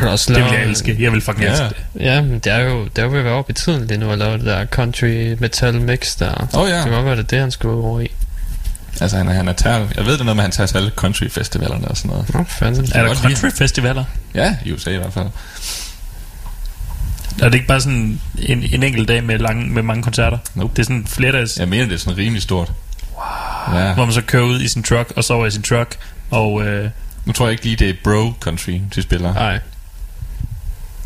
[0.02, 0.50] også Det lave...
[0.50, 0.96] vil jeg elske.
[1.00, 1.50] Jeg vil fucking Ja.
[1.50, 1.76] elske det.
[2.00, 3.98] Ja, men det er jo, det er jo ved at være oppe i tiden lige
[3.98, 6.48] nu at lave det der country metal mix der.
[6.54, 6.76] Åh, ja.
[6.82, 8.10] Det godt være, det det, han skulle over i.
[9.00, 10.76] Altså, han er, han er tager, jeg ved det noget med, at han tager til
[10.76, 12.34] alle country-festivalerne og sådan noget.
[12.34, 12.88] Nå, fanden.
[12.94, 14.04] Er der godt lide country festivaler?
[14.34, 15.26] Ja, i USA i hvert fald.
[17.40, 20.38] Er det ikke bare sådan en, en enkelt dag med, lang, med mange koncerter?
[20.54, 20.72] Nope.
[20.76, 22.72] Det er sådan flere dages, Jeg mener, det er sådan rimelig stort.
[23.68, 23.78] Wow.
[23.80, 23.94] Ja.
[23.94, 25.98] hvor man så kører ud i sin truck, og sover i sin truck,
[26.30, 26.90] og øh,
[27.24, 29.34] Nu tror jeg ikke lige, det er bro country, de spiller.
[29.34, 29.58] Nej.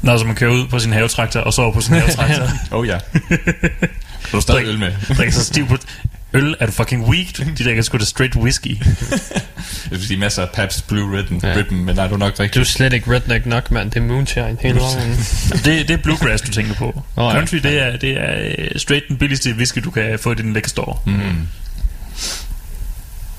[0.03, 2.99] når så man kører ud på sin havetraktor, og sover på sin havetraktor, Oh ja.
[4.23, 4.93] Har du stadig øl med?
[5.17, 5.77] drikker sig stiv på...
[6.35, 7.27] Øl, er du fucking weak?
[7.59, 8.77] De drikker sgu da straight whisky.
[9.91, 11.57] Jeg vil sige masser af Pabst Blue Ribbon, Ja.
[11.57, 12.67] Ribbon men nej, du er nok Du er rigtig.
[12.67, 13.91] slet ikke redneck nok, mand.
[13.91, 15.11] Det er moonshine hele vejen.
[15.65, 17.03] det, det er bluegrass, du tænker på.
[17.17, 17.33] Nå, ja.
[17.37, 20.53] Country, det er, det er øh, straight den billigste whisky, du kan få i din
[20.53, 20.99] liquor store.
[21.07, 21.47] Mm.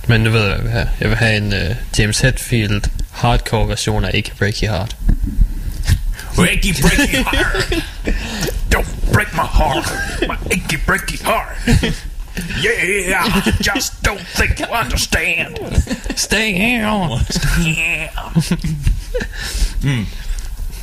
[0.07, 0.87] Men nu ved jeg, hvad jeg vil have.
[0.99, 2.81] Jeg vil have en uh, James Hetfield
[3.11, 4.95] hardcore version af Ikke Break Your Heart.
[6.37, 7.73] Achy breaky heart.
[8.75, 9.85] Don't break my heart.
[10.21, 11.21] My achy break it
[12.65, 13.25] yeah,
[13.75, 15.55] just don't think you understand.
[16.15, 17.19] Stay here.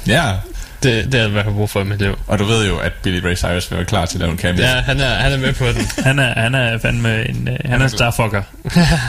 [0.06, 0.34] Ja,
[0.82, 2.18] Det, det er, hvad jeg har brug for i mit liv.
[2.26, 4.38] og du ved jo, at Billy Ray Cyrus vil være klar til at lave en
[4.38, 4.62] cameo.
[4.62, 5.88] Ja, han er, han er med på den.
[6.04, 8.42] Han er, han er fandme en, uh, han er en starfucker.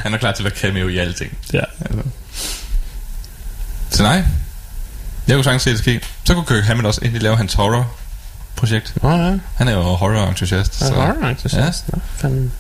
[0.04, 1.38] Han er klar til at cameo i alting.
[1.54, 1.60] Ja.
[3.90, 4.24] Så nej,
[5.28, 6.02] jeg kunne sagtens se det ske.
[6.26, 7.54] Så kunne Kirk Hammett også endelig lave hans
[8.60, 8.94] horror-projekt.
[9.04, 9.38] Nå, ja.
[9.58, 10.76] Han er jo horror-entusiast.
[10.80, 10.86] Så.
[10.88, 10.94] Så.
[10.94, 11.84] Alright, entusiast.
[11.94, 12.00] Ja.
[12.18, 12.52] Fanden.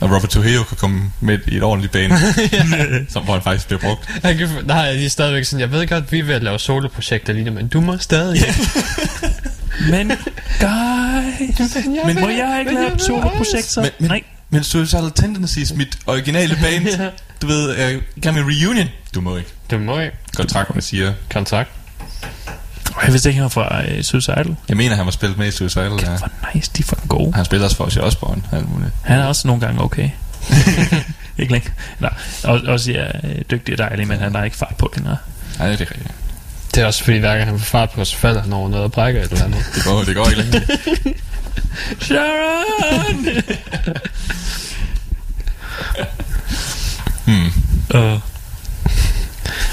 [0.00, 2.18] Og Robert Trujillo kan komme med i et ordentligt bane,
[3.12, 4.08] som hvor han faktisk bliver brugt.
[4.24, 6.58] Han kan, nej, de er stadigvæk sådan, jeg ved godt, vi er ved at lave
[6.58, 8.42] soloprojekter lige nu, men du må stadig.
[9.90, 10.08] Men,
[10.60, 11.76] guys,
[12.06, 13.80] men må jeg ikke lave et soloprojekt så?
[13.80, 14.22] Men- men- Nej.
[14.50, 17.08] Men Suicidal Tendencies, mit originale band, Ja.
[17.42, 18.88] du ved, uh, kan vi reunion?
[19.14, 19.50] Du må ikke.
[19.70, 20.16] Du må ikke.
[20.36, 21.12] Kontrakten siger.
[21.32, 21.70] Kontakt.
[22.94, 24.56] Og jeg vidste ikke, han var fra uh, Suicidal.
[24.68, 25.92] Jeg mener, han var spillet med i Suicidal.
[26.02, 26.16] Ja.
[26.16, 27.32] Hvor nice, de er fucking gode.
[27.34, 28.42] Han spiller også for Ozzy Osbourne.
[28.52, 28.90] Alt muligt.
[29.02, 30.10] Han er også nogle gange okay.
[31.38, 31.70] ikke længe.
[31.98, 32.14] Nej,
[32.44, 35.16] og, også er øh, dygtig og dejlig, men han har ikke fart på længere.
[35.58, 36.14] Nej, det er rigtigt.
[36.74, 38.84] Det er også fordi, hver gang han får fart på, så falder han over noget
[38.84, 39.64] og brækker et eller andet.
[39.74, 40.62] Det går, det går ikke længere.
[42.06, 43.26] Sharon!
[47.24, 47.52] hmm.
[47.94, 48.20] uh,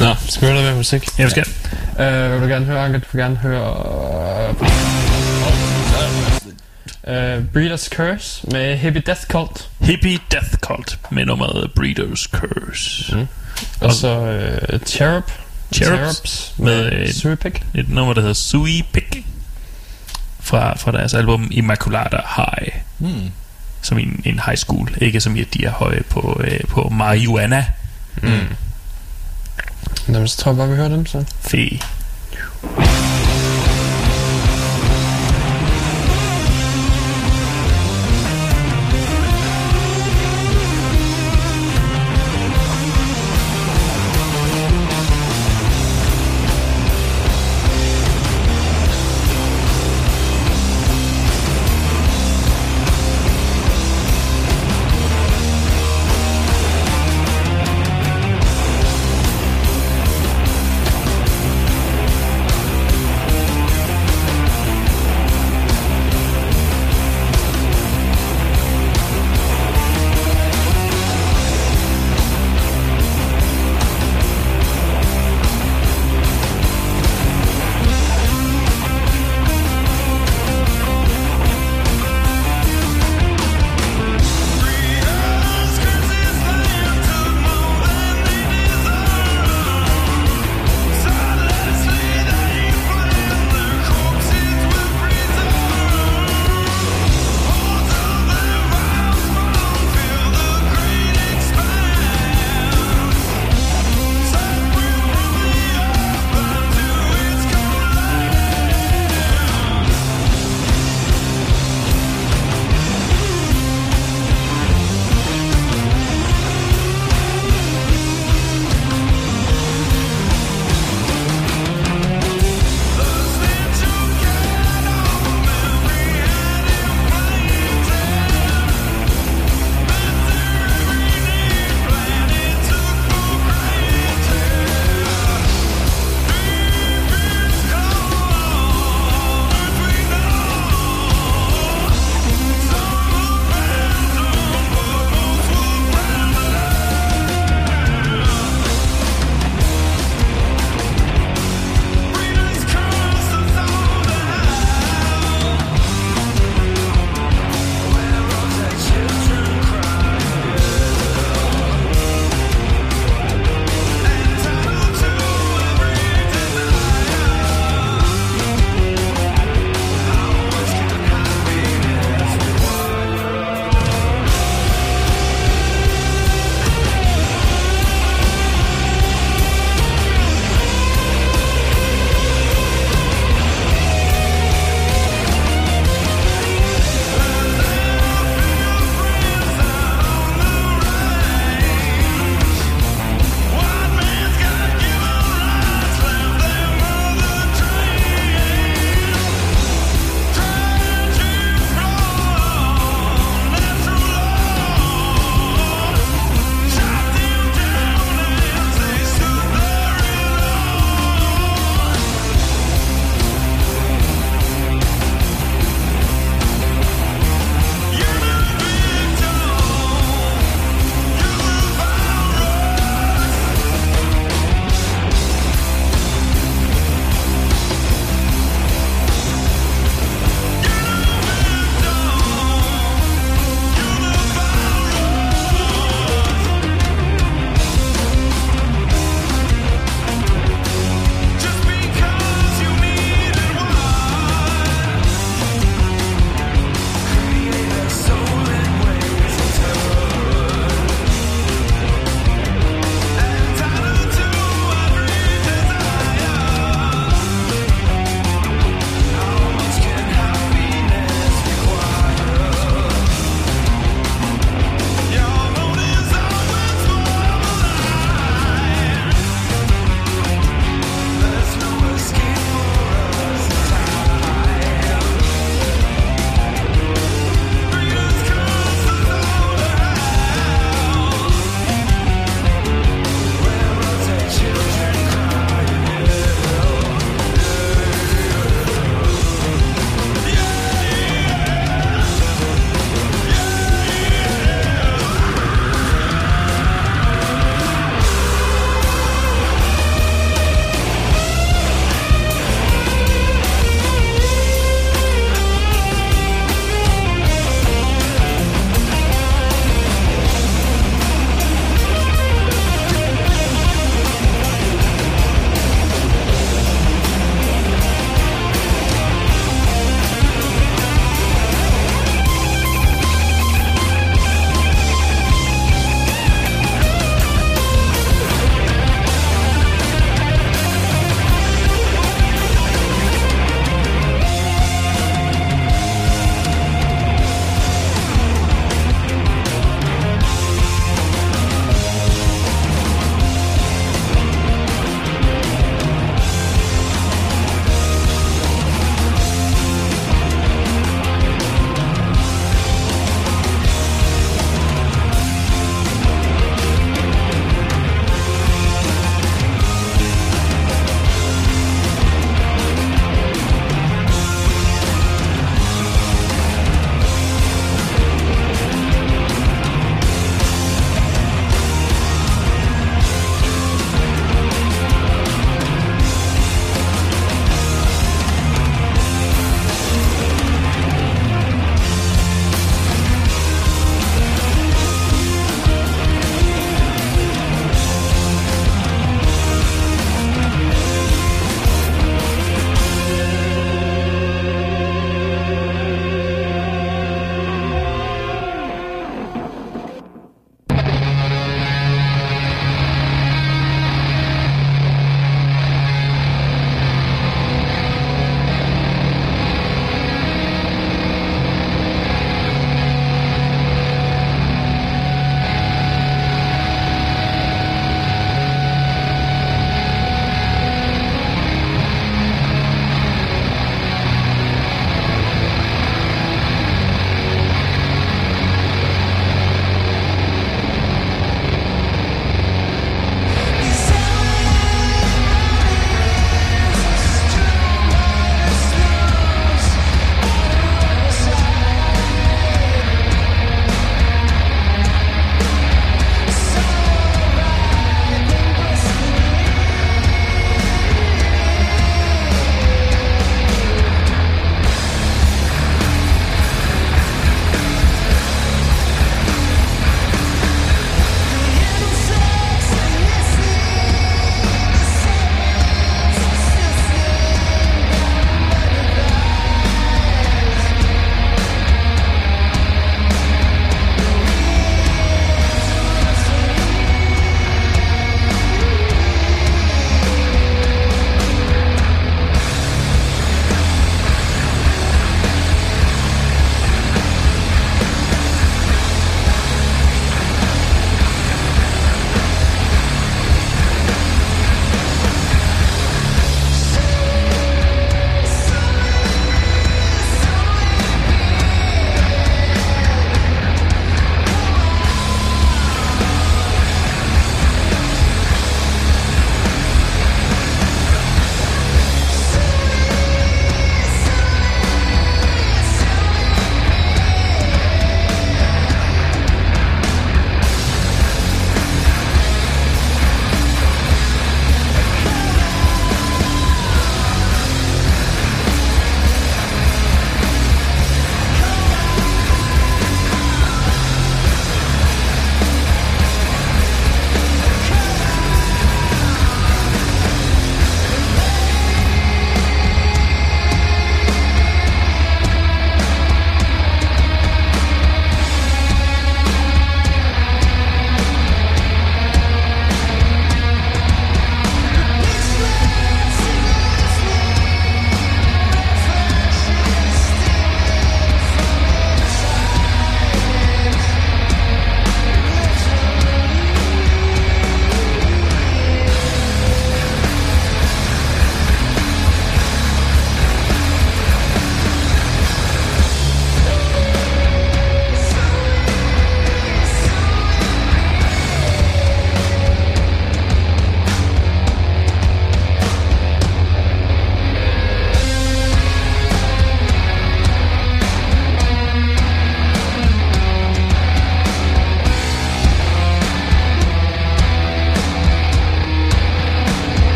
[0.00, 1.08] Nå, skal vi høre noget med musik?
[1.18, 1.46] jeg skal.
[2.00, 2.98] Øh, vil du gerne høre, Anke?
[2.98, 4.54] Du vil gerne høre...
[7.08, 9.68] Øh, Breeders Curse med Hippie Death Cult.
[9.80, 13.16] Hippie Death Cult med nummeret Breeder's Curse.
[13.16, 13.26] Mm.
[13.80, 15.30] Og så øh, Cherub.
[15.74, 17.62] Cherubs med med et- Suipik.
[17.74, 19.24] Et nummer, der hedder Sui Pick.
[20.40, 22.72] Fra, fra deres album Immaculata High.
[22.98, 23.30] Hmm.
[23.82, 24.88] Som en, en high school.
[25.00, 27.64] Ikke som i, at de er høje på, øh, på marihuana.
[28.22, 28.30] Mm.
[30.08, 31.24] Jamen, så tror jeg bare, vi hører dem så.
[31.40, 31.78] Fee.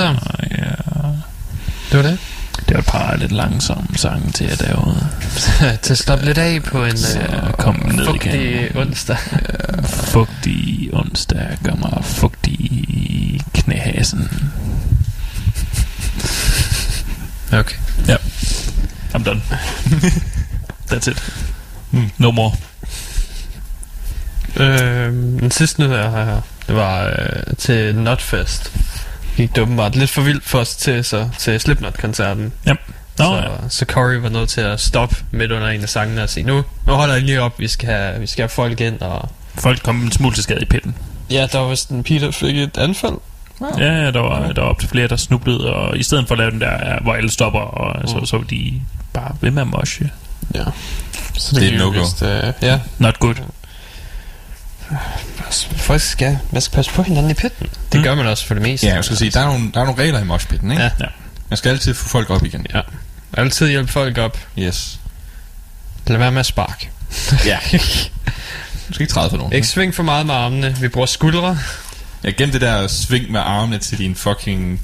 [0.00, 0.16] Der.
[0.58, 0.72] Ja,
[1.90, 2.18] Det var det.
[2.68, 5.08] det var et par lidt langsomme sange til at derude.
[5.82, 8.76] til at slappe lidt af på en Så øh, kom ned fugtig igen.
[8.76, 9.16] onsdag.
[9.84, 14.50] Fugtig onsdag gør mig fugtig i knæhasen.
[17.52, 17.76] Okay.
[18.08, 18.16] Ja.
[19.14, 19.42] I'm done.
[20.92, 21.32] That's it.
[22.18, 22.52] No more.
[24.56, 28.72] Øh, den sidste nyhed, jeg har her, det var øh, til Notfest.
[29.40, 32.52] Gik det åbenbart lidt for vildt for os til, så, til Slipknot-koncerten.
[32.66, 32.74] Nå,
[33.18, 33.68] så, ja.
[33.68, 36.62] så Corey var nødt til at stoppe midt under en af sangene og sige, nu,
[36.86, 39.00] nu holder jeg lige op, vi skal have, vi skal have folk ind.
[39.00, 40.94] Og Folk kom en smule til skade i pitten.
[41.30, 43.14] ja, der var vist en pige, der fik et anfald.
[43.78, 46.34] Ja, ja der var, der var op til flere, der snublede, og i stedet for
[46.34, 48.26] at lave den der, ja, hvor alle stopper, og så, Mm.
[48.26, 48.80] så var de
[49.12, 50.10] bare ved med at moshe.
[50.54, 50.64] Ja.
[51.34, 52.26] Så Det er et gik jo no-go.
[52.26, 53.34] øh, ja, Not good.
[55.76, 57.66] Folk skal, man skal passe på hinanden i pitten.
[57.92, 58.04] Det Mm.
[58.04, 58.86] gør man også for det meste.
[58.86, 60.82] Ja, jeg skal sige, der er nogle, der er nogle regler i moshpitten, ikke?
[60.82, 60.90] Ja.
[61.00, 61.06] Ja.
[61.48, 62.66] Man skal altid få folk op igen.
[62.74, 62.80] Ja.
[63.36, 64.38] Altid hjælpe folk op.
[64.58, 65.00] Yes.
[66.06, 66.90] Lad være med at sparke.
[67.46, 67.58] Ja.
[68.88, 69.52] Du skal ikke træde for nogen.
[69.52, 70.76] Ikke sving for meget med armene.
[70.80, 71.58] Vi bruger skuldre.
[72.24, 74.80] Ja, gem det der sving med armene til din fucking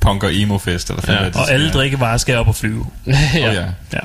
[0.00, 2.86] punker emo fest eller Ja, det Og alle drikkevarer skal op og flyve.
[3.06, 3.12] ja.
[3.48, 3.64] Åh, ja.
[3.92, 3.98] Ja.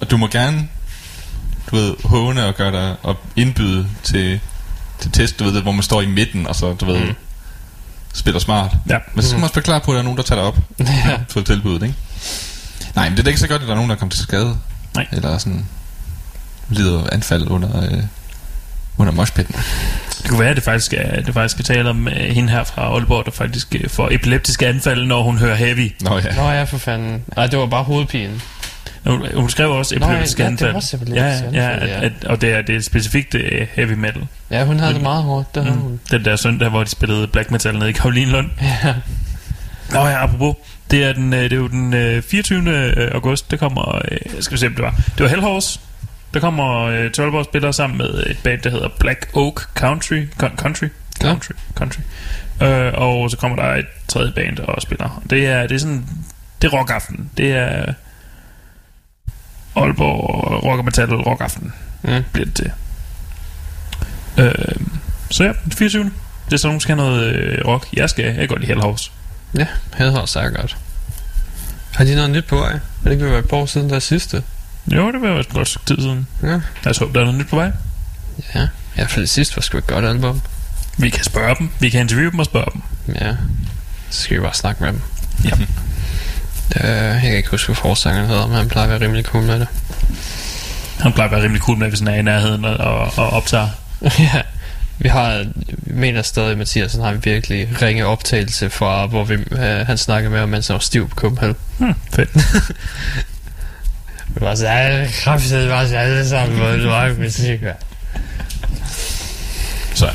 [0.00, 0.68] Og du må gerne,
[1.70, 4.40] du ved, håne og gøre dig, og indbyde til,
[5.00, 7.06] til test, du ved, hvor man står i midten, og så, du ved, Mm.
[7.06, 7.14] mm.
[8.12, 8.70] spiller smart.
[8.90, 8.98] Ja.
[9.14, 10.48] Men så skal man også være klar på, at der er nogen, der tager dig
[10.48, 11.18] op ja.
[11.32, 11.94] på tilbuddet, ikke?
[12.94, 14.22] Nej, men det er da ikke så godt, at der er nogen, der kommer til
[14.22, 14.58] skade.
[14.94, 15.06] Nej.
[15.12, 15.66] Eller sådan
[16.68, 18.02] lider anfald under, øh,
[18.98, 19.54] under moshpitten.
[20.22, 22.64] Det kunne være, at det faktisk er, det faktisk skal tale om uh, hende her
[22.64, 25.92] fra Aalborg, der faktisk uh, får epileptiske anfald, når hun hører heavy.
[26.00, 26.34] Nå ja.
[26.34, 27.22] Nå ja, for fanden.
[27.36, 28.40] Nej, det var bare hovedpine.
[29.06, 30.70] Hun, hun skrev også Nå, epileptiske ja, det anfald.
[30.70, 32.00] var også epileptiske ja, ja, anfald, ja.
[32.04, 33.40] At, og det er, det er specifikt uh,
[33.72, 34.26] heavy metal.
[34.50, 35.54] Ja, hun havde Men- det meget hårdt.
[35.54, 35.82] Det havde Mm.
[35.82, 36.00] hun.
[36.10, 38.46] Den der søndag, hvor de spillede black metal nede i Karolinlund.
[38.62, 38.94] Ja.
[39.92, 40.54] Nå ja, apropos.
[40.90, 42.70] Det er, den, øh, det er jo den øh, 24.
[42.70, 44.00] øh, august, der kommer,
[44.40, 44.94] skal vi se, om det var.
[45.18, 45.80] Det var Hellhorse.
[46.34, 50.26] Der kommer øh, 12 år spillere sammen med et band, der hedder Black Oak Country.
[50.38, 50.86] Country?
[51.22, 51.52] Country.
[51.74, 52.00] Country.
[52.62, 55.22] Øh, og så kommer der et tredje band og spiller.
[55.30, 56.04] Det er, det er sådan,
[56.62, 57.30] det er rockaften.
[57.36, 57.92] Det er
[59.76, 61.72] Aalborg rock og metal rockaften
[62.02, 62.24] Mm.
[62.32, 62.70] bliver det til.
[64.38, 64.54] Øh,
[65.30, 66.04] så ja, det 24.
[66.46, 67.86] Det er så nogen, der skal have noget øh, rock.
[67.92, 69.10] Jeg skal, jeg kan godt lide Hellhouse.
[69.58, 69.66] Ja,
[69.98, 70.76] Hedhårs er godt.
[71.94, 72.72] Har de noget nyt på vej?
[72.72, 74.42] Er det ikke ved at være et par år siden, der er sidste?
[74.92, 76.26] Jo, det var jo et godt tid siden.
[76.42, 76.48] Ja.
[76.48, 77.72] Lad os håbe, der er noget nyt på vej.
[78.54, 78.62] Ja.
[78.62, 80.40] I hvert fald det sidste var sgu et godt album.
[80.98, 81.70] Vi kan spørge dem.
[81.80, 82.82] Vi kan interviewe dem og spørge dem.
[83.14, 83.34] Ja.
[84.10, 85.00] Så skal vi bare snakke med dem.
[85.44, 85.50] Ja.
[86.80, 89.44] Øh, jeg kan ikke huske, hvad forsangeren hedder, men han plejer at være rimelig cool
[89.44, 89.68] med det.
[91.00, 93.68] Han plejer at være rimelig cool med, hvis han er i nærheden og, og, optager.
[94.18, 94.40] ja.
[94.98, 99.34] Vi har, vi mener stadig, Mathias, han har en virkelig ringe optagelse fra, hvor vi,
[99.34, 101.56] øh, han snakkede med, om han var stiv på Copenhagen.
[101.78, 102.30] Hmm, fedt.
[104.34, 104.66] Det var så,
[105.24, 107.72] kraftigt var så alle sammen, hvor det var musik, ja.
[109.94, 110.10] Så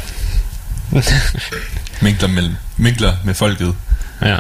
[2.01, 3.76] minkler, mellem, minkler med folket.
[4.21, 4.38] ja.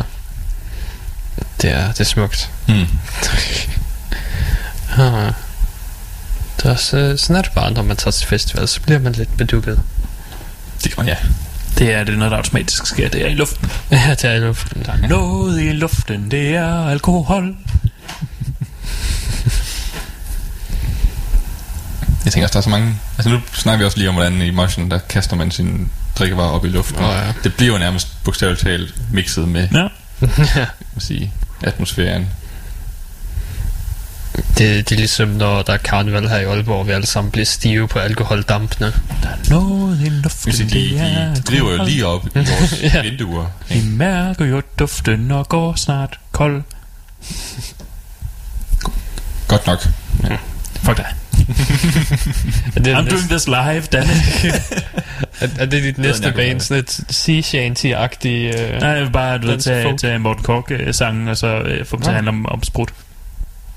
[1.61, 2.51] Det er, det er smukt.
[2.67, 2.85] Hmm.
[4.97, 5.33] Ah.
[6.57, 8.99] Det er også, øh, sådan er det bare, når man tager til festival, så bliver
[8.99, 9.79] man lidt bedukket.
[10.83, 11.15] Det, og ja,
[11.77, 13.09] Det er det, noget, der automatisk sker.
[13.09, 13.71] Det er i luften.
[13.91, 14.83] Ja, det er i luften.
[14.85, 16.31] Der er noget i luften.
[16.31, 17.55] Det er alkohol.
[22.25, 22.95] jeg tænker også, der er så mange...
[23.17, 25.87] Altså nu snakker vi også lige om, hvordan i motion, der kaster man sine
[26.19, 27.03] drikkevarer op i luften.
[27.03, 27.33] Åh, ja.
[27.43, 29.87] Det bliver jo nærmest bogstaveligt talt mixet med, Ja.
[30.55, 30.65] ja.
[30.93, 31.33] man sige,
[31.63, 32.29] atmosfæren.
[34.35, 37.31] Det, det er ligesom, når der er karneval her i Aalborg, og vi alle sammen
[37.31, 38.93] bliver stive på alkoholdampene.
[39.23, 40.53] Der er noget i luften.
[40.53, 43.01] Sige, de, det de driver jo lige op i vores Ja.
[43.01, 43.45] vinduer.
[43.69, 46.63] Vi mærker jo duften og går snart kold.
[49.47, 49.79] Godt nok.
[50.83, 51.05] Fuck dig.
[52.75, 54.11] Er det, I'm næste, doing this live, Danny.
[55.41, 56.59] er, er det dit næste band?
[56.59, 58.61] Sådan et sea shanty-agtigt...
[58.61, 61.95] Øh, Nej, jeg vil bare du ved, tage, tage Morten Kork-sangen, og så øh, få
[61.95, 62.89] dem til at handle om, om sprut.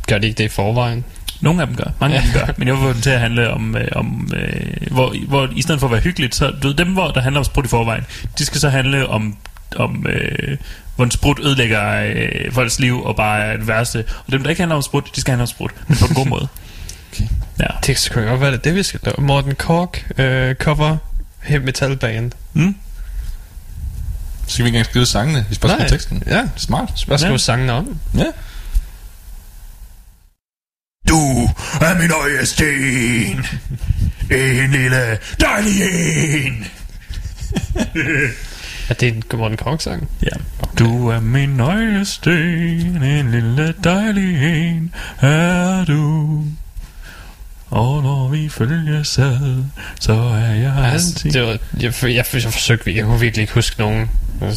[0.09, 1.05] Gør de ikke det i forvejen?
[1.41, 2.53] Nogle af dem gør, mange af dem gør.
[2.57, 5.63] Men jeg vil få dem til at handle om, øh, om øh, hvor, hvor i
[5.63, 7.69] stedet for at være hyggeligt, så du ved, dem, hvor der handler om sprut i
[7.69, 8.05] forvejen,
[8.39, 9.37] de skal så handle om,
[9.77, 10.57] om øh,
[10.97, 14.05] hvor en sprut ødelægger øh, folks liv og bare er det værste.
[14.27, 16.15] Og dem, der ikke handler om sprut, de skal handle om sprut, men på en
[16.15, 16.49] god måde.
[17.13, 17.25] Okay.
[17.61, 17.67] Ja.
[17.87, 19.15] Det skal godt være det, er det vi skal lave.
[19.19, 20.97] Morten Kork øh, cover
[21.43, 22.33] heavy metal band.
[22.53, 22.77] Mm?
[24.47, 26.23] Så skal vi ikke engang skrive sangene, vi skal bare skrive teksten.
[26.27, 27.05] Ja, Smart.
[27.07, 27.33] hvad skal Ja.
[27.33, 27.39] ja.
[27.39, 27.99] sangene om?
[28.17, 28.25] Ja.
[31.09, 31.19] Du
[31.81, 33.47] er min øjesten.
[34.31, 35.83] En lille dejlig
[36.47, 36.65] en.
[38.89, 40.09] Er det en Morten Kork-sang?
[40.23, 40.29] Ja.
[40.79, 46.45] Du er min nøglesten, en lille dejlig en, er du.
[47.73, 49.65] Og når vi følges ad,
[50.01, 51.33] så er jeg Altså, altid...
[51.33, 51.61] det var, jeg,
[52.03, 54.11] jeg, jeg, jeg forsøgte, jeg kunne virkelig ikke huske nogen.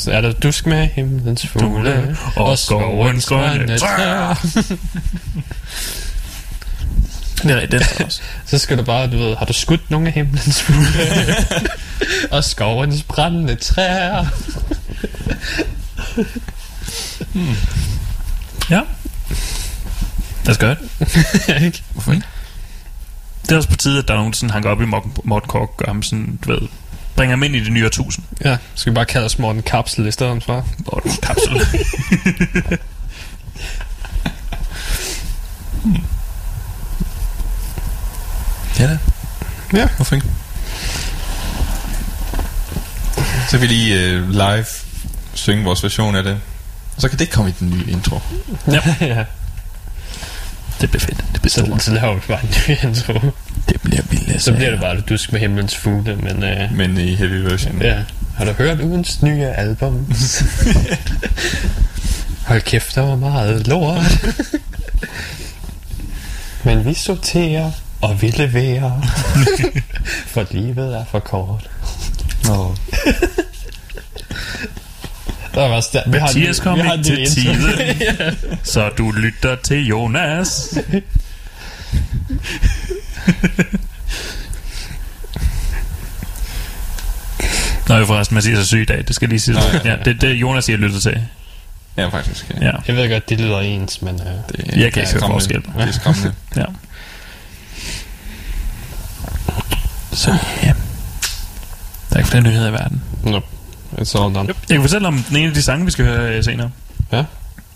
[0.07, 4.35] Er der dusk med himlens fugle og skovens grønne træer.
[7.43, 8.21] Det er den også.
[8.45, 11.35] Så skal du bare, du ved, har du skudt nogle af himlens fugle?
[12.35, 14.25] og skovens brændende træer.
[18.69, 18.81] Ja.
[20.47, 20.75] That's good.
[21.93, 22.25] Hvorfor ikke?
[23.45, 24.85] Det er også på tide, at der er nogen, der sådan hanker op i
[25.23, 26.61] Morten, Kork, gør ham sådan, du ved,
[27.15, 28.25] bringer ham ind i det nye årtusind.
[28.45, 30.67] ja, skal vi bare kalde os Morten Kapsel i stedet for?
[30.91, 31.61] Morten Kapsel.
[38.79, 38.97] Ja da.
[39.73, 39.87] Ja.
[39.95, 40.27] Hvorfor ikke?
[43.49, 44.65] Så vil vi lige uh, live
[45.33, 46.39] synge vores version af det.
[46.95, 48.19] Og så kan det komme i den nye intro.
[49.01, 49.25] ja.
[50.81, 51.17] det bliver fedt.
[51.33, 51.81] Det bliver Så, stort.
[51.83, 53.13] så laver vi bare en ny intro.
[53.69, 54.41] Det bliver vildt.
[54.41, 56.43] Så bliver det bare det dusk med himlens fugle, men...
[56.43, 57.81] Uh, Men i heavy version.
[57.81, 57.95] ja.
[58.37, 60.07] Har du hørt ugens nye album?
[62.47, 64.25] Hold kæft, der var meget lort.
[66.63, 67.71] Men vi sorterer,
[68.01, 69.01] og vi leverer.
[70.33, 71.69] for livet er for kort.
[72.45, 72.75] Nå.
[75.55, 78.37] Der var sta- vi har en- Mathias kom vi har en ikke til tiden.
[78.63, 80.77] Så du lytter til Jonas.
[87.89, 89.03] Nå, jo forresten, Mathias er syg i dag.
[89.07, 89.57] Det skal lige sige.
[89.83, 91.21] Ja, Ja, det, det Jonas siger lytter til.
[91.97, 92.45] Ja, faktisk.
[92.61, 92.65] Ja.
[92.65, 92.71] Ja.
[92.87, 94.15] Jeg ved godt, det lyder ens, men...
[94.15, 95.61] Uh, Det, Jeg kan ikke høre forskel.
[95.77, 96.33] Det er skræmmende.
[96.55, 96.63] ja.
[100.13, 100.31] Så
[100.63, 100.73] ja.
[102.09, 103.01] Der er ikke flere nyheder i verden.
[103.23, 103.39] no,
[103.97, 104.47] it's all done.
[104.47, 106.71] Jeg kan fortælle om den ene af de sange, vi skal høre øh, senere.
[107.11, 107.23] Ja.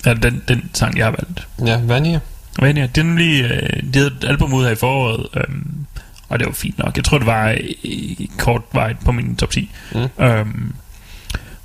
[0.06, 1.48] Eller den, den sang, jeg har valgt.
[1.66, 2.20] Ja, Vania.
[2.60, 5.86] Vania, det er nemlig, øh, de havde et album ud her i foråret, øhm,
[6.30, 6.98] og det var fint nok.
[6.98, 7.50] Jeg tror, det var
[7.84, 9.70] i kort vej på min top 10.
[9.91, 10.24] Mm.
[10.24, 10.74] Øhm,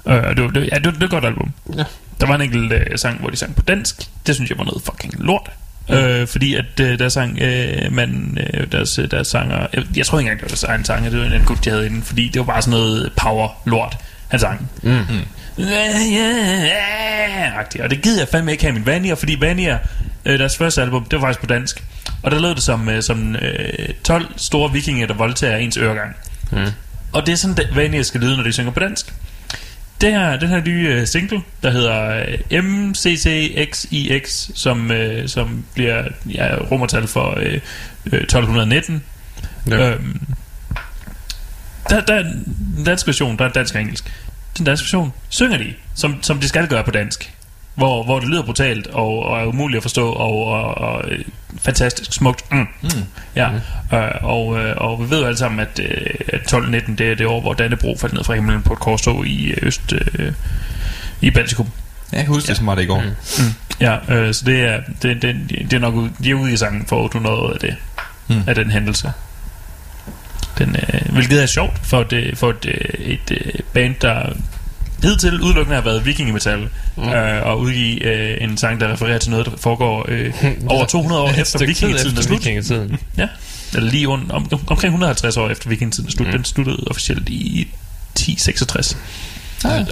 [0.07, 1.53] øh, det, var, det, ja, det, var, det var et godt album.
[1.77, 1.85] Ja.
[2.21, 4.09] Der var en enkelt øh, sang, hvor de sang på dansk.
[4.27, 5.51] Det synes jeg var noget fucking lort.
[5.89, 5.95] Mm.
[5.95, 10.19] Øh, fordi at øh, der sang øh, manden, øh, deres, deres sanger jeg, jeg tror
[10.19, 12.03] ikke engang det var deres egen sanger Det var en anden gut de havde inden
[12.03, 13.97] Fordi det var bare sådan noget power lort
[14.35, 15.05] Han sang Mm.
[17.57, 17.85] agtigt.
[17.85, 19.79] Og det gider jeg fandme ikke have min Vanier, fordi Vanier,
[20.25, 21.85] øh, deres første album, det var faktisk på dansk.
[22.23, 26.17] Og der lød det som, øh, som øh, 12 store vikinger, der voldtager ens øregang.
[26.53, 26.59] Mm.
[27.13, 29.15] Og det er sådan, Vanier skal lyde, når de synger på dansk.
[30.01, 36.03] Det her, den her nye øh, single, der hedder øh, MCCXIX, som, øh, som bliver
[36.35, 37.61] ja, rummertal for øh,
[38.13, 39.03] øh, 1219.
[39.71, 39.91] Ja.
[39.91, 40.21] Øhm,
[41.91, 44.13] der, der er en dansk version, der er dansk og engelsk.
[44.59, 47.31] Den danske version synger de, som, som de skal gøre på dansk.
[47.75, 51.25] Hvor, hvor det lyder brutalt og, og er umuligt at forstå og, og, og øh,
[51.59, 52.53] fantastisk smukt.
[52.53, 52.59] Mm.
[52.83, 52.89] Mm.
[53.37, 53.51] Ja,
[53.93, 57.15] øh, og, øh, og vi ved jo alle sammen, at, øh, at 1219 det er
[57.15, 59.93] det år, hvor Dannebro faldt ned fra himlen på et korstog i øh, Øst...
[60.19, 60.33] Øh,
[61.21, 61.67] i Baltikum.
[62.13, 63.01] Ja, jeg kan huske det som var det i går.
[63.01, 63.45] Mm.
[63.45, 63.53] Mm.
[63.81, 66.57] Ja, øh, så det er, det, det, det er nok ud, de er ude i
[66.57, 67.77] sangen for 800 år af, det,
[68.29, 68.35] Mm.
[68.35, 68.43] mm.
[68.47, 69.13] af den hændelse.
[70.59, 74.33] Den, øh, hvilket er sjovt for, det, for et, øh, et øh, band, der
[75.03, 77.09] hidtil udelukkende har været vikingemetal, Mm.
[77.09, 80.35] øh, og udgive øh, en sang, der refererer til noget, der foregår øh,
[80.69, 82.39] over 200 år Et efter vikingetiden er slut.
[82.39, 82.99] vikingetiden.
[83.19, 83.29] Ja,
[83.75, 86.27] eller lige under, om, omkring 150 år efter vikingetiden er slut.
[86.27, 86.33] Mm.
[86.33, 87.69] Den sluttede officielt i
[88.13, 88.97] 1066.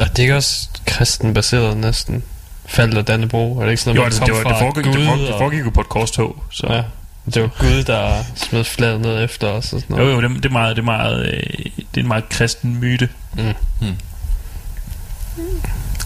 [0.01, 2.23] Og det er også kristenbaseret næsten.
[2.67, 5.05] Faldt af Dannebro, er det ikke sådan Jo, noget, altså, det, var, det, foregik, det,
[5.07, 6.45] foregik, det foregik jo på et korstog.
[6.51, 6.67] Så.
[6.71, 6.83] Ja,
[7.35, 10.23] det var Gud, der smed flaget ned efter os og sådan Jo, noget.
[10.23, 11.43] jo, det, det, er meget, det, er meget, øh,
[11.77, 13.09] det er en meget kristen myte.
[13.37, 13.43] Mm.
[13.81, 13.95] Mm.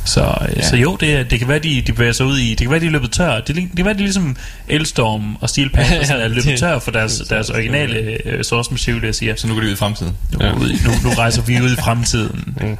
[0.04, 0.46] Så, øh, Ja.
[0.56, 0.68] ja.
[0.68, 2.48] så jo, det, er- det kan være, de, de bevæger sig ud i...
[2.50, 3.40] Det kan være, de er løbet tør.
[3.40, 4.36] Det, det kan være, de ligesom
[4.68, 7.98] Elstorm og Steel Panther Ja, ja, er løbet tør for deres, deres originale
[8.28, 9.34] øh, source material, det jeg siger.
[9.36, 10.16] Så nu går det ud i fremtiden.
[10.32, 10.46] Nu, Ja.
[10.46, 10.54] ja.
[10.54, 12.54] ud, nu, nu rejser vi ud i fremtiden.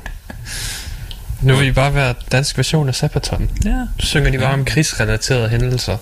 [1.42, 3.50] Nu vil de bare være dansk version af Sabaton.
[3.64, 3.70] Ja.
[3.70, 5.96] Nu synger de bare om krigsrelaterede hændelser.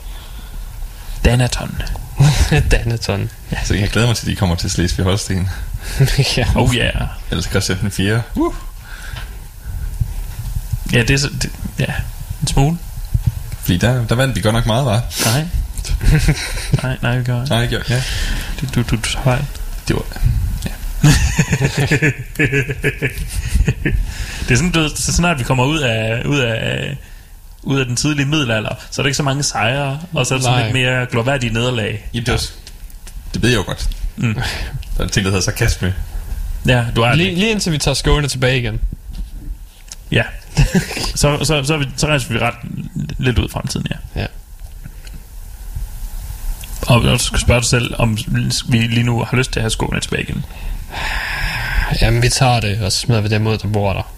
[1.24, 1.82] Danaton.
[2.70, 3.30] Danaton.
[3.64, 5.48] Så jeg glæder mig til, at de kommer til Slesvig Holsten.
[6.36, 6.46] ja.
[6.54, 7.08] Oh yeah.
[7.30, 8.22] Eller til Christian den 4.
[8.34, 8.54] Uh.
[10.92, 11.30] Ja, det er så...
[11.42, 11.92] Det, ja,
[12.42, 12.78] en smule.
[13.60, 15.02] Fordi der, der vandt vi godt nok meget, var.
[15.24, 15.46] Nej.
[16.82, 17.50] nej, nej, vi gør ikke.
[17.50, 17.84] Nej, jeg gjorde.
[17.88, 18.02] Ja.
[18.60, 19.44] Du, du, du, du tager fejl.
[19.88, 20.02] Det var...
[24.48, 26.96] det er sådan, du, så snart vi kommer ud af, ud af,
[27.64, 30.38] ud af den tidlige middelalder, så er der ikke så mange sejre, og så er
[30.38, 30.64] der sådan Nej.
[30.64, 32.08] lidt mere glorværdige nederlag.
[32.14, 32.40] Jamen, det, var,
[33.34, 33.88] det ved jeg jo godt.
[34.16, 34.34] Mm.
[34.96, 35.94] Der er ting, der hedder sarkasme.
[36.66, 38.80] Ja, du har Lige, lige indtil vi tager skåne tilbage igen.
[40.10, 40.22] Ja.
[41.14, 42.54] så, så, så, er vi, så rejser vi ret
[43.18, 44.20] lidt ud i fremtiden, ja.
[44.20, 44.26] Ja.
[46.86, 48.18] Og du skal spørge dig selv, om
[48.68, 50.44] vi lige nu har lyst til at have skoene tilbage igen.
[52.00, 54.13] Jamen, vi tager det, og så smider vi dem ud, der bor der.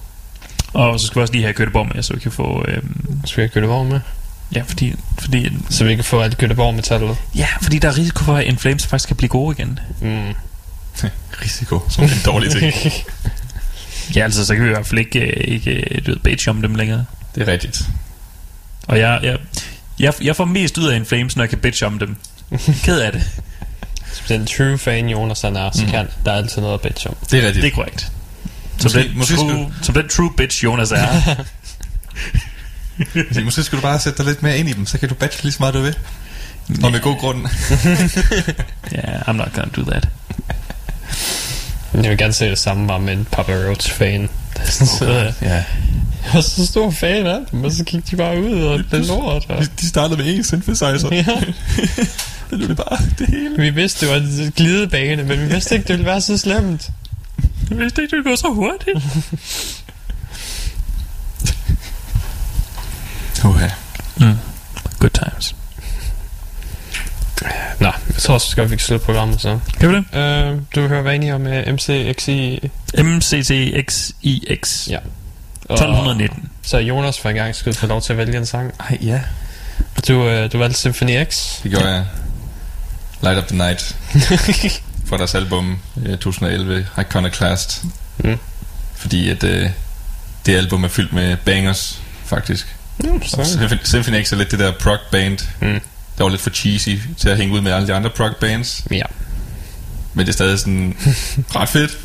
[0.73, 2.65] Og så skal vi også lige have Göteborg med, så vi kan få...
[2.69, 4.01] Øhm, Skal vi have Göteborg med?
[4.55, 7.17] ja, fordi, fordi, Så vi kan få alt Göteborg-metallet.
[7.35, 9.79] ja, fordi der er risiko for, at Inflames faktisk kan blive gode igen.
[10.01, 10.35] Mm.
[11.45, 12.73] Risiko, som en dårlig ting.
[14.17, 16.49] Ja, altså, så kan vi i hvert fald ikke, øh, ikke øh, du ved, bitch
[16.49, 17.05] om dem længere.
[17.35, 17.83] Det er rigtigt.
[18.89, 19.39] Og jeg, jeg,
[19.99, 22.17] jeg, jeg får mest ud af Inflames, når jeg kan bitch om dem.
[22.83, 23.23] Ked af det.
[24.07, 25.91] Hvis den true fan Jonas han er, så Mm.
[25.91, 27.17] kan der er altid noget at bitch om.
[27.31, 27.63] Det er rigtigt.
[27.63, 28.13] Det er korrekt.
[28.79, 31.07] Som, Måske- den, måske true, som den true bitch, Jonas er.
[33.33, 35.15] Så Måske skulle du bare sætte dig lidt mere ind i dem, så kan du
[35.15, 35.97] batche lige så meget du vil.
[36.85, 37.47] Og med god grund.
[38.93, 40.09] Ja, yeah, I'm not gonna do that.
[41.95, 44.29] Jeg vil gerne se det samme bare med en Papa Roach fan.
[44.57, 45.49] Er så, ja.
[45.51, 45.65] jeg
[46.35, 49.45] var så stor fan af dem, og så gik de bare ud og det lort.
[49.49, 51.09] Og, De, de startede med en synthesizer.
[51.13, 51.25] ja.
[52.51, 53.55] Det er det bare det hele.
[53.59, 56.91] Vi vidste, det var en glidebane, men vi vidste ikke, det ville være så slemt.
[57.71, 58.97] Jeg vidste ikke, det ville gå så hurtigt.
[63.45, 63.69] Uha.
[64.17, 64.39] Mm.
[64.99, 65.55] Good times.
[67.81, 69.59] Nå, jeg tror også, skal vi slutte programmet så.
[69.81, 70.05] Kan vi det?
[70.53, 72.71] Uh, du hvad I om med MCXI.
[72.99, 74.89] MCTXIX.
[74.89, 74.99] Ja.
[75.69, 76.49] Og 1219.
[76.63, 78.73] Så Jonas for en gang skulle få lov til at vælge en sang.
[78.81, 79.21] Ej, ja.
[80.09, 81.63] Du, uh, du valgte Symphony X.
[81.63, 82.05] Det gjorde jeg.
[83.23, 83.97] Light Up The Night.
[85.07, 87.85] fra deres album øh, 2011, Iconoclast.
[88.19, 88.39] Mm.
[88.95, 89.71] Fordi at øh,
[90.47, 92.77] det album er fyldt med bangers, faktisk.
[92.99, 95.81] Mm, Symphony- X er lidt det der prog band, Mm.
[96.19, 96.89] der var lidt for cheesy
[97.19, 98.85] til at hænge ud med alle de andre prog bands.
[98.91, 99.03] Ja.
[100.15, 100.97] Men det er stadig sådan
[101.57, 101.99] ret fedt.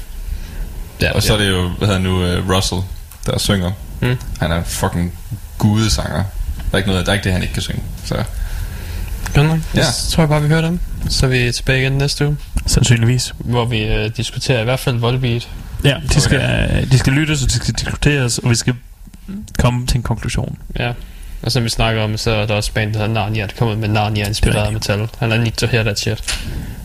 [1.02, 2.82] ja Og så er det jo, hvad hedder nu, uh, Russell,
[3.26, 3.72] der synger.
[4.02, 4.18] Mm.
[4.40, 5.14] Han er fucking
[5.58, 6.24] gudesanger.
[6.58, 7.84] Der er ikke noget, der er ikke det, han ikke kan synge.
[8.06, 8.24] Så
[9.36, 9.60] Nok.
[9.76, 9.84] Ja.
[9.92, 10.80] Så tror jeg bare, vi hører dem.
[11.10, 13.34] Så er vi tilbage igen næste uge, Sandsynligvis.
[13.40, 15.50] hvor vi uh, diskuterer i hvert fald Volbeat.
[15.84, 18.74] Ja, de skal, de skal lyttes, og de skal diskuteres, og vi skal
[19.60, 20.58] komme til en konklusion.
[20.80, 20.92] Ja.
[21.44, 23.76] Og som vi snakker om, så er der også band, der hedder Narnia, der kommer
[23.76, 25.08] med Det Narnia-inspireret er metal.
[25.20, 26.40] Han er need to hear that shit.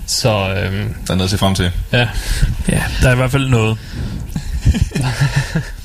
[0.06, 1.70] Så øhm, der er noget at se frem til.
[1.92, 2.08] ja,
[2.68, 3.78] Ja, der er i hvert fald noget.